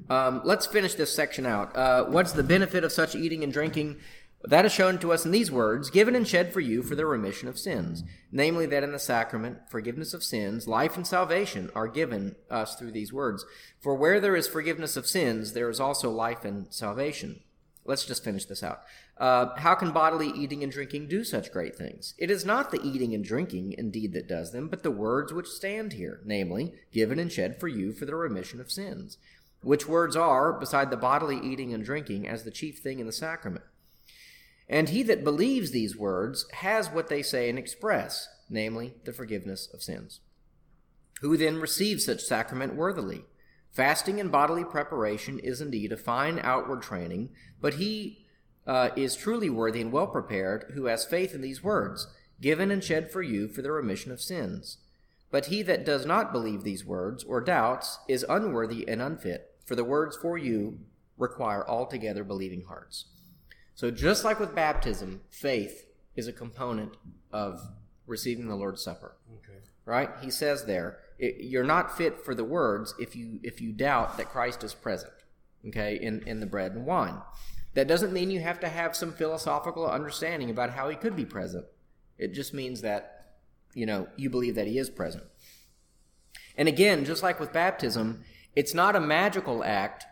um, 0.08 0.40
let's 0.44 0.66
finish 0.66 0.94
this 0.94 1.14
section 1.14 1.46
out. 1.46 1.76
Uh, 1.76 2.04
what's 2.04 2.32
the 2.32 2.42
benefit 2.42 2.84
of 2.84 2.92
such 2.92 3.14
eating 3.14 3.44
and 3.44 3.52
drinking? 3.52 3.98
That 4.44 4.64
is 4.64 4.72
shown 4.72 4.98
to 4.98 5.12
us 5.12 5.24
in 5.24 5.30
these 5.30 5.52
words, 5.52 5.88
given 5.88 6.16
and 6.16 6.26
shed 6.26 6.52
for 6.52 6.58
you 6.58 6.82
for 6.82 6.96
the 6.96 7.06
remission 7.06 7.48
of 7.48 7.58
sins. 7.58 8.02
Namely, 8.32 8.66
that 8.66 8.82
in 8.82 8.90
the 8.90 8.98
sacrament, 8.98 9.58
forgiveness 9.70 10.14
of 10.14 10.24
sins, 10.24 10.66
life 10.66 10.96
and 10.96 11.06
salvation 11.06 11.70
are 11.76 11.86
given 11.86 12.34
us 12.50 12.74
through 12.74 12.90
these 12.90 13.12
words. 13.12 13.44
For 13.80 13.94
where 13.94 14.18
there 14.18 14.34
is 14.34 14.48
forgiveness 14.48 14.96
of 14.96 15.06
sins, 15.06 15.52
there 15.52 15.70
is 15.70 15.78
also 15.78 16.10
life 16.10 16.44
and 16.44 16.66
salvation. 16.74 17.40
Let's 17.84 18.04
just 18.04 18.24
finish 18.24 18.44
this 18.46 18.64
out. 18.64 18.82
Uh, 19.18 19.54
how 19.56 19.74
can 19.74 19.92
bodily 19.92 20.28
eating 20.28 20.62
and 20.62 20.72
drinking 20.72 21.06
do 21.06 21.22
such 21.22 21.52
great 21.52 21.76
things? 21.76 22.14
It 22.18 22.30
is 22.30 22.44
not 22.44 22.70
the 22.70 22.80
eating 22.82 23.14
and 23.14 23.24
drinking, 23.24 23.74
indeed, 23.76 24.12
that 24.14 24.26
does 24.26 24.52
them, 24.52 24.68
but 24.68 24.82
the 24.82 24.90
words 24.90 25.32
which 25.32 25.46
stand 25.46 25.92
here, 25.92 26.20
namely, 26.24 26.72
given 26.92 27.18
and 27.18 27.30
shed 27.30 27.60
for 27.60 27.68
you 27.68 27.92
for 27.92 28.04
the 28.04 28.14
remission 28.14 28.60
of 28.60 28.70
sins. 28.70 29.18
Which 29.62 29.86
words 29.86 30.16
are, 30.16 30.52
beside 30.52 30.90
the 30.90 30.96
bodily 30.96 31.38
eating 31.38 31.72
and 31.72 31.84
drinking, 31.84 32.26
as 32.26 32.42
the 32.42 32.50
chief 32.50 32.78
thing 32.78 32.98
in 32.98 33.06
the 33.06 33.12
sacrament. 33.12 33.64
And 34.68 34.88
he 34.88 35.02
that 35.04 35.22
believes 35.22 35.70
these 35.70 35.96
words 35.96 36.46
has 36.54 36.88
what 36.90 37.08
they 37.08 37.22
say 37.22 37.48
and 37.48 37.58
express, 37.58 38.28
namely, 38.48 38.94
the 39.04 39.12
forgiveness 39.12 39.68
of 39.72 39.82
sins. 39.82 40.20
Who 41.20 41.36
then 41.36 41.60
receives 41.60 42.06
such 42.06 42.22
sacrament 42.22 42.74
worthily? 42.74 43.24
Fasting 43.70 44.18
and 44.18 44.32
bodily 44.32 44.64
preparation 44.64 45.38
is 45.38 45.60
indeed 45.60 45.92
a 45.92 45.96
fine 45.96 46.40
outward 46.42 46.82
training, 46.82 47.30
but 47.60 47.74
he 47.74 48.21
uh, 48.66 48.90
is 48.96 49.16
truly 49.16 49.50
worthy 49.50 49.80
and 49.80 49.92
well 49.92 50.06
prepared 50.06 50.72
who 50.74 50.86
has 50.86 51.04
faith 51.04 51.34
in 51.34 51.40
these 51.40 51.62
words, 51.62 52.06
given 52.40 52.70
and 52.70 52.82
shed 52.82 53.10
for 53.10 53.22
you 53.22 53.48
for 53.48 53.62
the 53.62 53.72
remission 53.72 54.12
of 54.12 54.20
sins. 54.20 54.78
But 55.30 55.46
he 55.46 55.62
that 55.62 55.84
does 55.84 56.04
not 56.04 56.32
believe 56.32 56.62
these 56.62 56.84
words, 56.84 57.24
or 57.24 57.40
doubts, 57.40 57.98
is 58.06 58.24
unworthy 58.28 58.86
and 58.86 59.00
unfit, 59.00 59.54
for 59.64 59.74
the 59.74 59.84
words 59.84 60.16
for 60.16 60.36
you 60.36 60.78
require 61.16 61.66
altogether 61.68 62.22
believing 62.24 62.64
hearts. 62.64 63.06
So, 63.74 63.90
just 63.90 64.24
like 64.24 64.38
with 64.38 64.54
baptism, 64.54 65.22
faith 65.30 65.86
is 66.14 66.28
a 66.28 66.32
component 66.32 66.96
of 67.32 67.60
receiving 68.06 68.48
the 68.48 68.54
Lord's 68.54 68.82
Supper. 68.82 69.16
Okay. 69.38 69.58
Right? 69.86 70.10
He 70.20 70.30
says 70.30 70.66
there, 70.66 70.98
you're 71.18 71.64
not 71.64 71.96
fit 71.96 72.24
for 72.24 72.34
the 72.34 72.44
words 72.44 72.94
if 72.98 73.16
you 73.16 73.40
if 73.42 73.60
you 73.60 73.72
doubt 73.72 74.16
that 74.18 74.28
Christ 74.28 74.64
is 74.64 74.74
present. 74.74 75.12
Okay, 75.68 75.98
in 76.00 76.22
in 76.26 76.40
the 76.40 76.46
bread 76.46 76.72
and 76.72 76.84
wine. 76.84 77.22
That 77.74 77.88
doesn't 77.88 78.12
mean 78.12 78.30
you 78.30 78.40
have 78.40 78.60
to 78.60 78.68
have 78.68 78.94
some 78.94 79.12
philosophical 79.12 79.88
understanding 79.88 80.50
about 80.50 80.70
how 80.70 80.88
he 80.88 80.96
could 80.96 81.16
be 81.16 81.24
present. 81.24 81.64
It 82.18 82.34
just 82.34 82.52
means 82.52 82.82
that 82.82 83.34
you 83.74 83.86
know 83.86 84.08
you 84.16 84.28
believe 84.28 84.54
that 84.56 84.66
he 84.66 84.78
is 84.78 84.90
present. 84.90 85.24
And 86.56 86.68
again, 86.68 87.04
just 87.04 87.22
like 87.22 87.40
with 87.40 87.52
baptism, 87.52 88.24
it's 88.54 88.74
not 88.74 88.96
a 88.96 89.00
magical 89.00 89.64
act 89.64 90.04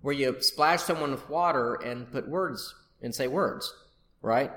where 0.00 0.14
you 0.14 0.36
splash 0.40 0.82
someone 0.82 1.12
with 1.12 1.30
water 1.30 1.74
and 1.74 2.10
put 2.10 2.28
words 2.28 2.74
and 3.00 3.14
say 3.14 3.28
words, 3.28 3.72
right? 4.20 4.50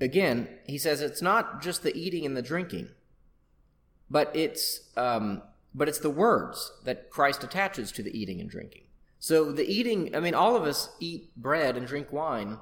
Again, 0.00 0.48
he 0.66 0.76
says 0.76 1.00
it's 1.00 1.22
not 1.22 1.62
just 1.62 1.82
the 1.82 1.96
eating 1.96 2.26
and 2.26 2.36
the 2.36 2.42
drinking, 2.42 2.88
but 4.10 4.34
it's 4.34 4.90
um, 4.96 5.42
but 5.74 5.88
it's 5.88 6.00
the 6.00 6.10
words 6.10 6.72
that 6.84 7.10
Christ 7.10 7.44
attaches 7.44 7.92
to 7.92 8.02
the 8.02 8.16
eating 8.16 8.40
and 8.40 8.50
drinking. 8.50 8.82
So 9.24 9.52
the 9.52 9.64
eating, 9.64 10.14
I 10.14 10.20
mean, 10.20 10.34
all 10.34 10.54
of 10.54 10.64
us 10.64 10.90
eat 11.00 11.34
bread 11.34 11.78
and 11.78 11.86
drink 11.86 12.12
wine. 12.12 12.58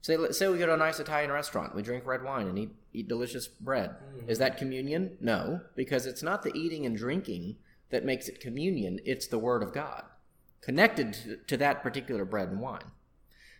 Say, 0.00 0.16
say 0.30 0.46
we 0.46 0.56
go 0.58 0.66
to 0.66 0.74
a 0.74 0.76
nice 0.76 1.00
Italian 1.00 1.32
restaurant, 1.32 1.74
we 1.74 1.82
drink 1.82 2.06
red 2.06 2.22
wine 2.22 2.46
and 2.46 2.56
eat 2.56 2.70
eat 2.92 3.08
delicious 3.08 3.48
bread. 3.48 3.96
Is 4.28 4.38
that 4.38 4.58
communion? 4.58 5.16
No, 5.20 5.60
because 5.74 6.06
it's 6.06 6.22
not 6.22 6.44
the 6.44 6.56
eating 6.56 6.86
and 6.86 6.96
drinking 6.96 7.56
that 7.90 8.04
makes 8.04 8.28
it 8.28 8.38
communion. 8.38 9.00
It's 9.04 9.26
the 9.26 9.40
Word 9.40 9.60
of 9.60 9.74
God 9.74 10.04
connected 10.60 11.14
to, 11.14 11.36
to 11.48 11.56
that 11.56 11.82
particular 11.82 12.24
bread 12.24 12.50
and 12.50 12.60
wine. 12.60 12.92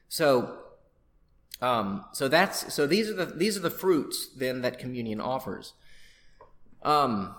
So, 0.09 0.59
um, 1.61 2.05
so 2.12 2.29
that's 2.29 2.73
so 2.73 2.87
these 2.87 3.11
are 3.11 3.14
the 3.14 3.27
these 3.27 3.57
are 3.57 3.66
the 3.68 3.68
fruits 3.68 4.29
then 4.37 4.62
that 4.62 4.79
communion 4.79 5.20
offers. 5.20 5.73
Um, 6.83 7.35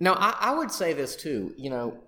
now 0.00 0.14
I, 0.14 0.36
I 0.40 0.54
would 0.56 0.72
say 0.72 0.94
this 0.94 1.14
too. 1.14 1.54
You 1.56 1.70
know, 1.70 1.98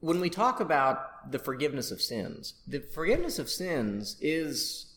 when 0.00 0.20
we 0.20 0.30
talk 0.30 0.60
about 0.60 1.30
the 1.32 1.38
forgiveness 1.38 1.90
of 1.90 2.02
sins, 2.02 2.54
the 2.66 2.80
forgiveness 2.80 3.38
of 3.38 3.48
sins 3.48 4.16
is 4.20 4.94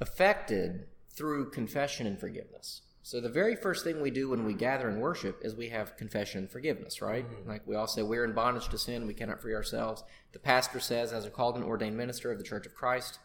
affected 0.00 0.86
through 1.10 1.50
confession 1.50 2.06
and 2.06 2.18
forgiveness. 2.18 2.82
So 3.02 3.20
the 3.20 3.28
very 3.28 3.54
first 3.54 3.84
thing 3.84 4.02
we 4.02 4.10
do 4.10 4.30
when 4.30 4.44
we 4.44 4.52
gather 4.52 4.88
and 4.88 5.00
worship 5.00 5.38
is 5.42 5.54
we 5.54 5.68
have 5.68 5.96
confession 5.96 6.40
and 6.40 6.50
forgiveness, 6.50 7.00
right? 7.00 7.24
Like 7.46 7.64
we 7.64 7.76
all 7.76 7.86
say, 7.86 8.02
we're 8.02 8.24
in 8.24 8.32
bondage 8.32 8.68
to 8.70 8.78
sin, 8.78 9.06
we 9.06 9.14
cannot 9.14 9.40
free 9.40 9.54
ourselves. 9.54 10.02
The 10.32 10.40
pastor 10.40 10.80
says, 10.80 11.12
as 11.12 11.24
a 11.24 11.30
called 11.30 11.54
and 11.54 11.64
ordained 11.64 11.96
minister 11.96 12.32
of 12.32 12.38
the 12.38 12.44
Church 12.44 12.66
of 12.66 12.74
Christ, 12.74 13.20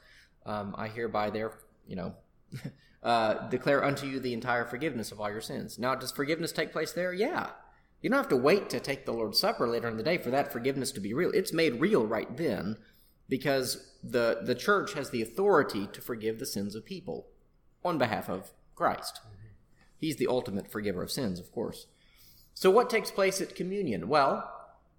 um, 0.45 0.75
I 0.77 0.87
hereby 0.87 1.31
there, 1.31 1.53
you 1.87 1.95
know, 1.95 2.13
uh, 3.03 3.49
declare 3.49 3.83
unto 3.83 4.05
you 4.05 4.19
the 4.19 4.33
entire 4.33 4.65
forgiveness 4.65 5.11
of 5.11 5.19
all 5.19 5.31
your 5.31 5.41
sins. 5.41 5.79
Now, 5.79 5.95
does 5.95 6.11
forgiveness 6.11 6.51
take 6.51 6.71
place 6.71 6.91
there? 6.91 7.11
Yeah. 7.11 7.49
You 8.01 8.09
don't 8.09 8.17
have 8.17 8.29
to 8.29 8.37
wait 8.37 8.69
to 8.71 8.79
take 8.79 9.05
the 9.05 9.13
Lord's 9.13 9.39
Supper 9.39 9.67
later 9.67 9.87
in 9.87 9.97
the 9.97 10.03
day 10.03 10.17
for 10.17 10.31
that 10.31 10.51
forgiveness 10.51 10.91
to 10.93 10.99
be 10.99 11.13
real. 11.13 11.31
It's 11.33 11.53
made 11.53 11.79
real 11.79 12.05
right 12.05 12.35
then 12.35 12.77
because 13.29 13.91
the 14.03 14.39
the 14.43 14.55
church 14.55 14.93
has 14.93 15.11
the 15.11 15.21
authority 15.21 15.87
to 15.93 16.01
forgive 16.01 16.39
the 16.39 16.45
sins 16.45 16.75
of 16.75 16.85
people 16.85 17.27
on 17.85 17.97
behalf 17.97 18.29
of 18.29 18.51
Christ. 18.75 19.21
He's 19.99 20.17
the 20.17 20.27
ultimate 20.27 20.71
forgiver 20.71 21.03
of 21.03 21.11
sins, 21.11 21.39
of 21.39 21.51
course. 21.51 21.85
So, 22.55 22.71
what 22.71 22.89
takes 22.89 23.11
place 23.11 23.39
at 23.39 23.55
communion? 23.55 24.07
Well, 24.07 24.51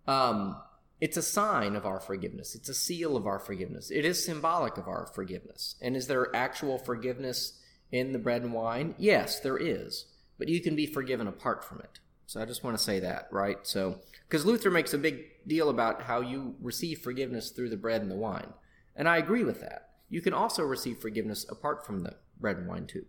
um, 0.06 0.56
it's 1.00 1.16
a 1.16 1.22
sign 1.22 1.74
of 1.74 1.84
our 1.84 1.98
forgiveness. 1.98 2.54
It's 2.54 2.68
a 2.68 2.74
seal 2.74 3.16
of 3.16 3.26
our 3.26 3.40
forgiveness. 3.40 3.90
It 3.90 4.04
is 4.04 4.24
symbolic 4.24 4.76
of 4.76 4.86
our 4.86 5.06
forgiveness. 5.06 5.74
And 5.82 5.96
is 5.96 6.06
there 6.06 6.34
actual 6.34 6.78
forgiveness 6.78 7.60
in 7.90 8.12
the 8.12 8.20
bread 8.20 8.42
and 8.42 8.52
wine? 8.52 8.94
Yes, 8.98 9.40
there 9.40 9.58
is. 9.58 10.06
But 10.38 10.48
you 10.48 10.60
can 10.60 10.76
be 10.76 10.86
forgiven 10.86 11.26
apart 11.26 11.64
from 11.64 11.80
it. 11.80 11.98
So 12.32 12.40
I 12.40 12.46
just 12.46 12.64
want 12.64 12.78
to 12.78 12.82
say 12.82 12.98
that, 13.00 13.28
right? 13.30 13.58
So, 13.62 14.00
because 14.26 14.46
Luther 14.46 14.70
makes 14.70 14.94
a 14.94 14.98
big 14.98 15.46
deal 15.46 15.68
about 15.68 16.00
how 16.00 16.22
you 16.22 16.54
receive 16.62 17.00
forgiveness 17.00 17.50
through 17.50 17.68
the 17.68 17.76
bread 17.76 18.00
and 18.00 18.10
the 18.10 18.16
wine. 18.16 18.54
And 18.96 19.06
I 19.06 19.18
agree 19.18 19.44
with 19.44 19.60
that. 19.60 19.90
You 20.08 20.22
can 20.22 20.32
also 20.32 20.62
receive 20.62 20.96
forgiveness 20.96 21.44
apart 21.50 21.84
from 21.84 22.04
the 22.04 22.16
bread 22.40 22.56
and 22.56 22.66
wine, 22.66 22.86
too. 22.86 23.04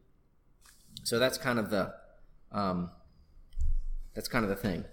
So 1.04 1.20
that's 1.20 1.38
kind 1.38 1.58
of 1.58 1.70
the 1.70 1.94
um, 2.52 2.92
that's 4.14 4.28
kind 4.28 4.44
of 4.44 4.50
the 4.50 4.58
thing. 4.58 4.84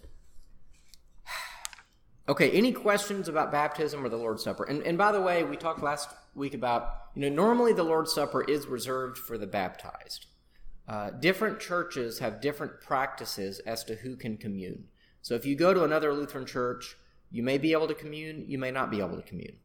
Okay, 2.29 2.53
any 2.53 2.71
questions 2.71 3.27
about 3.27 3.51
baptism 3.51 4.07
or 4.07 4.09
the 4.09 4.17
Lord's 4.17 4.45
Supper? 4.45 4.63
And, 4.63 4.85
and 4.85 4.97
by 4.97 5.11
the 5.11 5.21
way, 5.21 5.43
we 5.43 5.57
talked 5.57 5.83
last 5.83 6.09
week 6.37 6.55
about, 6.55 6.89
you 7.17 7.23
know, 7.23 7.35
normally 7.35 7.73
the 7.73 7.83
Lord's 7.83 8.15
Supper 8.15 8.45
is 8.45 8.69
reserved 8.69 9.19
for 9.19 9.37
the 9.37 9.49
baptized. 9.49 10.27
Uh, 10.91 11.11
different 11.11 11.61
churches 11.61 12.19
have 12.19 12.41
different 12.41 12.81
practices 12.81 13.61
as 13.61 13.85
to 13.85 13.95
who 13.95 14.17
can 14.17 14.37
commune. 14.37 14.89
So 15.23 15.37
if 15.37 15.47
you 15.47 15.55
go 15.55 15.73
to 15.73 15.85
another 15.85 16.13
Lutheran 16.13 16.47
church, 16.47 16.97
you 17.31 17.45
may 17.45 17.59
be 17.59 17.71
able 17.71 17.87
to 17.87 17.95
commune, 17.95 18.45
you 18.49 18.59
may 18.59 18.73
not 18.73 18.91
be 18.91 18.99
able 18.99 19.15
to 19.15 19.23
commune. 19.23 19.59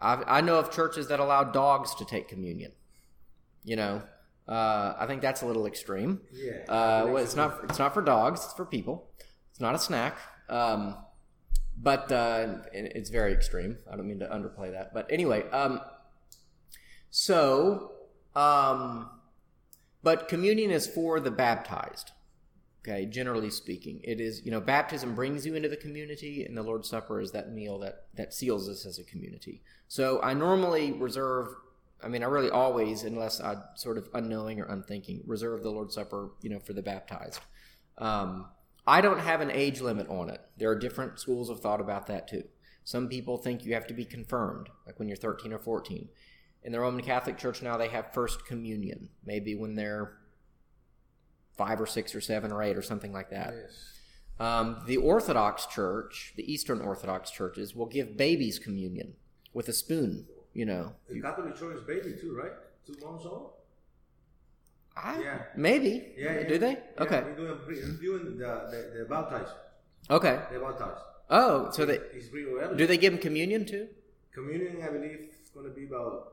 I've, 0.00 0.24
I 0.26 0.40
know 0.40 0.58
of 0.58 0.70
churches 0.70 1.08
that 1.08 1.20
allow 1.20 1.44
dogs 1.44 1.94
to 1.96 2.06
take 2.06 2.28
communion. 2.28 2.72
You 3.62 3.76
know, 3.76 4.02
uh, 4.48 4.94
I 4.98 5.04
think 5.06 5.20
that's 5.20 5.42
a 5.42 5.46
little 5.46 5.66
extreme. 5.66 6.22
Yeah. 6.32 6.64
Uh, 6.66 7.06
well, 7.08 7.22
it's 7.22 7.36
not. 7.36 7.60
It's 7.64 7.78
not 7.78 7.92
for 7.92 8.00
dogs. 8.00 8.42
It's 8.44 8.54
for 8.54 8.64
people. 8.64 9.10
It's 9.50 9.60
not 9.60 9.74
a 9.74 9.78
snack. 9.78 10.16
Um, 10.48 10.96
but 11.76 12.10
uh, 12.10 12.58
it's 12.72 13.10
very 13.10 13.34
extreme. 13.34 13.78
I 13.90 13.96
don't 13.96 14.06
mean 14.06 14.20
to 14.20 14.28
underplay 14.28 14.72
that. 14.72 14.94
But 14.94 15.10
anyway, 15.10 15.48
um, 15.50 15.80
so, 17.10 17.92
um, 18.34 19.10
but 20.04 20.28
communion 20.28 20.70
is 20.70 20.86
for 20.86 21.18
the 21.18 21.30
baptized. 21.30 22.12
Okay, 22.86 23.06
generally 23.06 23.50
speaking, 23.50 24.00
it 24.04 24.20
is. 24.20 24.44
You 24.44 24.50
know, 24.50 24.60
baptism 24.60 25.14
brings 25.14 25.46
you 25.46 25.54
into 25.54 25.70
the 25.70 25.76
community, 25.76 26.44
and 26.44 26.54
the 26.54 26.62
Lord's 26.62 26.90
Supper 26.90 27.18
is 27.18 27.32
that 27.32 27.50
meal 27.50 27.78
that 27.78 28.04
that 28.14 28.34
seals 28.34 28.68
us 28.68 28.84
as 28.84 28.98
a 28.98 29.04
community. 29.04 29.62
So 29.88 30.20
I 30.22 30.34
normally 30.34 30.92
reserve. 30.92 31.48
I 32.02 32.08
mean, 32.08 32.22
I 32.22 32.26
really 32.26 32.50
always, 32.50 33.02
unless 33.02 33.40
I 33.40 33.56
sort 33.76 33.96
of 33.96 34.10
unknowing 34.12 34.60
or 34.60 34.66
unthinking, 34.66 35.22
reserve 35.26 35.62
the 35.62 35.70
Lord's 35.70 35.94
Supper. 35.94 36.32
You 36.42 36.50
know, 36.50 36.58
for 36.58 36.74
the 36.74 36.82
baptized. 36.82 37.40
Um, 37.96 38.48
I 38.86 39.00
don't 39.00 39.20
have 39.20 39.40
an 39.40 39.50
age 39.50 39.80
limit 39.80 40.08
on 40.10 40.28
it. 40.28 40.42
There 40.58 40.70
are 40.70 40.78
different 40.78 41.18
schools 41.18 41.48
of 41.48 41.60
thought 41.60 41.80
about 41.80 42.06
that 42.08 42.28
too. 42.28 42.44
Some 42.84 43.08
people 43.08 43.38
think 43.38 43.64
you 43.64 43.72
have 43.72 43.86
to 43.86 43.94
be 43.94 44.04
confirmed, 44.04 44.68
like 44.86 44.98
when 44.98 45.08
you're 45.08 45.16
13 45.16 45.54
or 45.54 45.58
14. 45.58 46.10
In 46.64 46.72
the 46.72 46.80
Roman 46.80 47.02
Catholic 47.04 47.36
Church 47.36 47.60
now, 47.62 47.76
they 47.76 47.88
have 47.88 48.12
First 48.14 48.46
Communion, 48.46 49.10
maybe 49.24 49.54
when 49.54 49.74
they're 49.74 50.14
five 51.56 51.80
or 51.80 51.86
six 51.86 52.14
or 52.14 52.20
seven 52.20 52.50
or 52.50 52.62
eight 52.62 52.76
or 52.76 52.82
something 52.82 53.12
like 53.12 53.30
that. 53.30 53.54
Yes. 53.54 53.90
Um, 54.40 54.82
the 54.86 54.96
Orthodox 54.96 55.66
Church, 55.66 56.32
the 56.36 56.50
Eastern 56.52 56.80
Orthodox 56.80 57.30
churches, 57.30 57.74
will 57.76 57.86
give 57.86 58.16
babies 58.16 58.58
communion 58.58 59.14
with 59.52 59.68
a 59.68 59.72
spoon. 59.72 60.26
You 60.54 60.64
know, 60.66 60.92
The 61.08 61.20
Catholic 61.20 61.54
Church 61.56 61.76
is 61.76 61.82
baby 61.82 62.14
too, 62.20 62.34
right? 62.36 62.52
Two 62.86 62.94
months 63.06 63.24
old. 63.26 63.50
I, 64.96 65.20
Yeah. 65.20 65.42
maybe. 65.56 66.12
Yeah. 66.16 66.44
Do 66.44 66.58
they? 66.58 66.72
Yeah, 66.72 67.02
Okay. 67.02 67.22
We're 67.24 67.36
doing, 67.36 67.58
we're 67.66 67.74
doing 68.00 68.38
the, 68.38 68.46
the, 68.70 68.98
the 69.00 69.04
baptized. 69.08 69.52
Okay. 70.10 70.40
They 70.50 70.58
baptized. 70.58 71.00
Oh, 71.30 71.70
so 71.72 71.84
they 71.84 71.96
It's 72.12 72.32
real 72.32 72.58
early. 72.60 72.76
do 72.76 72.86
they 72.86 72.96
give 72.98 73.12
them 73.12 73.20
communion 73.22 73.64
too? 73.66 73.88
Communion, 74.32 74.80
I 74.82 74.88
believe, 74.90 75.28
is 75.42 75.50
going 75.50 75.66
to 75.66 75.72
be 75.72 75.86
about 75.86 76.32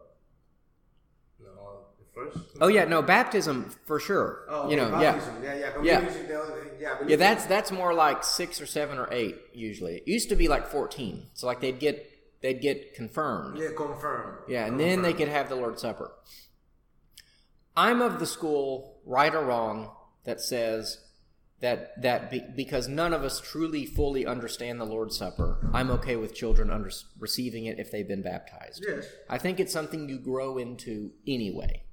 believers. 2.15 2.47
Oh 2.59 2.67
yeah, 2.67 2.85
no 2.85 3.01
baptism 3.01 3.73
for 3.85 3.99
sure. 3.99 4.45
Oh, 4.49 4.69
you 4.69 4.75
know, 4.75 4.87
yeah. 4.99 5.13
baptism. 5.13 5.43
yeah, 5.43 5.55
yeah, 5.55 5.71
Yeah. 5.83 5.99
communion, 6.01 6.27
the 6.27 6.39
other 6.41 6.61
thing, 6.61 6.69
yeah, 6.79 6.97
Yeah, 7.07 7.15
that's 7.15 7.45
that's 7.45 7.71
more 7.71 7.93
like 7.93 8.23
six 8.23 8.59
or 8.61 8.65
seven 8.65 8.97
or 8.97 9.07
eight 9.11 9.37
usually. 9.53 9.97
It 9.97 10.07
used 10.07 10.29
to 10.29 10.35
be 10.35 10.47
like 10.47 10.67
fourteen. 10.67 11.27
So 11.33 11.47
like 11.47 11.61
they'd 11.61 11.79
get 11.79 12.07
they'd 12.41 12.61
get 12.61 12.93
confirmed. 12.95 13.57
yeah, 13.59 13.69
confirmed. 13.75 14.39
Yeah, 14.47 14.65
and 14.65 14.79
then 14.79 15.01
they 15.01 15.13
could 15.13 15.27
have 15.29 15.49
the 15.49 15.55
Lord's 15.55 15.81
Supper. 15.81 16.11
I'm 17.75 18.01
of 18.01 18.19
the 18.19 18.25
school, 18.25 18.97
right 19.05 19.33
or 19.33 19.45
wrong, 19.45 19.91
that 20.25 20.41
says 20.41 20.97
that 21.61 22.01
that 22.01 22.31
be, 22.31 22.43
because 22.55 22.87
none 22.87 23.13
of 23.13 23.23
us 23.23 23.39
truly 23.39 23.85
fully 23.85 24.25
understand 24.25 24.79
the 24.79 24.85
Lord's 24.85 25.17
Supper, 25.17 25.69
I'm 25.73 25.91
okay 25.91 26.15
with 26.15 26.33
children 26.33 26.71
under, 26.71 26.91
receiving 27.19 27.65
it 27.65 27.79
if 27.79 27.91
they've 27.91 28.07
been 28.07 28.23
baptized. 28.23 28.83
Yes. 28.87 29.05
I 29.29 29.37
think 29.37 29.59
it's 29.59 29.71
something 29.71 30.09
you 30.09 30.17
grow 30.17 30.57
into 30.57 31.11
anyway. 31.27 31.83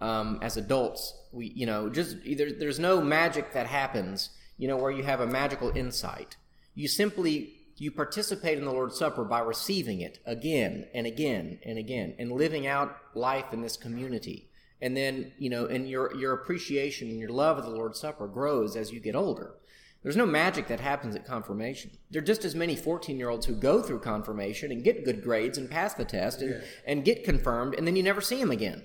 Um, 0.00 0.38
as 0.40 0.56
adults, 0.56 1.14
we 1.30 1.52
you 1.54 1.66
know 1.66 1.90
just 1.90 2.16
either 2.24 2.50
there's 2.50 2.78
no 2.78 3.02
magic 3.02 3.52
that 3.52 3.66
happens, 3.66 4.30
you 4.56 4.66
know, 4.66 4.78
where 4.78 4.90
you 4.90 5.02
have 5.02 5.20
a 5.20 5.26
magical 5.26 5.70
insight. 5.76 6.36
You 6.74 6.88
simply 6.88 7.60
you 7.76 7.90
participate 7.90 8.58
in 8.58 8.64
the 8.64 8.72
Lord's 8.72 8.98
Supper 8.98 9.24
by 9.24 9.40
receiving 9.40 10.00
it 10.02 10.18
again 10.26 10.86
and 10.94 11.06
again 11.06 11.58
and 11.64 11.78
again 11.78 12.14
and 12.18 12.30
living 12.30 12.66
out 12.66 12.94
life 13.14 13.52
in 13.52 13.62
this 13.62 13.76
community. 13.76 14.49
And 14.82 14.96
then, 14.96 15.32
you 15.38 15.50
know, 15.50 15.66
and 15.66 15.88
your 15.88 16.14
your 16.14 16.32
appreciation 16.32 17.08
and 17.08 17.18
your 17.18 17.30
love 17.30 17.58
of 17.58 17.64
the 17.64 17.70
Lord's 17.70 18.00
Supper 18.00 18.26
grows 18.26 18.76
as 18.76 18.92
you 18.92 19.00
get 19.00 19.14
older. 19.14 19.54
There's 20.02 20.16
no 20.16 20.24
magic 20.26 20.68
that 20.68 20.80
happens 20.80 21.14
at 21.14 21.26
confirmation. 21.26 21.90
There 22.10 22.22
are 22.22 22.24
just 22.24 22.46
as 22.46 22.54
many 22.54 22.74
14 22.74 23.18
year 23.18 23.28
olds 23.28 23.46
who 23.46 23.54
go 23.54 23.82
through 23.82 24.00
confirmation 24.00 24.72
and 24.72 24.82
get 24.82 25.04
good 25.04 25.22
grades 25.22 25.58
and 25.58 25.70
pass 25.70 25.92
the 25.92 26.06
test 26.06 26.40
and, 26.40 26.62
and 26.86 27.04
get 27.04 27.24
confirmed, 27.24 27.74
and 27.74 27.86
then 27.86 27.96
you 27.96 28.02
never 28.02 28.22
see 28.22 28.40
them 28.40 28.50
again. 28.50 28.84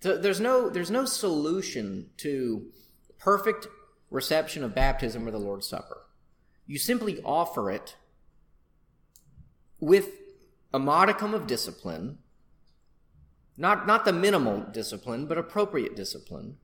So 0.00 0.16
there's 0.18 0.40
no 0.40 0.68
there's 0.68 0.90
no 0.90 1.04
solution 1.04 2.10
to 2.18 2.66
perfect 3.18 3.66
reception 4.10 4.64
of 4.64 4.74
baptism 4.74 5.26
or 5.26 5.30
the 5.30 5.38
Lord's 5.38 5.68
Supper. 5.68 6.02
You 6.66 6.78
simply 6.78 7.20
offer 7.24 7.70
it 7.70 7.96
with 9.78 10.10
a 10.72 10.78
modicum 10.78 11.34
of 11.34 11.46
discipline, 11.46 12.18
not 13.56 13.86
not 13.86 14.04
the 14.04 14.12
minimal 14.12 14.60
discipline, 14.72 15.26
but 15.26 15.38
appropriate 15.38 15.96
discipline. 15.96 16.56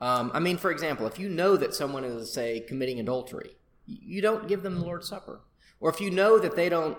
Um, 0.00 0.30
I 0.32 0.40
mean, 0.40 0.56
for 0.56 0.70
example, 0.70 1.06
if 1.06 1.18
you 1.18 1.28
know 1.28 1.56
that 1.56 1.74
someone 1.74 2.04
is, 2.04 2.32
say, 2.32 2.60
committing 2.60 2.98
adultery, 2.98 3.56
you 3.86 4.22
don't 4.22 4.48
give 4.48 4.62
them 4.62 4.76
the 4.76 4.84
Lord's 4.84 5.08
Supper. 5.08 5.40
Or 5.78 5.90
if 5.90 6.00
you 6.00 6.10
know 6.10 6.38
that 6.38 6.56
they 6.56 6.68
don't, 6.68 6.96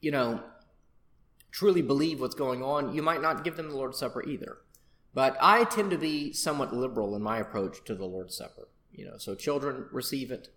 you 0.00 0.10
know, 0.10 0.42
truly 1.50 1.82
believe 1.82 2.20
what's 2.20 2.34
going 2.34 2.62
on, 2.62 2.94
you 2.94 3.02
might 3.02 3.22
not 3.22 3.44
give 3.44 3.56
them 3.56 3.70
the 3.70 3.76
Lord's 3.76 3.98
Supper 3.98 4.22
either. 4.28 4.58
But 5.14 5.36
I 5.40 5.64
tend 5.64 5.90
to 5.90 5.98
be 5.98 6.32
somewhat 6.32 6.74
liberal 6.74 7.14
in 7.14 7.22
my 7.22 7.38
approach 7.38 7.84
to 7.84 7.94
the 7.94 8.04
Lord's 8.04 8.36
Supper. 8.36 8.68
You 8.92 9.06
know, 9.06 9.18
so 9.18 9.34
children 9.34 9.86
receive 9.90 10.30
it, 10.30 10.48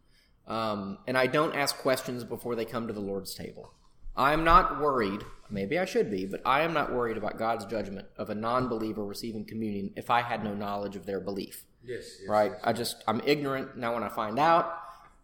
um, 0.47 0.99
and 1.07 1.17
I 1.17 1.25
don't 1.25 1.55
ask 1.55 1.77
questions 1.77 2.23
before 2.23 2.55
they 2.55 2.65
come 2.65 2.85
to 2.85 2.93
the 2.93 2.99
Lord's 2.99 3.33
table. 3.33 3.73
I 4.17 4.33
am 4.33 4.43
not 4.43 4.81
worried. 4.81 5.21
Maybe 5.49 5.79
I 5.79 5.85
should 5.85 6.11
be, 6.11 6.25
but 6.25 6.41
I 6.45 6.61
am 6.61 6.73
not 6.73 6.91
worried 6.91 7.15
about 7.15 7.37
God's 7.37 7.65
judgment 7.65 8.07
of 8.17 8.29
a 8.29 8.35
non-believer 8.35 9.05
receiving 9.05 9.45
communion 9.45 9.93
if 9.95 10.09
I 10.09 10.21
had 10.21 10.43
no 10.43 10.53
knowledge 10.53 10.95
of 10.97 11.05
their 11.05 11.21
belief 11.21 11.63
Yes, 11.85 12.17
yes. 12.19 12.27
right? 12.27 12.51
I 12.63 12.73
just 12.73 13.01
I'm 13.07 13.21
ignorant 13.25 13.77
now. 13.77 13.93
When 13.93 14.03
I 14.03 14.09
find 14.09 14.37
out, 14.39 14.77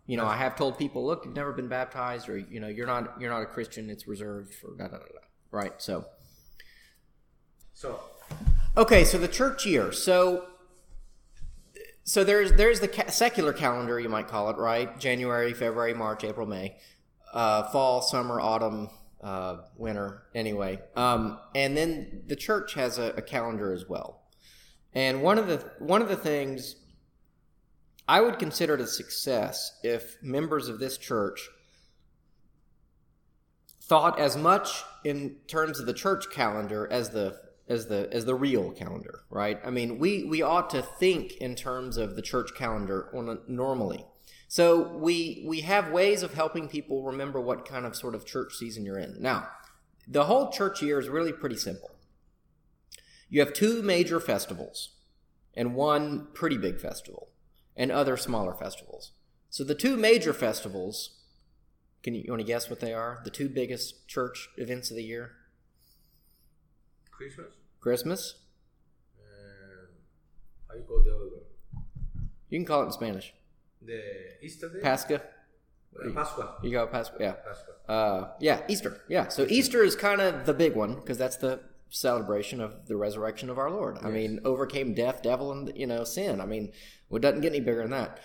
you 0.08 0.16
know, 0.16 0.26
I 0.26 0.38
have 0.38 0.56
told 0.56 0.78
people, 0.78 1.06
look, 1.06 1.26
you've 1.26 1.36
never 1.36 1.52
been 1.52 1.68
baptized, 1.68 2.30
or 2.30 2.38
you 2.38 2.60
know, 2.62 2.68
you're 2.68 2.88
not 2.88 3.20
you're 3.20 3.32
not 3.32 3.42
a 3.42 3.46
Christian. 3.48 3.90
It's 3.90 4.08
reserved 4.08 4.54
for 4.54 4.76
da 4.78 4.86
da 4.86 4.98
da 4.98 5.06
da. 5.06 5.20
Right. 5.52 5.74
So 5.82 6.06
So, 7.74 8.00
okay, 8.78 9.04
so 9.04 9.18
the 9.18 9.28
church 9.28 9.66
year. 9.66 9.92
So 9.92 10.46
so 12.06 12.24
there's 12.24 12.54
there's 12.54 12.80
the 12.80 12.88
ca- 12.88 13.10
secular 13.10 13.52
calendar, 13.54 14.00
you 14.00 14.10
might 14.10 14.28
call 14.30 14.50
it, 14.50 14.58
right? 14.58 14.98
January, 15.00 15.54
February, 15.54 15.94
March, 15.94 16.24
April, 16.24 16.48
May, 16.48 16.78
uh, 17.34 17.64
fall, 17.72 18.02
summer, 18.02 18.40
autumn, 18.40 18.90
uh, 19.22 19.58
winter. 19.78 20.24
Anyway, 20.36 20.80
um, 20.96 21.40
and 21.56 21.76
then 21.76 22.24
the 22.28 22.36
church 22.36 22.74
has 22.76 22.98
a, 22.98 23.14
a 23.18 23.22
calendar 23.22 23.74
as 23.74 23.88
well. 23.90 24.22
And 24.94 25.24
one 25.24 25.38
of 25.38 25.48
the 25.48 25.58
one 25.80 26.02
of 26.02 26.10
the 26.10 26.16
things 26.16 26.76
I 28.08 28.22
would 28.22 28.38
consider 28.38 28.76
it 28.76 28.82
a 28.82 28.88
success 28.88 29.80
if 29.84 30.18
members 30.22 30.68
of 30.68 30.80
this 30.80 30.98
church 30.98 31.50
thought 33.82 34.20
as 34.20 34.36
much 34.38 34.84
in 35.04 35.38
terms 35.48 35.80
of 35.80 35.86
the 35.86 35.94
church 35.94 36.30
calendar 36.32 36.88
as 36.92 37.10
the 37.10 37.40
as 37.68 37.88
the 37.88 38.10
as 38.12 38.26
the 38.26 38.36
real 38.36 38.72
calendar, 38.72 39.22
right? 39.30 39.60
I 39.66 39.70
mean, 39.70 40.00
we 40.00 40.26
we 40.26 40.42
ought 40.42 40.70
to 40.72 40.82
think 40.82 41.38
in 41.38 41.56
terms 41.56 41.98
of 41.98 42.16
the 42.16 42.22
church 42.22 42.52
calendar 42.56 43.10
on 43.16 43.30
a, 43.30 43.38
normally. 43.48 44.06
So 44.54 44.84
we 44.84 45.44
we 45.48 45.62
have 45.62 45.90
ways 45.90 46.22
of 46.22 46.36
helping 46.36 46.68
people 46.68 47.02
remember 47.02 47.42
what 47.42 47.68
kind 47.68 47.88
of 47.88 47.96
sort 47.96 48.14
of 48.14 48.24
church 48.24 48.54
season 48.54 48.86
you're 48.86 49.00
in. 49.00 49.20
Now, 49.20 49.48
the 50.08 50.26
whole 50.26 50.52
church 50.52 50.80
year 50.80 51.00
is 51.00 51.10
really 51.10 51.34
pretty 51.34 51.58
simple. 51.58 51.90
You 53.30 53.40
have 53.40 53.54
two 53.54 53.82
major 53.82 54.20
festivals 54.20 54.90
and 55.56 55.74
one 55.74 56.28
pretty 56.36 56.60
big 56.60 56.80
festival 56.80 57.30
and 57.76 57.92
other 57.92 58.16
smaller 58.16 58.54
festivals. 58.54 59.14
So 59.50 59.64
the 59.64 59.74
two 59.74 59.98
major 59.98 60.34
festivals, 60.34 61.24
can 62.04 62.14
you, 62.14 62.22
you 62.22 62.32
want 62.32 62.42
to 62.42 62.46
guess 62.46 62.70
what 62.70 62.80
they 62.80 62.94
are? 62.94 63.22
The 63.24 63.32
two 63.32 63.50
biggest 63.50 64.08
church 64.08 64.50
events 64.58 64.92
of 64.92 64.98
the 64.98 65.04
year? 65.04 65.32
Christmas, 67.10 67.54
Christmas. 67.80 68.36
how 70.70 70.76
you 70.76 70.84
call 70.84 71.02
the 71.04 71.10
other 71.10 71.26
one? 71.26 71.86
You 72.50 72.60
can 72.60 72.68
call 72.68 72.84
it 72.84 72.86
in 72.86 72.92
Spanish. 72.92 73.34
The 73.86 74.02
Easter 74.46 74.70
day? 74.70 74.80
Pascha. 74.82 75.22
Uh, 75.96 76.12
Pascua. 76.14 76.56
You 76.64 76.72
got 76.72 76.92
Pascha. 76.92 77.14
Yeah. 77.20 77.34
Pascua. 77.34 77.74
Uh, 77.88 78.32
yeah, 78.40 78.62
Easter. 78.68 79.02
Yeah. 79.10 79.28
So 79.28 79.46
Easter 79.50 79.84
is 79.84 79.96
kind 79.96 80.22
of 80.22 80.46
the 80.46 80.54
big 80.54 80.76
one 80.76 80.96
because 80.96 81.18
that's 81.18 81.38
the 81.38 81.60
celebration 81.90 82.60
of 82.60 82.88
the 82.88 82.96
resurrection 82.96 83.50
of 83.50 83.60
our 83.60 83.70
Lord. 83.70 84.00
I 84.02 84.10
mean, 84.10 84.40
overcame 84.44 84.94
death, 84.96 85.22
devil, 85.22 85.52
and 85.52 85.72
you 85.76 85.86
know 85.86 86.04
sin. 86.04 86.42
I 86.42 86.46
mean, 86.46 86.72
it 87.12 87.22
doesn't 87.22 87.42
get 87.42 87.52
any 87.52 87.60
bigger 87.60 87.82
than 87.84 87.92
that. 87.92 88.20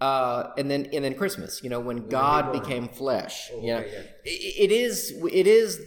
Uh, 0.00 0.50
and 0.58 0.70
then 0.70 0.86
and 0.92 1.04
then 1.04 1.14
Christmas. 1.14 1.62
You 1.62 1.70
know, 1.70 1.80
when 1.80 2.08
God 2.08 2.52
became 2.52 2.88
flesh. 2.88 3.50
Oh, 3.54 3.60
you 3.62 3.68
know, 3.68 3.78
okay, 3.78 3.90
yeah. 3.92 4.00
I- 4.32 4.62
it 4.64 4.72
is 4.72 5.12
it 5.32 5.46
is 5.46 5.80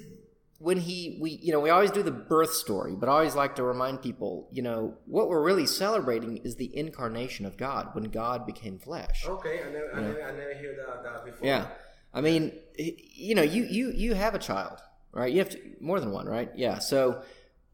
when 0.59 0.77
he 0.79 1.17
we 1.21 1.39
you 1.41 1.51
know 1.51 1.59
we 1.59 1.69
always 1.69 1.91
do 1.91 2.01
the 2.03 2.11
birth 2.11 2.53
story, 2.53 2.95
but 2.95 3.09
I 3.09 3.11
always 3.13 3.35
like 3.35 3.55
to 3.57 3.63
remind 3.63 4.01
people, 4.01 4.49
you 4.51 4.61
know, 4.61 4.95
what 5.05 5.29
we're 5.29 5.43
really 5.43 5.65
celebrating 5.65 6.37
is 6.37 6.55
the 6.55 6.75
incarnation 6.75 7.45
of 7.45 7.57
God 7.57 7.89
when 7.93 8.05
God 8.05 8.45
became 8.45 8.79
flesh. 8.79 9.25
Okay, 9.27 9.61
I 9.63 9.71
never, 9.71 9.93
I 9.93 10.01
never, 10.01 10.23
I 10.23 10.31
never 10.31 10.53
hear 10.55 10.75
that, 10.75 11.03
that 11.03 11.25
before. 11.25 11.47
Yeah, 11.47 11.67
I 12.13 12.21
mean, 12.21 12.53
you 12.77 13.35
know, 13.35 13.43
you 13.43 13.63
you 13.65 13.91
you 13.91 14.13
have 14.15 14.33
a 14.33 14.39
child, 14.39 14.79
right? 15.11 15.31
You 15.31 15.39
have 15.39 15.49
to, 15.49 15.59
more 15.79 15.99
than 15.99 16.11
one, 16.11 16.25
right? 16.25 16.49
Yeah. 16.55 16.79
So 16.79 17.21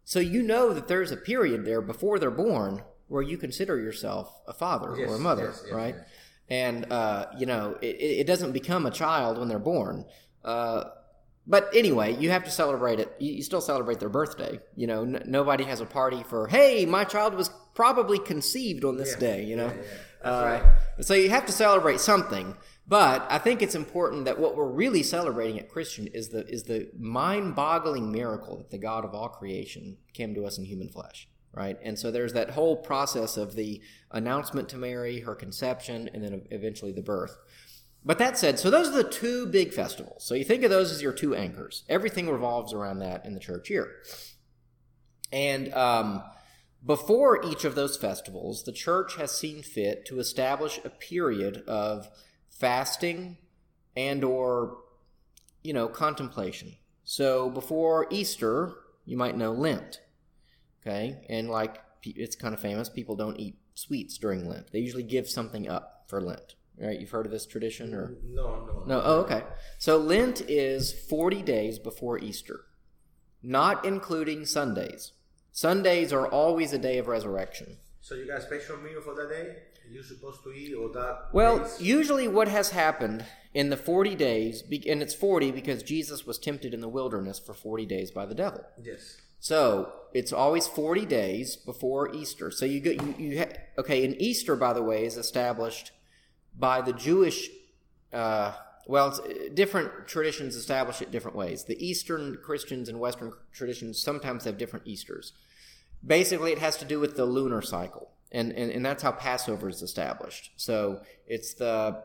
so 0.03 0.19
you 0.19 0.43
know 0.43 0.73
that 0.73 0.87
there's 0.87 1.11
a 1.11 1.17
period 1.17 1.65
there 1.65 1.81
before 1.81 2.19
they're 2.19 2.31
born 2.31 2.83
where 3.07 3.21
you 3.21 3.37
consider 3.37 3.79
yourself 3.79 4.33
a 4.47 4.53
father 4.53 4.95
Yes, 4.97 5.09
or 5.09 5.15
a 5.15 5.19
mother, 5.19 5.45
yes, 5.45 5.61
yes, 5.65 5.73
right? 5.73 5.95
And 6.49 6.91
uh, 6.91 7.27
you 7.37 7.45
know, 7.45 7.77
it, 7.81 7.95
it 7.95 8.19
it 8.19 8.27
doesn't 8.27 8.51
become 8.51 8.85
a 8.85 8.91
child 8.91 9.37
when 9.37 9.47
they're 9.47 9.59
born. 9.59 10.05
Uh, 10.43 10.85
but 11.45 11.69
anyway, 11.75 12.15
you 12.15 12.29
have 12.31 12.43
to 12.45 12.51
celebrate 12.51 12.99
it. 12.99 13.13
You, 13.19 13.33
you 13.33 13.43
still 13.43 13.61
celebrate 13.61 13.99
their 13.99 14.09
birthday. 14.09 14.59
You 14.75 14.87
know, 14.87 15.03
n- 15.03 15.23
nobody 15.25 15.63
has 15.65 15.81
a 15.81 15.85
party 15.85 16.23
for, 16.23 16.47
hey, 16.47 16.85
my 16.85 17.03
child 17.03 17.35
was 17.35 17.49
probably 17.73 18.19
conceived 18.19 18.85
on 18.85 18.97
this 18.97 19.13
Yeah, 19.13 19.19
day. 19.19 19.43
You 19.43 19.55
know, 19.57 19.67
yeah, 19.67 19.81
yeah. 20.23 20.29
Uh, 20.29 20.61
right. 20.97 21.05
so 21.05 21.13
you 21.13 21.29
have 21.29 21.45
to 21.45 21.51
celebrate 21.51 21.99
something. 21.99 22.55
But 22.87 23.25
I 23.29 23.37
think 23.37 23.61
it's 23.61 23.75
important 23.75 24.25
that 24.25 24.39
what 24.39 24.57
we're 24.57 24.69
really 24.69 25.03
celebrating 25.03 25.57
at 25.59 25.69
Christmas 25.69 26.09
is 26.13 26.29
the 26.29 26.45
is 26.47 26.63
the 26.63 26.89
mind-boggling 26.99 28.11
miracle 28.11 28.57
that 28.57 28.69
the 28.71 28.77
God 28.77 29.05
of 29.05 29.13
all 29.15 29.29
creation 29.29 29.97
came 30.13 30.35
to 30.35 30.45
us 30.45 30.57
in 30.57 30.65
human 30.65 30.89
flesh, 30.89 31.29
right? 31.53 31.77
And 31.81 31.97
so 31.97 32.11
there's 32.11 32.33
that 32.33 32.51
whole 32.51 32.75
process 32.75 33.37
of 33.37 33.55
the 33.55 33.81
announcement 34.11 34.67
to 34.69 34.77
Mary, 34.77 35.21
her 35.21 35.33
conception, 35.33 36.09
and 36.13 36.23
then 36.23 36.45
eventually 36.51 36.91
the 36.91 37.01
birth. 37.01 37.37
But 38.05 38.17
that 38.19 38.37
said, 38.37 38.59
so 38.59 38.69
those 38.69 38.89
are 38.89 39.03
the 39.03 39.09
two 39.09 39.45
big 39.45 39.73
festivals. 39.73 40.25
So 40.25 40.35
you 40.35 40.43
think 40.43 40.63
of 40.63 40.69
those 40.69 40.91
as 40.91 41.01
your 41.01 41.13
two 41.13 41.35
anchors. 41.35 41.83
Everything 41.87 42.29
revolves 42.29 42.73
around 42.73 42.99
that 42.99 43.25
in 43.25 43.33
the 43.33 43.39
church 43.39 43.69
year. 43.69 43.91
And 45.31 45.73
um, 45.73 46.21
before 46.85 47.43
each 47.45 47.63
of 47.63 47.75
those 47.75 47.95
festivals, 47.95 48.63
the 48.63 48.73
church 48.73 49.15
has 49.15 49.31
seen 49.31 49.63
fit 49.63 50.05
to 50.07 50.19
establish 50.19 50.79
a 50.83 50.89
period 50.89 51.63
of 51.67 52.09
fasting 52.49 53.37
and 53.95 54.23
or 54.23 54.77
you 55.63 55.73
know 55.73 55.87
contemplation. 55.87 56.75
So 57.03 57.49
before 57.49 58.07
Easter, 58.09 58.73
you 59.05 59.17
might 59.17 59.37
know 59.37 59.53
Lent. 59.53 60.01
Okay? 60.81 61.25
And 61.29 61.49
like 61.49 61.81
it's 62.03 62.35
kind 62.35 62.53
of 62.53 62.59
famous, 62.59 62.89
people 62.89 63.15
don't 63.15 63.39
eat 63.39 63.55
sweets 63.75 64.17
during 64.17 64.47
Lent. 64.47 64.71
They 64.71 64.79
usually 64.79 65.03
give 65.03 65.29
something 65.29 65.69
up 65.69 66.03
for 66.07 66.21
Lent. 66.21 66.55
Right? 66.79 66.99
You've 66.99 67.11
heard 67.11 67.25
of 67.25 67.31
this 67.31 67.45
tradition 67.45 67.93
or 67.93 68.15
No, 68.27 68.65
no. 68.65 68.83
no, 68.85 69.01
oh, 69.03 69.19
okay. 69.21 69.43
So 69.77 69.97
Lent 69.97 70.41
is 70.49 70.91
40 70.91 71.41
days 71.43 71.77
before 71.79 72.17
Easter, 72.19 72.61
not 73.41 73.85
including 73.85 74.45
Sundays. 74.45 75.11
Sundays 75.51 76.11
are 76.11 76.27
always 76.27 76.73
a 76.73 76.79
day 76.79 76.97
of 76.97 77.07
resurrection. 77.07 77.77
So 78.01 78.15
you 78.15 78.25
got 78.27 78.39
a 78.39 78.41
special 78.41 78.77
meal 78.77 79.01
for 79.01 79.13
that 79.15 79.29
day? 79.29 79.55
You're 79.91 80.03
supposed 80.03 80.43
to 80.43 80.51
eat 80.51 80.73
or 80.73 80.89
that? 80.93 81.25
Well, 81.33 81.59
days? 81.59 81.79
usually 81.81 82.27
what 82.27 82.47
has 82.47 82.71
happened 82.71 83.25
in 83.53 83.69
the 83.69 83.77
40 83.77 84.15
days, 84.15 84.63
and 84.63 85.01
it's 85.03 85.13
40 85.13 85.51
because 85.51 85.83
Jesus 85.83 86.25
was 86.25 86.39
tempted 86.39 86.73
in 86.73 86.79
the 86.81 86.87
wilderness 86.89 87.37
for 87.37 87.53
40 87.53 87.85
days 87.85 88.09
by 88.09 88.25
the 88.25 88.35
devil. 88.35 88.63
yes. 88.81 89.17
So 89.39 89.91
it's 90.13 90.31
always 90.31 90.67
40 90.67 91.05
days 91.05 91.57
before 91.57 92.15
Easter. 92.15 92.49
So 92.49 92.63
you 92.65 92.79
go, 92.79 92.91
you, 92.91 93.15
you 93.19 93.39
ha- 93.39 93.51
okay, 93.77 94.05
and 94.05 94.15
Easter, 94.21 94.55
by 94.55 94.71
the 94.71 94.81
way, 94.81 95.05
is 95.05 95.17
established 95.17 95.91
by 96.57 96.81
the 96.81 96.93
Jewish, 96.93 97.49
uh, 98.11 98.53
well, 98.87 99.07
uh, 99.07 99.49
different 99.53 100.07
traditions 100.07 100.55
establish 100.55 101.01
it 101.01 101.11
different 101.11 101.37
ways. 101.37 101.63
The 101.65 101.83
Eastern 101.85 102.37
Christians 102.43 102.89
and 102.89 102.99
Western 102.99 103.33
traditions 103.51 103.99
sometimes 104.01 104.43
have 104.45 104.57
different 104.57 104.87
Easters. 104.87 105.33
Basically, 106.05 106.51
it 106.51 106.59
has 106.59 106.77
to 106.77 106.85
do 106.85 106.99
with 106.99 107.15
the 107.15 107.25
lunar 107.25 107.61
cycle, 107.61 108.11
and, 108.31 108.51
and, 108.51 108.71
and 108.71 108.85
that's 108.85 109.03
how 109.03 109.11
Passover 109.13 109.69
is 109.69 109.81
established. 109.81 110.51
So 110.57 111.01
it's 111.25 111.53
the 111.53 112.03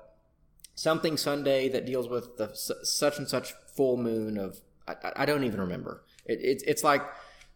something 0.76 1.16
Sunday 1.16 1.68
that 1.70 1.84
deals 1.84 2.08
with 2.08 2.36
the 2.36 2.50
such 2.54 3.18
and 3.18 3.26
such 3.28 3.52
full 3.76 3.96
moon 3.96 4.38
of 4.38 4.60
I, 4.86 4.94
I- 5.16 5.26
don't 5.26 5.42
even 5.44 5.60
remember. 5.60 6.04
It, 6.24 6.38
it's 6.40 6.62
it's 6.62 6.84
like 6.84 7.02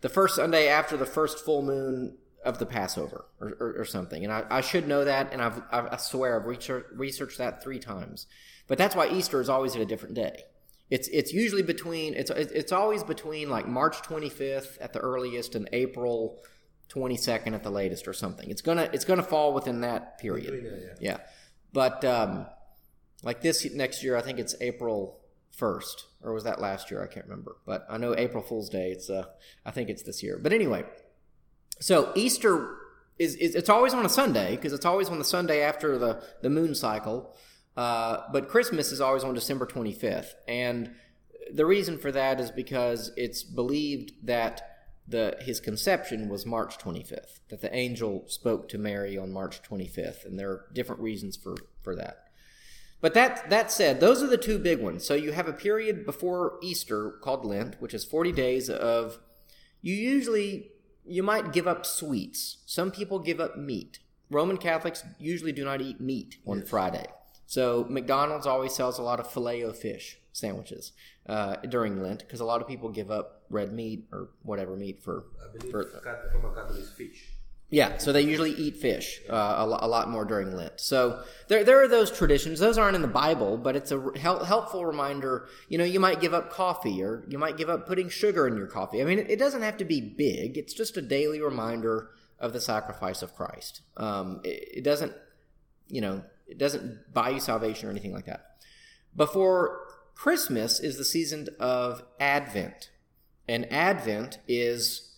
the 0.00 0.08
first 0.08 0.34
Sunday 0.34 0.66
after 0.68 0.96
the 0.96 1.06
first 1.06 1.44
full 1.44 1.62
moon 1.62 2.18
of 2.44 2.58
the 2.58 2.66
Passover 2.66 3.26
or, 3.40 3.56
or, 3.60 3.74
or 3.80 3.84
something. 3.84 4.24
And 4.24 4.32
I, 4.32 4.44
I 4.50 4.60
should 4.60 4.88
know 4.88 5.04
that, 5.04 5.32
and 5.32 5.40
I've, 5.40 5.62
I 5.70 5.96
swear 5.96 6.40
I've 6.40 6.46
researched, 6.46 6.88
researched 6.94 7.38
that 7.38 7.62
three 7.62 7.78
times. 7.78 8.26
But 8.66 8.78
that's 8.78 8.96
why 8.96 9.08
Easter 9.08 9.40
is 9.40 9.48
always 9.48 9.74
at 9.74 9.82
a 9.82 9.86
different 9.86 10.14
day. 10.14 10.44
It's 10.90 11.08
it's 11.08 11.32
usually 11.32 11.62
between 11.62 12.12
it's 12.14 12.30
it's 12.30 12.70
always 12.70 13.02
between 13.02 13.48
like 13.48 13.66
March 13.66 14.02
25th 14.02 14.76
at 14.78 14.92
the 14.92 14.98
earliest 14.98 15.54
and 15.54 15.68
April 15.72 16.42
22nd 16.90 17.54
at 17.54 17.62
the 17.62 17.70
latest 17.70 18.06
or 18.06 18.12
something. 18.12 18.50
It's 18.50 18.60
gonna 18.60 18.90
it's 18.92 19.06
gonna 19.06 19.22
fall 19.22 19.54
within 19.54 19.80
that 19.80 20.18
period. 20.18 20.50
Between 20.52 20.64
there, 20.64 20.96
Yeah, 21.00 21.16
but 21.72 22.04
um, 22.04 22.46
like 23.22 23.40
this 23.40 23.64
next 23.72 24.02
year, 24.02 24.16
I 24.16 24.20
think 24.20 24.38
it's 24.38 24.54
April 24.60 25.20
first, 25.50 26.06
or 26.22 26.34
was 26.34 26.44
that 26.44 26.60
last 26.60 26.90
year? 26.90 27.02
I 27.02 27.06
can't 27.06 27.26
remember. 27.26 27.56
But 27.64 27.86
I 27.88 27.96
know 27.96 28.14
April 28.14 28.42
Fool's 28.42 28.68
Day. 28.68 28.90
It's 28.90 29.08
uh, 29.08 29.24
I 29.64 29.70
think 29.70 29.88
it's 29.88 30.02
this 30.02 30.22
year. 30.22 30.38
But 30.42 30.52
anyway, 30.52 30.84
so 31.82 32.12
Easter 32.14 32.76
is, 33.18 33.34
is 33.36 33.54
it's 33.54 33.68
always 33.68 33.92
on 33.92 34.06
a 34.06 34.08
Sunday 34.08 34.56
because 34.56 34.72
it's 34.72 34.86
always 34.86 35.08
on 35.08 35.18
the 35.18 35.24
Sunday 35.24 35.62
after 35.62 35.98
the 35.98 36.22
the 36.40 36.50
moon 36.50 36.74
cycle. 36.74 37.34
Uh, 37.76 38.18
but 38.32 38.48
Christmas 38.48 38.92
is 38.92 39.00
always 39.00 39.24
on 39.24 39.34
December 39.34 39.66
25th, 39.66 40.34
and 40.46 40.94
the 41.52 41.64
reason 41.64 41.98
for 41.98 42.12
that 42.12 42.38
is 42.38 42.50
because 42.50 43.12
it's 43.16 43.42
believed 43.42 44.12
that 44.22 44.62
the 45.08 45.36
his 45.40 45.58
conception 45.58 46.28
was 46.28 46.46
March 46.46 46.78
25th, 46.78 47.40
that 47.48 47.60
the 47.60 47.74
angel 47.74 48.24
spoke 48.28 48.68
to 48.68 48.78
Mary 48.78 49.18
on 49.18 49.32
March 49.32 49.62
25th, 49.62 50.24
and 50.24 50.38
there 50.38 50.50
are 50.50 50.66
different 50.72 51.00
reasons 51.00 51.36
for 51.36 51.56
for 51.82 51.96
that. 51.96 52.28
But 53.00 53.14
that 53.14 53.50
that 53.50 53.72
said, 53.72 53.98
those 53.98 54.22
are 54.22 54.28
the 54.28 54.38
two 54.38 54.58
big 54.58 54.80
ones. 54.80 55.04
So 55.04 55.14
you 55.14 55.32
have 55.32 55.48
a 55.48 55.52
period 55.52 56.06
before 56.06 56.58
Easter 56.62 57.10
called 57.22 57.44
Lent, 57.44 57.80
which 57.80 57.94
is 57.94 58.04
40 58.04 58.30
days 58.30 58.70
of 58.70 59.18
you 59.80 59.94
usually 59.94 60.71
you 61.04 61.22
might 61.22 61.52
give 61.52 61.66
up 61.66 61.84
sweets. 61.84 62.58
Some 62.66 62.90
people 62.90 63.18
give 63.18 63.40
up 63.40 63.56
meat. 63.56 63.98
Roman 64.30 64.56
Catholics 64.56 65.04
usually 65.18 65.52
do 65.52 65.64
not 65.64 65.80
eat 65.80 66.00
meat 66.00 66.38
on 66.46 66.62
Friday. 66.62 67.06
So 67.46 67.86
McDonald's 67.90 68.46
always 68.46 68.72
sells 68.72 68.98
a 68.98 69.02
lot 69.02 69.20
of 69.20 69.30
filet 69.30 69.62
o 69.62 69.72
fish 69.72 70.18
sandwiches 70.32 70.92
uh, 71.26 71.56
during 71.68 72.02
Lent 72.02 72.20
because 72.20 72.40
a 72.40 72.44
lot 72.44 72.62
of 72.62 72.68
people 72.68 72.88
give 72.88 73.10
up 73.10 73.42
red 73.50 73.72
meat 73.72 74.06
or 74.10 74.30
whatever 74.42 74.76
meat 74.76 75.02
for. 75.02 75.24
I 75.42 75.56
believe 75.56 75.70
for 75.70 75.84
from 75.84 76.44
a 76.46 76.54
Catholic 76.54 76.86
fish. 76.86 77.28
Yeah, 77.72 77.96
so 77.96 78.12
they 78.12 78.20
usually 78.20 78.52
eat 78.52 78.76
fish 78.76 79.22
uh, 79.30 79.34
a, 79.34 79.86
a 79.86 79.88
lot 79.88 80.10
more 80.10 80.26
during 80.26 80.54
Lent. 80.54 80.78
So 80.78 81.22
there, 81.48 81.64
there 81.64 81.82
are 81.82 81.88
those 81.88 82.10
traditions. 82.10 82.60
Those 82.60 82.76
aren't 82.76 82.96
in 82.96 83.00
the 83.00 83.08
Bible, 83.08 83.56
but 83.56 83.76
it's 83.76 83.90
a 83.90 84.12
helpful 84.18 84.84
reminder. 84.84 85.48
You 85.70 85.78
know, 85.78 85.84
you 85.84 85.98
might 85.98 86.20
give 86.20 86.34
up 86.34 86.52
coffee, 86.52 87.02
or 87.02 87.24
you 87.28 87.38
might 87.38 87.56
give 87.56 87.70
up 87.70 87.86
putting 87.86 88.10
sugar 88.10 88.46
in 88.46 88.58
your 88.58 88.66
coffee. 88.66 89.00
I 89.00 89.06
mean, 89.06 89.18
it, 89.18 89.30
it 89.30 89.38
doesn't 89.38 89.62
have 89.62 89.78
to 89.78 89.86
be 89.86 90.02
big. 90.02 90.58
It's 90.58 90.74
just 90.74 90.98
a 90.98 91.02
daily 91.02 91.40
reminder 91.40 92.10
of 92.38 92.52
the 92.52 92.60
sacrifice 92.60 93.22
of 93.22 93.34
Christ. 93.34 93.80
Um, 93.96 94.42
it, 94.44 94.68
it 94.76 94.84
doesn't, 94.84 95.14
you 95.88 96.02
know, 96.02 96.24
it 96.46 96.58
doesn't 96.58 97.14
buy 97.14 97.30
you 97.30 97.40
salvation 97.40 97.88
or 97.88 97.90
anything 97.90 98.12
like 98.12 98.26
that. 98.26 98.58
Before 99.16 99.80
Christmas 100.14 100.78
is 100.78 100.98
the 100.98 101.06
season 101.06 101.48
of 101.58 102.02
Advent, 102.20 102.90
and 103.48 103.72
Advent 103.72 104.40
is 104.46 105.11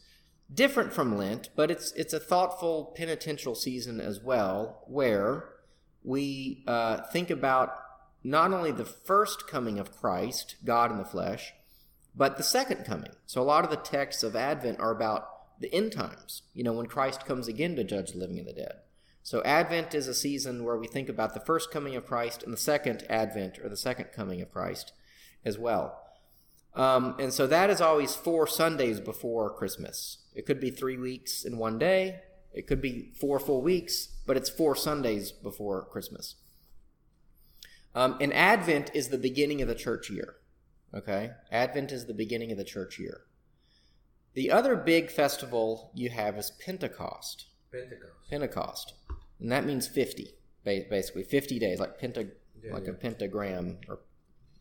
different 0.52 0.92
from 0.92 1.16
Lent, 1.16 1.50
but 1.56 1.70
it's 1.70 1.92
it's 1.92 2.12
a 2.12 2.20
thoughtful 2.20 2.92
penitential 2.96 3.54
season 3.54 4.00
as 4.00 4.20
well, 4.20 4.84
where 4.86 5.48
we 6.02 6.64
uh, 6.66 7.02
think 7.12 7.30
about 7.30 7.76
not 8.22 8.52
only 8.52 8.72
the 8.72 8.84
first 8.84 9.46
coming 9.46 9.78
of 9.78 9.96
Christ, 9.96 10.56
God 10.64 10.90
in 10.90 10.98
the 10.98 11.04
flesh, 11.04 11.52
but 12.14 12.36
the 12.36 12.42
second 12.42 12.84
coming. 12.84 13.12
So 13.26 13.40
a 13.40 13.44
lot 13.44 13.64
of 13.64 13.70
the 13.70 13.76
texts 13.76 14.22
of 14.22 14.36
Advent 14.36 14.80
are 14.80 14.90
about 14.90 15.60
the 15.60 15.72
end 15.72 15.92
times. 15.92 16.42
You 16.54 16.64
know, 16.64 16.72
when 16.72 16.86
Christ 16.86 17.26
comes 17.26 17.48
again 17.48 17.76
to 17.76 17.84
judge 17.84 18.12
the 18.12 18.18
living 18.18 18.38
and 18.38 18.48
the 18.48 18.52
dead. 18.52 18.74
So 19.22 19.42
Advent 19.42 19.94
is 19.94 20.06
a 20.06 20.14
season 20.14 20.64
where 20.64 20.76
we 20.76 20.86
think 20.86 21.08
about 21.08 21.32
the 21.32 21.40
first 21.40 21.70
coming 21.70 21.96
of 21.96 22.06
Christ 22.06 22.42
and 22.42 22.52
the 22.52 22.58
second 22.58 23.04
Advent 23.08 23.58
or 23.58 23.68
the 23.70 23.76
second 23.76 24.06
coming 24.12 24.42
of 24.42 24.52
Christ 24.52 24.92
as 25.44 25.58
well. 25.58 25.98
Um, 26.74 27.16
and 27.18 27.32
so 27.32 27.46
that 27.46 27.70
is 27.70 27.80
always 27.80 28.14
four 28.14 28.46
Sundays 28.46 29.00
before 29.00 29.54
Christmas. 29.54 30.18
It 30.34 30.46
could 30.46 30.60
be 30.60 30.70
three 30.70 30.96
weeks 30.96 31.44
in 31.44 31.58
one 31.58 31.78
day. 31.78 32.20
It 32.52 32.66
could 32.66 32.80
be 32.80 33.12
four 33.20 33.38
full 33.40 33.62
weeks, 33.62 34.08
but 34.26 34.36
it's 34.36 34.50
four 34.50 34.74
Sundays 34.76 35.32
before 35.32 35.84
Christmas. 35.86 36.36
Um, 37.94 38.16
and 38.20 38.32
Advent 38.32 38.90
is 38.94 39.08
the 39.08 39.18
beginning 39.18 39.62
of 39.62 39.68
the 39.68 39.74
church 39.74 40.10
year. 40.10 40.36
Okay? 40.92 41.30
Advent 41.50 41.92
is 41.92 42.06
the 42.06 42.14
beginning 42.14 42.50
of 42.52 42.58
the 42.58 42.64
church 42.64 42.98
year. 42.98 43.22
The 44.34 44.50
other 44.50 44.74
big 44.74 45.10
festival 45.10 45.90
you 45.94 46.10
have 46.10 46.36
is 46.36 46.50
Pentecost. 46.64 47.46
Pentecost. 47.70 48.12
Pentecost, 48.30 48.94
and 49.40 49.50
that 49.50 49.64
means 49.64 49.86
fifty, 49.88 50.34
ba- 50.64 50.84
basically 50.88 51.24
fifty 51.24 51.58
days, 51.58 51.78
like 51.80 52.00
penta, 52.00 52.30
Yeah, 52.62 52.72
like 52.72 52.84
yeah. 52.84 52.90
a 52.90 52.94
pentagram, 52.94 53.78
or 53.88 53.98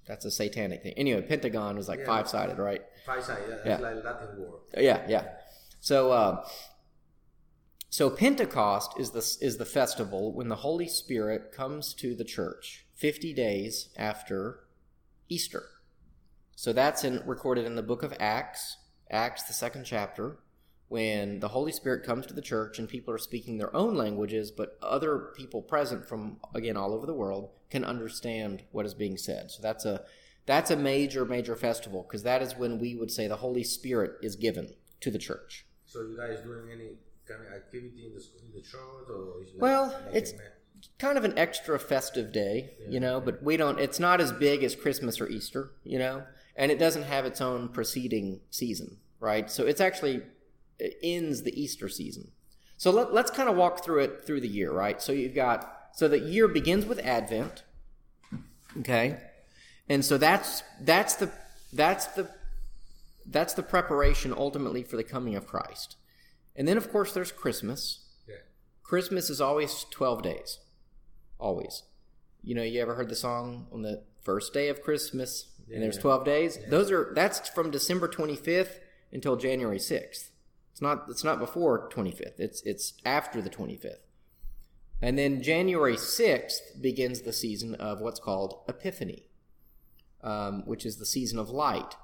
that's 0.07 0.26
a 0.26 0.32
satanic 0.32 0.82
thing. 0.84 0.93
Anyway, 0.97 1.21
pentagon 1.21 1.76
was 1.76 1.88
like 1.88 1.99
Yeah. 1.99 2.05
five 2.07 2.28
sided, 2.28 2.57
right? 2.57 2.82
Five 3.05 3.24
sided, 3.24 3.49
Yeah, 3.65 3.78
Yeah. 3.80 3.89
like 3.93 4.03
Latin 4.03 4.39
word. 4.41 4.59
Yeah, 4.78 5.05
yeah. 5.07 5.38
So, 5.84 6.13
uh, 6.13 6.45
so 7.89 8.09
Pentecost 8.09 8.97
is 8.97 9.09
the 9.09 9.45
is 9.45 9.57
the 9.57 9.65
festival 9.65 10.31
when 10.34 10.47
the 10.47 10.55
Holy 10.55 10.88
Spirit 10.88 11.51
comes 11.51 11.93
to 11.95 12.15
the 12.15 12.23
church 12.23 12.86
fifty 12.95 13.34
days 13.34 13.89
after 13.97 14.61
Easter. 15.27 15.65
So 16.55 16.71
that's 16.71 17.03
in, 17.03 17.21
recorded 17.25 17.65
in 17.65 17.75
the 17.75 17.84
book 17.84 18.01
of 18.01 18.13
Acts, 18.17 18.77
Acts 19.11 19.43
the 19.43 19.51
second 19.51 19.84
chapter, 19.84 20.39
when 20.88 21.41
the 21.41 21.49
Holy 21.49 21.73
Spirit 21.73 22.05
comes 22.05 22.25
to 22.27 22.34
the 22.34 22.41
church 22.41 22.79
and 22.79 22.88
people 22.88 23.13
are 23.13 23.17
speaking 23.17 23.57
their 23.57 23.75
own 23.75 23.93
languages, 23.95 24.51
but 24.51 24.77
other 24.81 25.34
people 25.36 25.61
present 25.61 26.07
from 26.07 26.38
again 26.55 26.77
all 26.77 26.93
over 26.93 27.05
the 27.05 27.13
world 27.13 27.49
can 27.69 27.84
understand 27.84 28.63
what 28.71 28.86
is 28.86 28.93
being 28.93 29.17
said. 29.17 29.51
So 29.51 29.61
that's 29.61 29.84
a 29.84 30.05
that's 30.45 30.71
a 30.71 30.77
major 30.77 31.25
major 31.25 31.57
festival 31.57 32.03
because 32.03 32.23
that 32.23 32.41
is 32.41 32.55
when 32.55 32.79
we 32.79 32.95
would 32.95 33.11
say 33.11 33.27
the 33.27 33.36
Holy 33.36 33.65
Spirit 33.65 34.13
is 34.21 34.38
given 34.38 34.75
to 35.01 35.11
the 35.11 35.19
church. 35.19 35.65
So 35.93 36.01
you 36.01 36.17
guys 36.17 36.39
doing 36.39 36.71
any 36.71 36.89
kind 37.27 37.41
of 37.45 37.53
activity 37.53 38.07
in 38.07 38.13
the 38.15 38.25
in 38.41 38.51
the 38.55 38.61
church 38.61 39.07
or? 39.09 39.43
Is 39.43 39.49
it 39.49 39.59
Well, 39.59 39.95
like 40.07 40.15
it's- 40.15 40.33
kind 40.97 41.17
of 41.19 41.23
an 41.23 41.37
extra 41.37 41.79
festive 41.79 42.33
day, 42.33 42.71
you 42.89 42.99
know, 42.99 43.21
but 43.21 43.41
we 43.43 43.55
don't 43.55 43.79
it's 43.79 43.99
not 43.99 44.19
as 44.19 44.31
big 44.31 44.63
as 44.63 44.75
Christmas 44.75 45.21
or 45.21 45.27
Easter, 45.29 45.71
you 45.83 45.99
know, 45.99 46.23
and 46.57 46.71
it 46.71 46.79
doesn't 46.79 47.03
have 47.03 47.25
its 47.25 47.39
own 47.39 47.69
preceding 47.69 48.41
season, 48.49 48.97
right? 49.19 49.49
So 49.51 49.65
it's 49.65 49.79
actually 49.79 50.23
it 50.79 50.97
ends 51.03 51.43
the 51.43 51.61
Easter 51.61 51.87
season. 51.87 52.31
So 52.75 52.89
let, 52.91 53.13
let's 53.13 53.31
kind 53.31 53.47
of 53.47 53.55
walk 53.55 53.85
through 53.85 53.99
it 53.99 54.25
through 54.25 54.41
the 54.41 54.47
year, 54.47 54.73
right? 54.73 54.99
So 55.01 55.11
you've 55.13 55.35
got 55.35 55.91
so 55.93 56.07
the 56.07 56.19
year 56.19 56.47
begins 56.47 56.85
with 56.87 56.99
Advent, 56.99 57.63
okay, 58.79 59.19
and 59.87 60.03
so 60.03 60.17
that's 60.17 60.63
that's 60.81 61.13
the 61.15 61.31
that's 61.71 62.07
the 62.07 62.29
that's 63.26 63.53
the 63.53 63.63
preparation 63.63 64.34
ultimately 64.36 64.84
for 64.84 64.97
the 64.97 65.03
coming 65.03 65.36
of 65.36 65.47
Christ, 65.47 65.97
and 66.55 66.67
then 66.67 66.78
of 66.78 66.91
course 66.91 67.13
there's 67.13 67.32
Christmas. 67.32 68.05
Yeah. 68.28 68.36
Christmas 68.84 69.30
is 69.30 69.41
always 69.41 69.86
12 69.91 70.21
days. 70.21 70.59
Always. 71.39 71.84
You 72.43 72.55
know, 72.55 72.63
you 72.63 72.82
ever 72.82 72.95
heard 72.95 73.09
the 73.09 73.15
song 73.15 73.67
on 73.71 73.82
the 73.82 74.03
first 74.21 74.53
day 74.53 74.69
of 74.69 74.82
Christmas 74.82 75.47
and 75.71 75.82
there's 75.82 75.97
12 75.97 76.26
days? 76.26 76.59
Those 76.69 76.91
are 76.91 77.11
that's 77.15 77.49
from 77.49 77.71
December 77.71 78.07
25th 78.07 78.80
until 79.11 79.36
January 79.36 79.78
6th. 79.78 80.30
It's 80.71 80.82
not 80.82 81.05
it's 81.09 81.24
not 81.24 81.39
before 81.39 81.89
25th. 81.89 82.39
It's 82.39 82.61
it's 82.63 82.93
after 83.05 83.41
the 83.41 83.49
25th. 83.49 83.97
And 85.01 85.17
then 85.17 85.43
January 85.43 85.95
6th 85.95 86.82
begins 86.82 87.21
the 87.21 87.34
season 87.34 87.76
of 87.76 87.99
what's 87.99 88.19
called 88.19 88.61
Epiphany, 88.69 89.30
um, 90.24 90.63
which 90.65 90.86
is 90.86 90.97
the 90.97 91.05
season 91.05 91.38
of 91.38 91.49
light. 91.49 91.95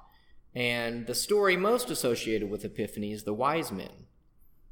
And 0.54 1.06
the 1.06 1.14
story 1.14 1.56
most 1.56 1.90
associated 1.90 2.50
with 2.50 2.64
Epiphany 2.64 3.12
is 3.12 3.24
the 3.24 3.34
wise 3.34 3.70
men. 3.70 4.06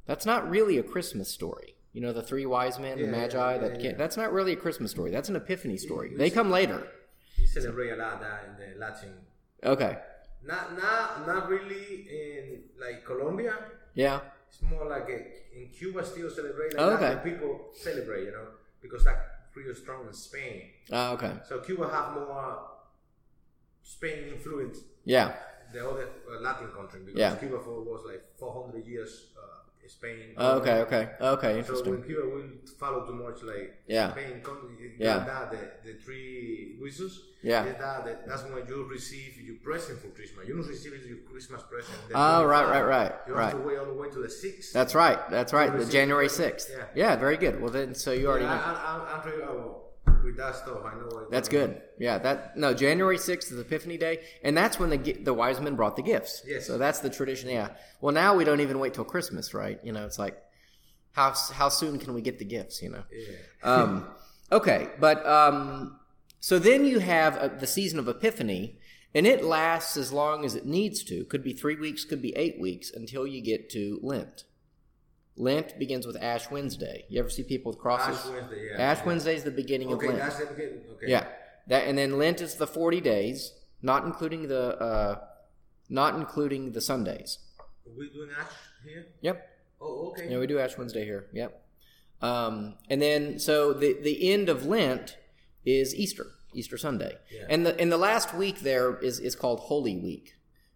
That's 0.06 0.26
not 0.26 0.48
really 0.48 0.78
a 0.78 0.82
Christmas 0.82 1.28
story. 1.28 1.74
You 1.92 2.00
know, 2.00 2.12
the 2.12 2.22
three 2.22 2.46
wise 2.46 2.78
men, 2.78 2.98
the 2.98 3.06
magi, 3.06 3.54
yeah, 3.54 3.58
that 3.58 3.80
yeah, 3.80 3.90
yeah. 3.90 3.96
that's 3.96 4.16
not 4.16 4.32
really 4.32 4.52
a 4.52 4.56
Christmas 4.56 4.90
story. 4.90 5.10
That's 5.10 5.28
an 5.28 5.36
Epiphany 5.36 5.76
story. 5.76 6.14
They 6.16 6.30
come 6.30 6.50
later. 6.50 6.86
We 7.38 7.46
celebrate 7.46 7.90
a 7.90 7.96
lot 7.96 8.20
that 8.20 8.44
in 8.48 8.74
the 8.74 8.78
Latin. 8.78 9.14
Okay. 9.64 9.98
Not 10.44 10.76
not 10.76 11.26
not 11.26 11.48
really 11.48 12.06
in 12.10 12.60
like 12.80 13.04
Colombia. 13.04 13.54
Yeah. 13.94 14.20
It's 14.48 14.62
more 14.62 14.86
like 14.88 15.08
a, 15.08 15.58
in 15.58 15.68
Cuba 15.76 16.04
still 16.04 16.30
celebrate. 16.30 16.74
Like 16.74 16.80
Oh, 16.80 16.90
okay. 16.96 17.18
people 17.22 17.68
celebrate, 17.74 18.24
you 18.24 18.32
know, 18.32 18.46
because 18.80 19.04
that 19.04 19.52
pretty 19.52 19.74
strong 19.74 20.06
in 20.06 20.12
Spain. 20.12 20.62
Uh, 20.92 21.12
okay. 21.12 21.32
So 21.48 21.58
Cuba 21.60 21.88
have 21.88 22.14
more 22.14 22.58
Spain 23.82 24.24
influence 24.32 24.78
Yeah. 25.04 25.34
The 25.72 25.88
other 25.88 26.08
uh, 26.30 26.40
Latin 26.40 26.68
country 26.68 27.00
because 27.04 27.18
Yeah. 27.18 27.34
Cuba 27.36 27.58
for 27.60 27.80
was 27.82 28.02
like 28.06 28.22
400 28.38 28.86
years 28.86 29.26
uh, 29.36 29.44
Spain. 29.86 30.34
Oh, 30.36 30.58
okay. 30.58 30.80
Okay. 30.84 31.08
Okay. 31.18 31.62
So 31.66 31.82
when 31.82 32.02
Cuba 32.02 32.28
will 32.28 32.44
follow 32.78 33.06
too 33.06 33.14
much 33.14 33.42
like 33.42 33.74
Yeah. 33.86 34.10
Spain, 34.12 34.40
country, 34.42 34.92
Yeah. 34.98 35.20
that 35.24 35.50
the, 35.50 35.92
the 35.92 35.98
three 35.98 36.76
wishes. 36.80 37.22
Yeah. 37.42 37.64
that, 37.64 38.04
that 38.04 38.26
that's 38.28 38.42
when 38.44 38.66
you 38.68 38.84
receive 38.84 39.40
your 39.40 39.56
present 39.56 40.00
for 40.00 40.08
Christmas. 40.08 40.46
You 40.46 40.56
don't 40.56 40.66
receive 40.66 40.92
your 41.06 41.18
Christmas 41.30 41.62
present. 41.62 41.96
Oh, 42.14 42.44
right, 42.44 42.68
right, 42.68 42.82
right, 42.82 43.12
You 43.26 43.34
right. 43.34 43.44
have 43.52 43.62
to 43.62 43.66
wait 43.66 43.78
all 43.78 43.86
the 43.86 43.94
way 43.94 44.10
to 44.10 44.18
the 44.18 44.28
sixth. 44.28 44.74
That's 44.74 44.94
right. 44.94 45.18
That's 45.30 45.52
right. 45.54 45.74
The 45.74 45.86
January 45.86 46.28
sixth. 46.28 46.70
Yeah. 46.70 46.84
Yeah. 46.94 47.16
Very 47.16 47.38
good. 47.38 47.58
Well, 47.60 47.70
then, 47.70 47.94
so 47.94 48.12
you 48.12 48.26
already 48.28 48.44
Yeah, 48.44 48.56
know. 48.56 48.62
I, 48.62 49.06
I, 49.16 49.87
I'm, 50.18 50.24
I'm 50.24 50.34
pretty, 50.34 50.36
with 50.36 50.36
that 50.38 50.56
stuff. 50.56 50.78
I 50.84 50.94
know. 50.98 51.06
What 51.06 51.30
That's 51.30 51.48
good. 51.48 51.80
Yeah, 51.98 52.18
that 52.18 52.56
no 52.56 52.74
January 52.74 53.18
sixth 53.18 53.52
is 53.52 53.58
Epiphany 53.58 53.98
Day, 53.98 54.20
and 54.42 54.56
that's 54.56 54.78
when 54.78 54.90
the 54.90 55.12
the 55.12 55.34
wise 55.34 55.60
men 55.60 55.76
brought 55.76 55.96
the 55.96 56.02
gifts. 56.02 56.42
Yes. 56.46 56.66
So 56.66 56.78
that's 56.78 57.00
the 57.00 57.10
tradition. 57.10 57.50
Yeah. 57.50 57.70
Well, 58.00 58.12
now 58.12 58.34
we 58.34 58.44
don't 58.44 58.60
even 58.60 58.78
wait 58.78 58.94
till 58.94 59.04
Christmas, 59.04 59.54
right? 59.54 59.78
You 59.82 59.92
know, 59.92 60.04
it's 60.04 60.18
like 60.18 60.42
how 61.12 61.34
how 61.52 61.68
soon 61.68 61.98
can 61.98 62.14
we 62.14 62.20
get 62.20 62.38
the 62.38 62.44
gifts? 62.44 62.82
You 62.82 62.90
know. 62.90 63.04
Yeah. 63.12 63.72
Um, 63.72 64.08
okay, 64.52 64.88
but 65.00 65.26
um, 65.26 65.98
so 66.40 66.58
then 66.58 66.84
you 66.84 67.00
have 67.00 67.36
uh, 67.36 67.48
the 67.48 67.66
season 67.66 67.98
of 67.98 68.08
Epiphany, 68.08 68.78
and 69.14 69.26
it 69.26 69.44
lasts 69.44 69.96
as 69.96 70.12
long 70.12 70.44
as 70.44 70.54
it 70.54 70.66
needs 70.66 71.02
to. 71.04 71.24
Could 71.24 71.42
be 71.42 71.52
three 71.52 71.76
weeks, 71.76 72.04
could 72.04 72.22
be 72.22 72.36
eight 72.36 72.60
weeks, 72.60 72.90
until 72.92 73.26
you 73.26 73.40
get 73.40 73.70
to 73.70 73.98
Lent. 74.02 74.44
Lent 75.38 75.78
begins 75.78 76.06
with 76.06 76.16
Ash 76.20 76.50
Wednesday. 76.50 77.04
You 77.08 77.20
ever 77.20 77.30
see 77.30 77.42
people 77.44 77.70
with 77.72 77.78
crosses? 77.80 78.18
Ash 78.18 78.32
Wednesday, 78.32 78.68
yeah. 78.72 78.82
Ash 78.82 78.98
Yeah. 78.98 79.04
Wednesday 79.06 79.34
is 79.36 79.44
the 79.44 79.50
beginning 79.52 79.92
Okay, 79.92 80.06
of 80.08 80.12
Lent. 80.14 80.22
that's 80.24 80.38
the 80.40 80.46
beginning. 80.46 80.80
Okay. 80.96 81.06
Yeah, 81.10 81.26
that 81.68 81.86
and 81.88 81.96
then 81.96 82.18
Lent 82.18 82.40
is 82.40 82.56
the 82.56 82.66
forty 82.66 83.00
days, 83.00 83.52
not 83.80 84.04
including 84.04 84.48
the 84.48 84.76
uh, 84.78 85.20
not 85.88 86.16
including 86.16 86.72
the 86.72 86.80
Sundays. 86.80 87.38
Are 87.60 87.92
we 87.96 88.10
doing 88.10 88.30
Ash 88.38 88.46
here? 88.84 89.06
Yep. 89.22 89.48
Oh, 89.80 90.08
okay. 90.10 90.28
Yeah, 90.30 90.38
we 90.38 90.46
do 90.48 90.58
Ash 90.58 90.76
Wednesday 90.76 91.04
here. 91.04 91.28
Yep. 91.32 91.64
Um, 92.20 92.74
and 92.90 93.00
then 93.00 93.38
so 93.38 93.72
the 93.72 93.96
the 94.02 94.32
end 94.32 94.48
of 94.48 94.66
Lent 94.66 95.16
is 95.64 95.94
Easter, 95.94 96.26
Easter 96.52 96.76
Sunday, 96.76 97.16
Yeah. 97.32 97.46
and 97.48 97.64
the 97.64 97.80
and 97.80 97.92
the 97.92 97.96
last 97.98 98.34
week 98.34 98.60
there 98.60 98.98
is 98.98 99.20
is 99.20 99.36
called 99.36 99.60
Holy 99.60 99.96
Week, 99.96 100.34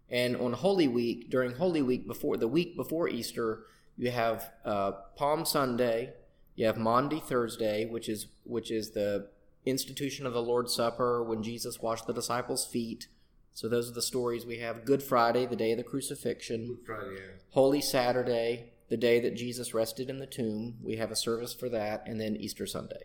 and 0.09 0.37
on 0.37 0.53
Holy 0.53 0.87
Week 0.87 1.31
during 1.31 1.57
Holy 1.57 1.83
Week 1.83 2.07
before 2.07 2.37
the 2.37 2.47
week 2.47 2.77
before 2.77 3.09
Easter 3.09 3.65
you 4.03 4.11
have 4.11 4.51
uh, 4.65 4.93
Palm 5.17 5.45
Sunday, 5.45 6.13
you 6.55 6.67
have 6.67 6.77
Maundy 6.77 7.21
Thursday, 7.21 7.87
which 7.87 8.09
is 8.09 8.27
which 8.45 8.71
is 8.71 8.91
the 8.91 9.29
institution 9.65 10.27
of 10.27 10.33
the 10.33 10.43
Lord's 10.43 10.75
Supper 10.75 11.23
when 11.23 11.43
Jesus 11.43 11.81
washed 11.81 12.07
the 12.07 12.13
disciples' 12.13 12.67
feet. 12.67 13.07
So 13.55 13.69
those 13.69 13.91
are 13.91 13.95
the 13.95 14.03
stories 14.03 14.45
we 14.47 14.59
have. 14.59 14.85
Good 14.85 15.03
Friday, 15.03 15.47
the 15.47 15.57
day 15.57 15.73
of 15.73 15.79
the 15.79 15.85
crucifixion. 15.85 16.67
Good 16.67 16.87
Friday. 16.87 17.15
Yeah. 17.15 17.33
Holy 17.51 17.81
Saturday, 17.81 18.73
the 18.89 18.97
day 18.97 19.21
that 19.21 19.37
Jesus 19.37 19.75
rested 19.75 20.11
in 20.11 20.19
the 20.19 20.27
tomb. 20.27 20.79
We 20.83 20.97
have 20.97 21.11
a 21.11 21.17
service 21.17 21.55
for 21.55 21.69
that, 21.69 22.03
and 22.07 22.21
then 22.21 22.37
Easter 22.37 22.67
Sunday. 22.67 23.05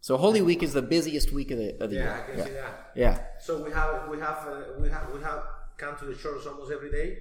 So 0.00 0.16
Holy 0.16 0.40
Week 0.40 0.62
is 0.62 0.72
the 0.72 0.82
busiest 0.82 1.32
week 1.32 1.50
of 1.50 1.58
the 1.58 1.76
of 1.82 1.90
the 1.90 1.96
Yeah, 1.96 2.02
year. 2.02 2.12
I 2.12 2.26
can 2.30 2.38
yeah. 2.38 2.44
see 2.44 2.52
that. 2.52 2.90
Yeah. 2.94 3.20
So 3.40 3.62
we 3.62 3.70
have 3.72 4.08
we 4.08 4.18
have 4.18 4.38
uh, 4.48 4.60
we 4.80 4.88
have 4.88 5.12
we 5.12 5.20
have 5.22 5.42
come 5.76 5.96
to 5.98 6.04
the 6.06 6.14
church 6.14 6.46
almost 6.46 6.72
every 6.72 6.90
day. 6.90 7.18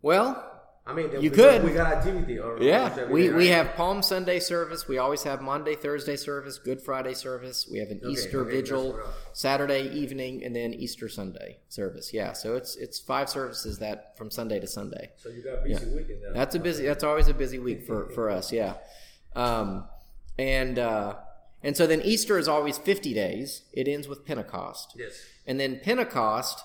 Well, 0.00 0.51
I 0.84 0.92
mean, 0.94 1.12
You 1.12 1.20
we, 1.20 1.30
could. 1.30 1.62
We 1.62 1.72
got 1.72 1.92
activity. 1.92 2.40
Or 2.40 2.60
yeah. 2.60 3.06
We 3.06 3.28
day, 3.28 3.32
we 3.32 3.50
right? 3.50 3.56
have 3.56 3.76
Palm 3.76 4.02
Sunday 4.02 4.40
service. 4.40 4.88
We 4.88 4.98
always 4.98 5.22
have 5.22 5.40
Maundy, 5.40 5.76
Thursday 5.76 6.16
service, 6.16 6.58
Good 6.58 6.82
Friday 6.82 7.14
service. 7.14 7.68
We 7.70 7.78
have 7.78 7.90
an 7.90 8.00
Okay, 8.02 8.12
Easter 8.12 8.40
okay, 8.40 8.50
vigil, 8.50 8.92
that's 8.92 8.96
what 8.96 9.06
I- 9.06 9.32
Saturday 9.32 9.88
evening, 9.90 10.42
and 10.42 10.56
then 10.56 10.74
Easter 10.74 11.08
Sunday 11.08 11.58
service. 11.68 12.12
Yeah. 12.12 12.32
So 12.32 12.56
it's 12.56 12.74
it's 12.76 12.98
five 12.98 13.28
services 13.30 13.78
that 13.78 14.16
from 14.18 14.28
Sunday 14.32 14.58
to 14.58 14.66
Sunday. 14.66 15.10
So 15.18 15.28
you 15.28 15.42
got 15.44 15.60
a 15.60 15.62
busy 15.62 15.86
weekend 15.94 16.20
there. 16.22 16.32
That's 16.32 16.56
a 16.56 16.58
busy. 16.58 16.84
That's 16.84 17.04
always 17.04 17.28
a 17.28 17.34
busy 17.34 17.60
week 17.60 17.86
for 17.86 18.08
for 18.10 18.28
us. 18.28 18.50
Yeah, 18.50 18.74
um, 19.36 19.84
and 20.36 20.80
uh, 20.80 21.14
and 21.62 21.76
so 21.76 21.86
then 21.86 22.02
Easter 22.02 22.38
is 22.38 22.48
always 22.48 22.76
fifty 22.76 23.14
days. 23.14 23.62
It 23.72 23.86
ends 23.86 24.08
with 24.08 24.26
Pentecost, 24.26 24.94
yes. 24.98 25.12
and 25.46 25.60
then 25.60 25.78
Pentecost 25.80 26.64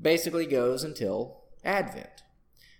basically 0.00 0.46
goes 0.46 0.84
until 0.84 1.42
Advent. 1.64 2.22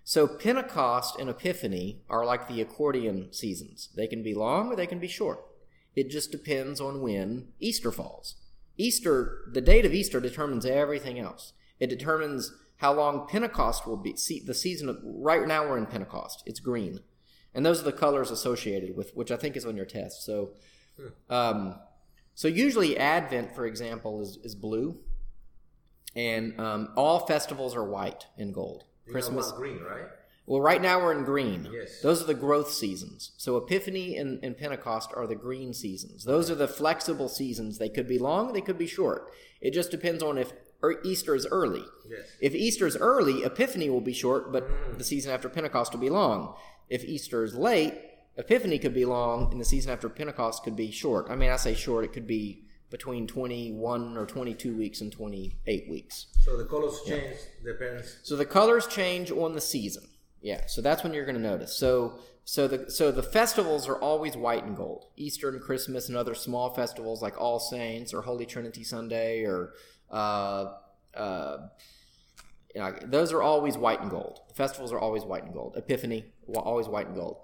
So 0.09 0.29
Pentecost 0.29 1.19
and 1.19 1.29
Epiphany 1.29 2.01
are 2.09 2.25
like 2.25 2.47
the 2.47 2.61
accordion 2.61 3.33
seasons. 3.33 3.89
They 3.97 4.07
can 4.07 4.23
be 4.23 4.35
long 4.35 4.69
or 4.69 4.77
they 4.77 4.87
can 4.87 5.01
be 5.01 5.09
short. 5.09 5.45
It 5.97 6.11
just 6.11 6.31
depends 6.31 6.81
on 6.81 7.03
when 7.03 7.49
Easter 7.59 7.91
falls. 7.91 8.37
Easter, 8.77 9.41
the 9.53 9.61
date 9.61 9.85
of 9.85 9.93
Easter 9.93 10.21
determines 10.21 10.65
everything 10.65 11.19
else. 11.19 11.55
It 11.81 11.89
determines 11.89 12.53
how 12.77 12.93
long 12.93 13.27
Pentecost 13.27 13.85
will 13.85 13.97
be. 13.97 14.17
See, 14.17 14.39
the 14.39 14.55
season 14.55 14.89
of, 14.89 14.99
right 15.03 15.45
now 15.45 15.69
we're 15.69 15.77
in 15.77 15.87
Pentecost. 15.87 16.45
It's 16.47 16.61
green. 16.61 17.01
And 17.53 17.67
those 17.67 17.81
are 17.81 17.85
the 17.85 17.93
colors 17.93 18.31
associated 18.31 18.97
with, 18.97 19.11
which 19.17 19.33
I 19.33 19.37
think 19.37 19.57
is 19.57 19.67
on 19.67 19.77
your 19.77 19.87
test. 19.87 20.25
So, 20.25 20.51
um, 21.29 21.81
so 22.37 22.47
usually 22.47 22.97
Advent, 22.97 23.57
for 23.57 23.67
example, 23.67 24.21
is, 24.21 24.39
is 24.45 24.55
blue. 24.55 25.01
And 26.15 26.61
um, 26.61 26.91
all 26.95 27.27
festivals 27.27 27.75
are 27.75 27.85
white 27.85 28.27
and 28.39 28.55
gold. 28.55 28.85
You 29.07 29.13
Christmas, 29.13 29.53
green, 29.53 29.81
right? 29.83 30.07
well, 30.47 30.61
right 30.61 30.81
now 30.83 31.01
we're 31.01 31.13
in 31.17 31.25
green. 31.25 31.69
Yes. 31.73 32.01
Those 32.03 32.23
are 32.23 32.27
the 32.27 32.35
growth 32.35 32.73
seasons. 32.73 33.33
So 33.37 33.57
Epiphany 33.57 34.17
and, 34.17 34.43
and 34.43 34.57
Pentecost 34.57 35.11
are 35.17 35.27
the 35.27 35.35
green 35.35 35.73
seasons. 35.75 36.25
Those 36.25 36.51
are 36.51 36.55
the 36.57 36.69
flexible 36.69 37.29
seasons. 37.29 37.79
They 37.79 37.89
could 37.89 38.09
be 38.09 38.19
long, 38.19 38.53
they 38.53 38.61
could 38.61 38.79
be 38.79 38.87
short. 38.87 39.31
It 39.61 39.73
just 39.73 39.91
depends 39.91 40.23
on 40.23 40.39
if 40.39 40.53
er, 40.83 41.01
Easter 41.05 41.35
is 41.35 41.47
early. 41.51 41.85
Yes. 42.09 42.27
If 42.41 42.55
Easter 42.55 42.87
is 42.87 42.97
early, 42.97 43.43
Epiphany 43.45 43.89
will 43.91 44.01
be 44.01 44.13
short, 44.13 44.53
but 44.53 44.69
Mm. 44.69 44.99
the 44.99 45.05
season 45.05 45.33
after 45.33 45.49
Pentecost 45.49 45.93
will 45.93 46.01
be 46.01 46.11
long. 46.11 46.55
If 46.89 47.05
Easter 47.05 47.43
is 47.45 47.55
late, 47.55 47.95
Epiphany 48.37 48.79
could 48.79 48.93
be 48.95 49.05
long, 49.07 49.51
and 49.51 49.61
the 49.61 49.65
season 49.65 49.91
after 49.93 50.09
Pentecost 50.09 50.63
could 50.63 50.77
be 50.77 50.91
short. 50.91 51.27
I 51.31 51.37
mean, 51.37 51.51
I 51.51 51.57
say 51.57 51.75
short, 51.75 52.05
it 52.05 52.13
could 52.13 52.27
be 52.27 52.66
between 52.91 53.27
21 53.27 54.17
or 54.17 54.27
22 54.27 54.77
weeks 54.77 55.01
and 55.01 55.13
28 55.13 55.89
weeks. 55.89 56.27
So 56.41 56.57
the 56.57 56.65
colors 56.65 57.01
change 57.07 57.37
depends. 57.65 58.19
So 58.23 58.37
the 58.37 58.45
colors 58.47 58.87
change 58.87 59.31
on 59.31 59.55
the 59.55 59.61
season. 59.61 60.05
Yeah, 60.41 60.67
so 60.67 60.81
that's 60.81 61.03
when 61.03 61.13
you're 61.13 61.25
going 61.25 61.37
to 61.37 61.41
notice. 61.43 61.77
So 61.77 62.21
so 62.45 62.69
the 62.69 62.91
so 62.91 63.11
the 63.11 63.23
festivals 63.23 63.89
are 63.89 63.97
always 63.97 64.37
white 64.37 64.65
and 64.65 64.77
gold. 64.77 65.07
Easter 65.17 65.49
and 65.49 65.61
Christmas 65.61 66.09
and 66.09 66.17
other 66.17 66.35
small 66.35 66.73
festivals 66.75 67.21
like 67.21 67.41
All 67.41 67.59
Saints 67.59 68.15
or 68.15 68.23
Holy 68.23 68.47
Trinity 68.47 68.85
Sunday 68.85 69.43
or 69.45 69.73
uh, 70.11 70.75
uh, 71.15 71.57
you 72.75 72.81
know, 72.81 72.95
those 73.05 73.33
are 73.33 73.43
always 73.43 73.77
white 73.77 74.01
and 74.01 74.11
gold. 74.11 74.41
The 74.49 74.55
festivals 74.55 74.93
are 74.93 74.99
always 74.99 75.25
white 75.25 75.45
and 75.45 75.53
gold. 75.53 75.75
Epiphany, 75.77 76.27
always 76.55 76.87
white 76.89 77.07
and 77.07 77.17
gold. 77.17 77.39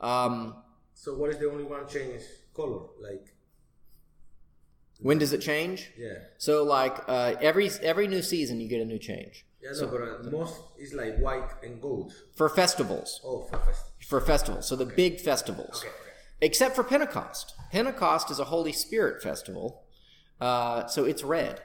Um, 0.00 0.62
So 0.94 1.14
what 1.14 1.28
is 1.30 1.38
the 1.38 1.50
only 1.50 1.64
one 1.64 1.86
change 1.86 2.22
color? 2.54 2.86
Like 3.00 3.34
when 5.00 5.18
does 5.18 5.32
it 5.32 5.40
change? 5.40 5.90
yeah. 5.98 6.18
So 6.38 6.64
like 6.64 6.96
uh, 7.08 7.34
every 7.40 7.70
every 7.82 8.06
new 8.08 8.22
season, 8.22 8.60
you 8.60 8.68
get 8.68 8.80
a 8.80 8.84
new 8.84 8.98
change 8.98 9.44
Yeah, 9.62 9.70
no, 9.80 9.86
but 9.88 10.00
uh, 10.02 10.30
most 10.30 10.54
is 10.78 10.94
like 10.94 11.18
white 11.18 11.50
and 11.62 11.80
gold. 11.80 12.12
for 12.34 12.48
festivals. 12.48 13.20
Oh, 13.24 13.42
for 13.50 13.58
fest. 13.58 13.82
For 14.08 14.20
festivals, 14.20 14.68
so 14.68 14.76
the 14.76 14.86
big 14.86 15.20
festivals. 15.20 15.80
Okay, 15.80 15.88
okay. 15.88 15.98
except 16.40 16.74
for 16.76 16.84
Pentecost. 16.84 17.54
Pentecost 17.72 18.30
is 18.30 18.38
a 18.38 18.44
Holy 18.44 18.72
Spirit 18.72 19.22
festival, 19.22 19.82
uh, 20.40 20.86
so 20.86 21.04
it's 21.04 21.22
red. 21.24 21.60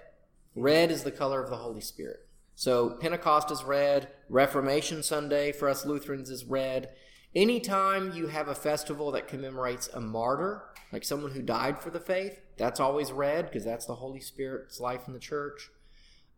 Red 0.55 0.91
is 0.91 1.03
the 1.03 1.11
color 1.11 1.41
of 1.43 1.49
the 1.49 1.57
Holy 1.57 1.81
Spirit. 1.81 2.19
So 2.55 2.97
Pentecost 2.99 3.49
is 3.51 3.63
red. 3.63 4.09
Reformation 4.29 5.01
Sunday 5.03 5.51
for 5.51 5.69
us 5.69 5.85
Lutherans 5.85 6.29
is 6.29 6.43
red. 6.45 6.89
Anytime 7.33 8.11
you 8.13 8.27
have 8.27 8.49
a 8.49 8.55
festival 8.55 9.11
that 9.11 9.27
commemorates 9.27 9.87
a 9.87 10.01
martyr, 10.01 10.63
like 10.91 11.05
someone 11.05 11.31
who 11.31 11.41
died 11.41 11.79
for 11.79 11.89
the 11.89 11.99
faith, 11.99 12.41
that's 12.57 12.79
always 12.79 13.11
red 13.11 13.45
because 13.45 13.63
that's 13.63 13.85
the 13.85 13.95
Holy 13.95 14.19
Spirit's 14.19 14.81
life 14.81 15.07
in 15.07 15.13
the 15.13 15.19
church. 15.19 15.69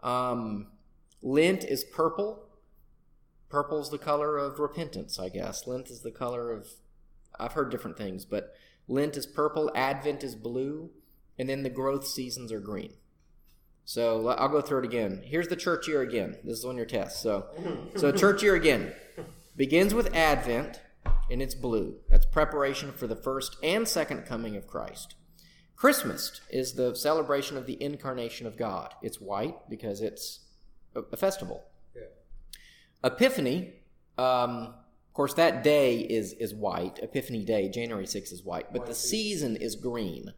Um, 0.01 0.67
Lent 1.23 1.63
is 1.63 1.83
purple. 1.83 2.43
Purple's 3.49 3.89
the 3.89 3.97
color 3.97 4.37
of 4.37 4.59
repentance, 4.59 5.17
I 5.17 5.29
guess. 5.29 5.65
Lent 5.65 5.89
is 5.89 6.01
the 6.01 6.11
color 6.11 6.51
of 6.51 6.67
I've 7.39 7.53
heard 7.53 7.71
different 7.71 7.97
things, 7.97 8.23
but 8.25 8.53
Lent 8.87 9.17
is 9.17 9.25
purple, 9.25 9.71
Advent 9.73 10.23
is 10.23 10.35
blue, 10.35 10.91
and 11.39 11.49
then 11.49 11.63
the 11.63 11.69
growth 11.69 12.05
seasons 12.05 12.51
are 12.51 12.59
green. 12.59 12.93
So 13.85 14.27
I'll 14.27 14.49
go 14.49 14.61
through 14.61 14.79
it 14.79 14.85
again. 14.85 15.23
Here's 15.25 15.47
the 15.47 15.55
church 15.55 15.87
year 15.87 16.01
again. 16.01 16.37
This 16.43 16.59
is 16.59 16.65
on 16.65 16.77
your 16.77 16.85
test. 16.85 17.21
So, 17.21 17.47
so 17.95 18.11
church 18.11 18.43
year 18.43 18.55
again 18.55 18.93
begins 19.55 19.93
with 19.93 20.13
Advent, 20.15 20.81
and 21.29 21.41
it's 21.41 21.55
blue. 21.55 21.97
That's 22.09 22.25
preparation 22.25 22.91
for 22.91 23.07
the 23.07 23.15
first 23.15 23.57
and 23.63 23.87
second 23.87 24.25
coming 24.25 24.55
of 24.55 24.67
Christ. 24.67 25.15
Christmas 25.75 26.41
is 26.49 26.73
the 26.73 26.95
celebration 26.95 27.57
of 27.57 27.65
the 27.65 27.81
incarnation 27.81 28.47
of 28.47 28.57
God. 28.57 28.93
It's 29.01 29.19
white 29.19 29.69
because 29.69 30.01
it's 30.01 30.41
a, 30.95 31.17
festival. 31.17 31.63
Yeah. 31.95 32.03
Epiphany, 33.03 33.73
um, 34.17 34.73
of 35.09 35.13
course, 35.13 35.33
that 35.33 35.63
day 35.63 35.97
is 35.99 36.33
is 36.33 36.53
white. 36.53 36.99
Epiphany 37.01 37.43
Day, 37.43 37.69
January 37.69 38.05
6th, 38.05 38.31
is 38.31 38.43
white, 38.43 38.71
but 38.71 38.85
the 38.85 38.95
season 38.95 39.55
is 39.55 39.75
green. 39.75 40.33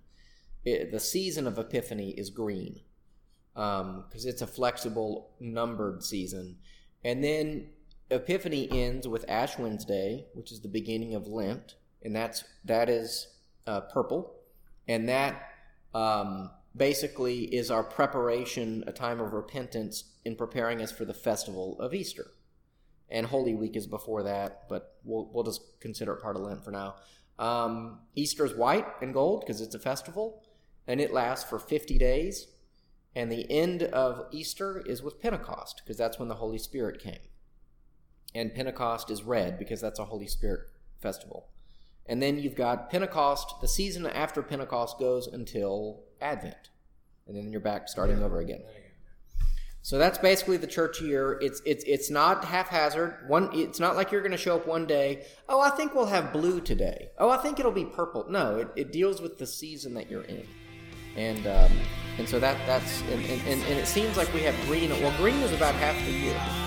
It- 0.64 0.92
the 0.92 1.00
season 1.00 1.48
of 1.48 1.58
Epiphany 1.58 2.12
is 2.12 2.30
green 2.30 2.82
because 3.54 4.26
it's 4.26 4.42
a 4.42 4.48
flexible, 4.48 5.32
numbered 5.40 6.04
season. 6.04 6.58
And 7.04 7.24
then 7.24 7.70
Epiphany 8.12 8.70
ends 8.72 9.08
with 9.08 9.26
Ash 9.28 9.58
Wednesday, 9.58 10.26
which 10.34 10.52
is 10.52 10.62
the 10.62 10.68
beginning 10.68 11.16
of 11.16 11.28
Lent, 11.28 11.76
and 12.04 12.16
that's 12.16 12.44
that 12.64 12.88
is 12.90 13.28
uh, 13.66 13.82
purple, 13.82 14.36
and 14.88 15.10
that 15.10 15.42
um, 15.94 16.52
basically 16.76 17.46
is 17.46 17.72
our 17.72 17.84
preparation, 17.84 18.84
a 18.86 18.92
time 18.92 19.20
of 19.20 19.34
repentance 19.34 20.04
in 20.24 20.36
preparing 20.36 20.82
us 20.82 20.92
for 20.92 21.06
the 21.06 21.14
festival 21.14 21.80
of 21.80 21.94
Easter. 21.94 22.32
And 23.10 23.28
Holy 23.28 23.56
Week 23.56 23.76
is 23.76 23.88
before 23.88 24.24
that, 24.24 24.68
but 24.70 24.96
we'll 25.04 25.30
we'll 25.34 25.44
just 25.44 25.80
consider 25.80 26.14
it 26.14 26.22
part 26.22 26.36
of 26.36 26.44
Lent 26.44 26.64
for 26.64 26.72
now. 26.72 26.96
Um, 27.40 28.00
Easter 28.16 28.46
is 28.46 28.56
white 28.56 28.86
and 29.02 29.14
gold 29.14 29.42
because 29.42 29.62
it's 29.62 29.76
a 29.76 29.80
festival, 29.80 30.44
and 30.88 31.02
it 31.02 31.12
lasts 31.12 31.50
for 31.50 31.58
fifty 31.58 31.98
days. 31.98 32.48
And 33.16 33.32
the 33.32 33.50
end 33.50 33.82
of 33.82 34.26
Easter 34.32 34.84
is 34.86 35.02
with 35.02 35.22
Pentecost 35.22 35.82
because 35.84 35.98
that's 35.98 36.20
when 36.20 36.28
the 36.28 36.36
Holy 36.36 36.58
Spirit 36.58 37.00
came. 37.00 37.20
And 38.36 38.54
Pentecost 38.54 39.10
is 39.10 39.24
red 39.24 39.58
because 39.58 39.82
that's 39.82 39.98
a 39.98 40.06
Holy 40.06 40.28
Spirit 40.28 40.68
festival. 41.02 41.48
And 42.06 42.22
then 42.22 42.38
you've 42.38 42.56
got 42.56 42.92
Pentecost. 42.92 43.62
The 43.62 43.68
season 43.68 44.06
after 44.06 44.44
Pentecost 44.44 45.00
goes 45.00 45.26
until 45.26 46.02
Advent, 46.22 46.70
and 47.28 47.36
then 47.36 47.52
you're 47.52 47.62
back 47.62 47.88
starting 47.88 48.22
over 48.22 48.40
again. 48.40 48.62
So 49.82 49.98
that's 49.98 50.18
basically 50.18 50.58
the 50.58 50.68
church 50.68 51.02
year. 51.02 51.38
It's 51.42 51.62
it's 51.66 51.84
it's 51.86 52.10
not 52.10 52.44
haphazard. 52.44 53.28
One, 53.28 53.50
it's 53.54 53.80
not 53.80 53.96
like 53.96 54.12
you're 54.12 54.22
going 54.22 54.32
to 54.32 54.38
show 54.38 54.56
up 54.56 54.68
one 54.68 54.86
day. 54.86 55.26
Oh, 55.48 55.62
I 55.62 55.70
think 55.70 55.96
we'll 55.96 56.08
have 56.08 56.34
blue 56.34 56.60
today. 56.60 57.10
Oh, 57.18 57.30
I 57.30 57.38
think 57.38 57.60
it'll 57.60 57.72
be 57.72 57.86
purple. 57.86 58.26
No, 58.30 58.58
it, 58.58 58.68
it 58.76 58.92
deals 58.92 59.22
with 59.22 59.38
the 59.38 59.46
season 59.48 59.94
that 59.94 60.10
you're 60.10 60.24
in, 60.24 60.46
and 61.16 61.48
um, 61.48 61.72
and 62.18 62.28
so 62.28 62.40
that 62.40 62.58
that's 62.66 63.02
and, 63.04 63.24
and, 63.26 63.42
and 63.48 63.64
and 63.64 63.80
it 63.80 63.88
seems 63.88 64.18
like 64.18 64.32
we 64.34 64.42
have 64.42 64.60
green. 64.66 64.90
Well, 64.90 65.16
green 65.18 65.40
is 65.42 65.54
about 65.54 65.76
half 65.76 65.96
the 66.06 66.12
year. 66.12 66.65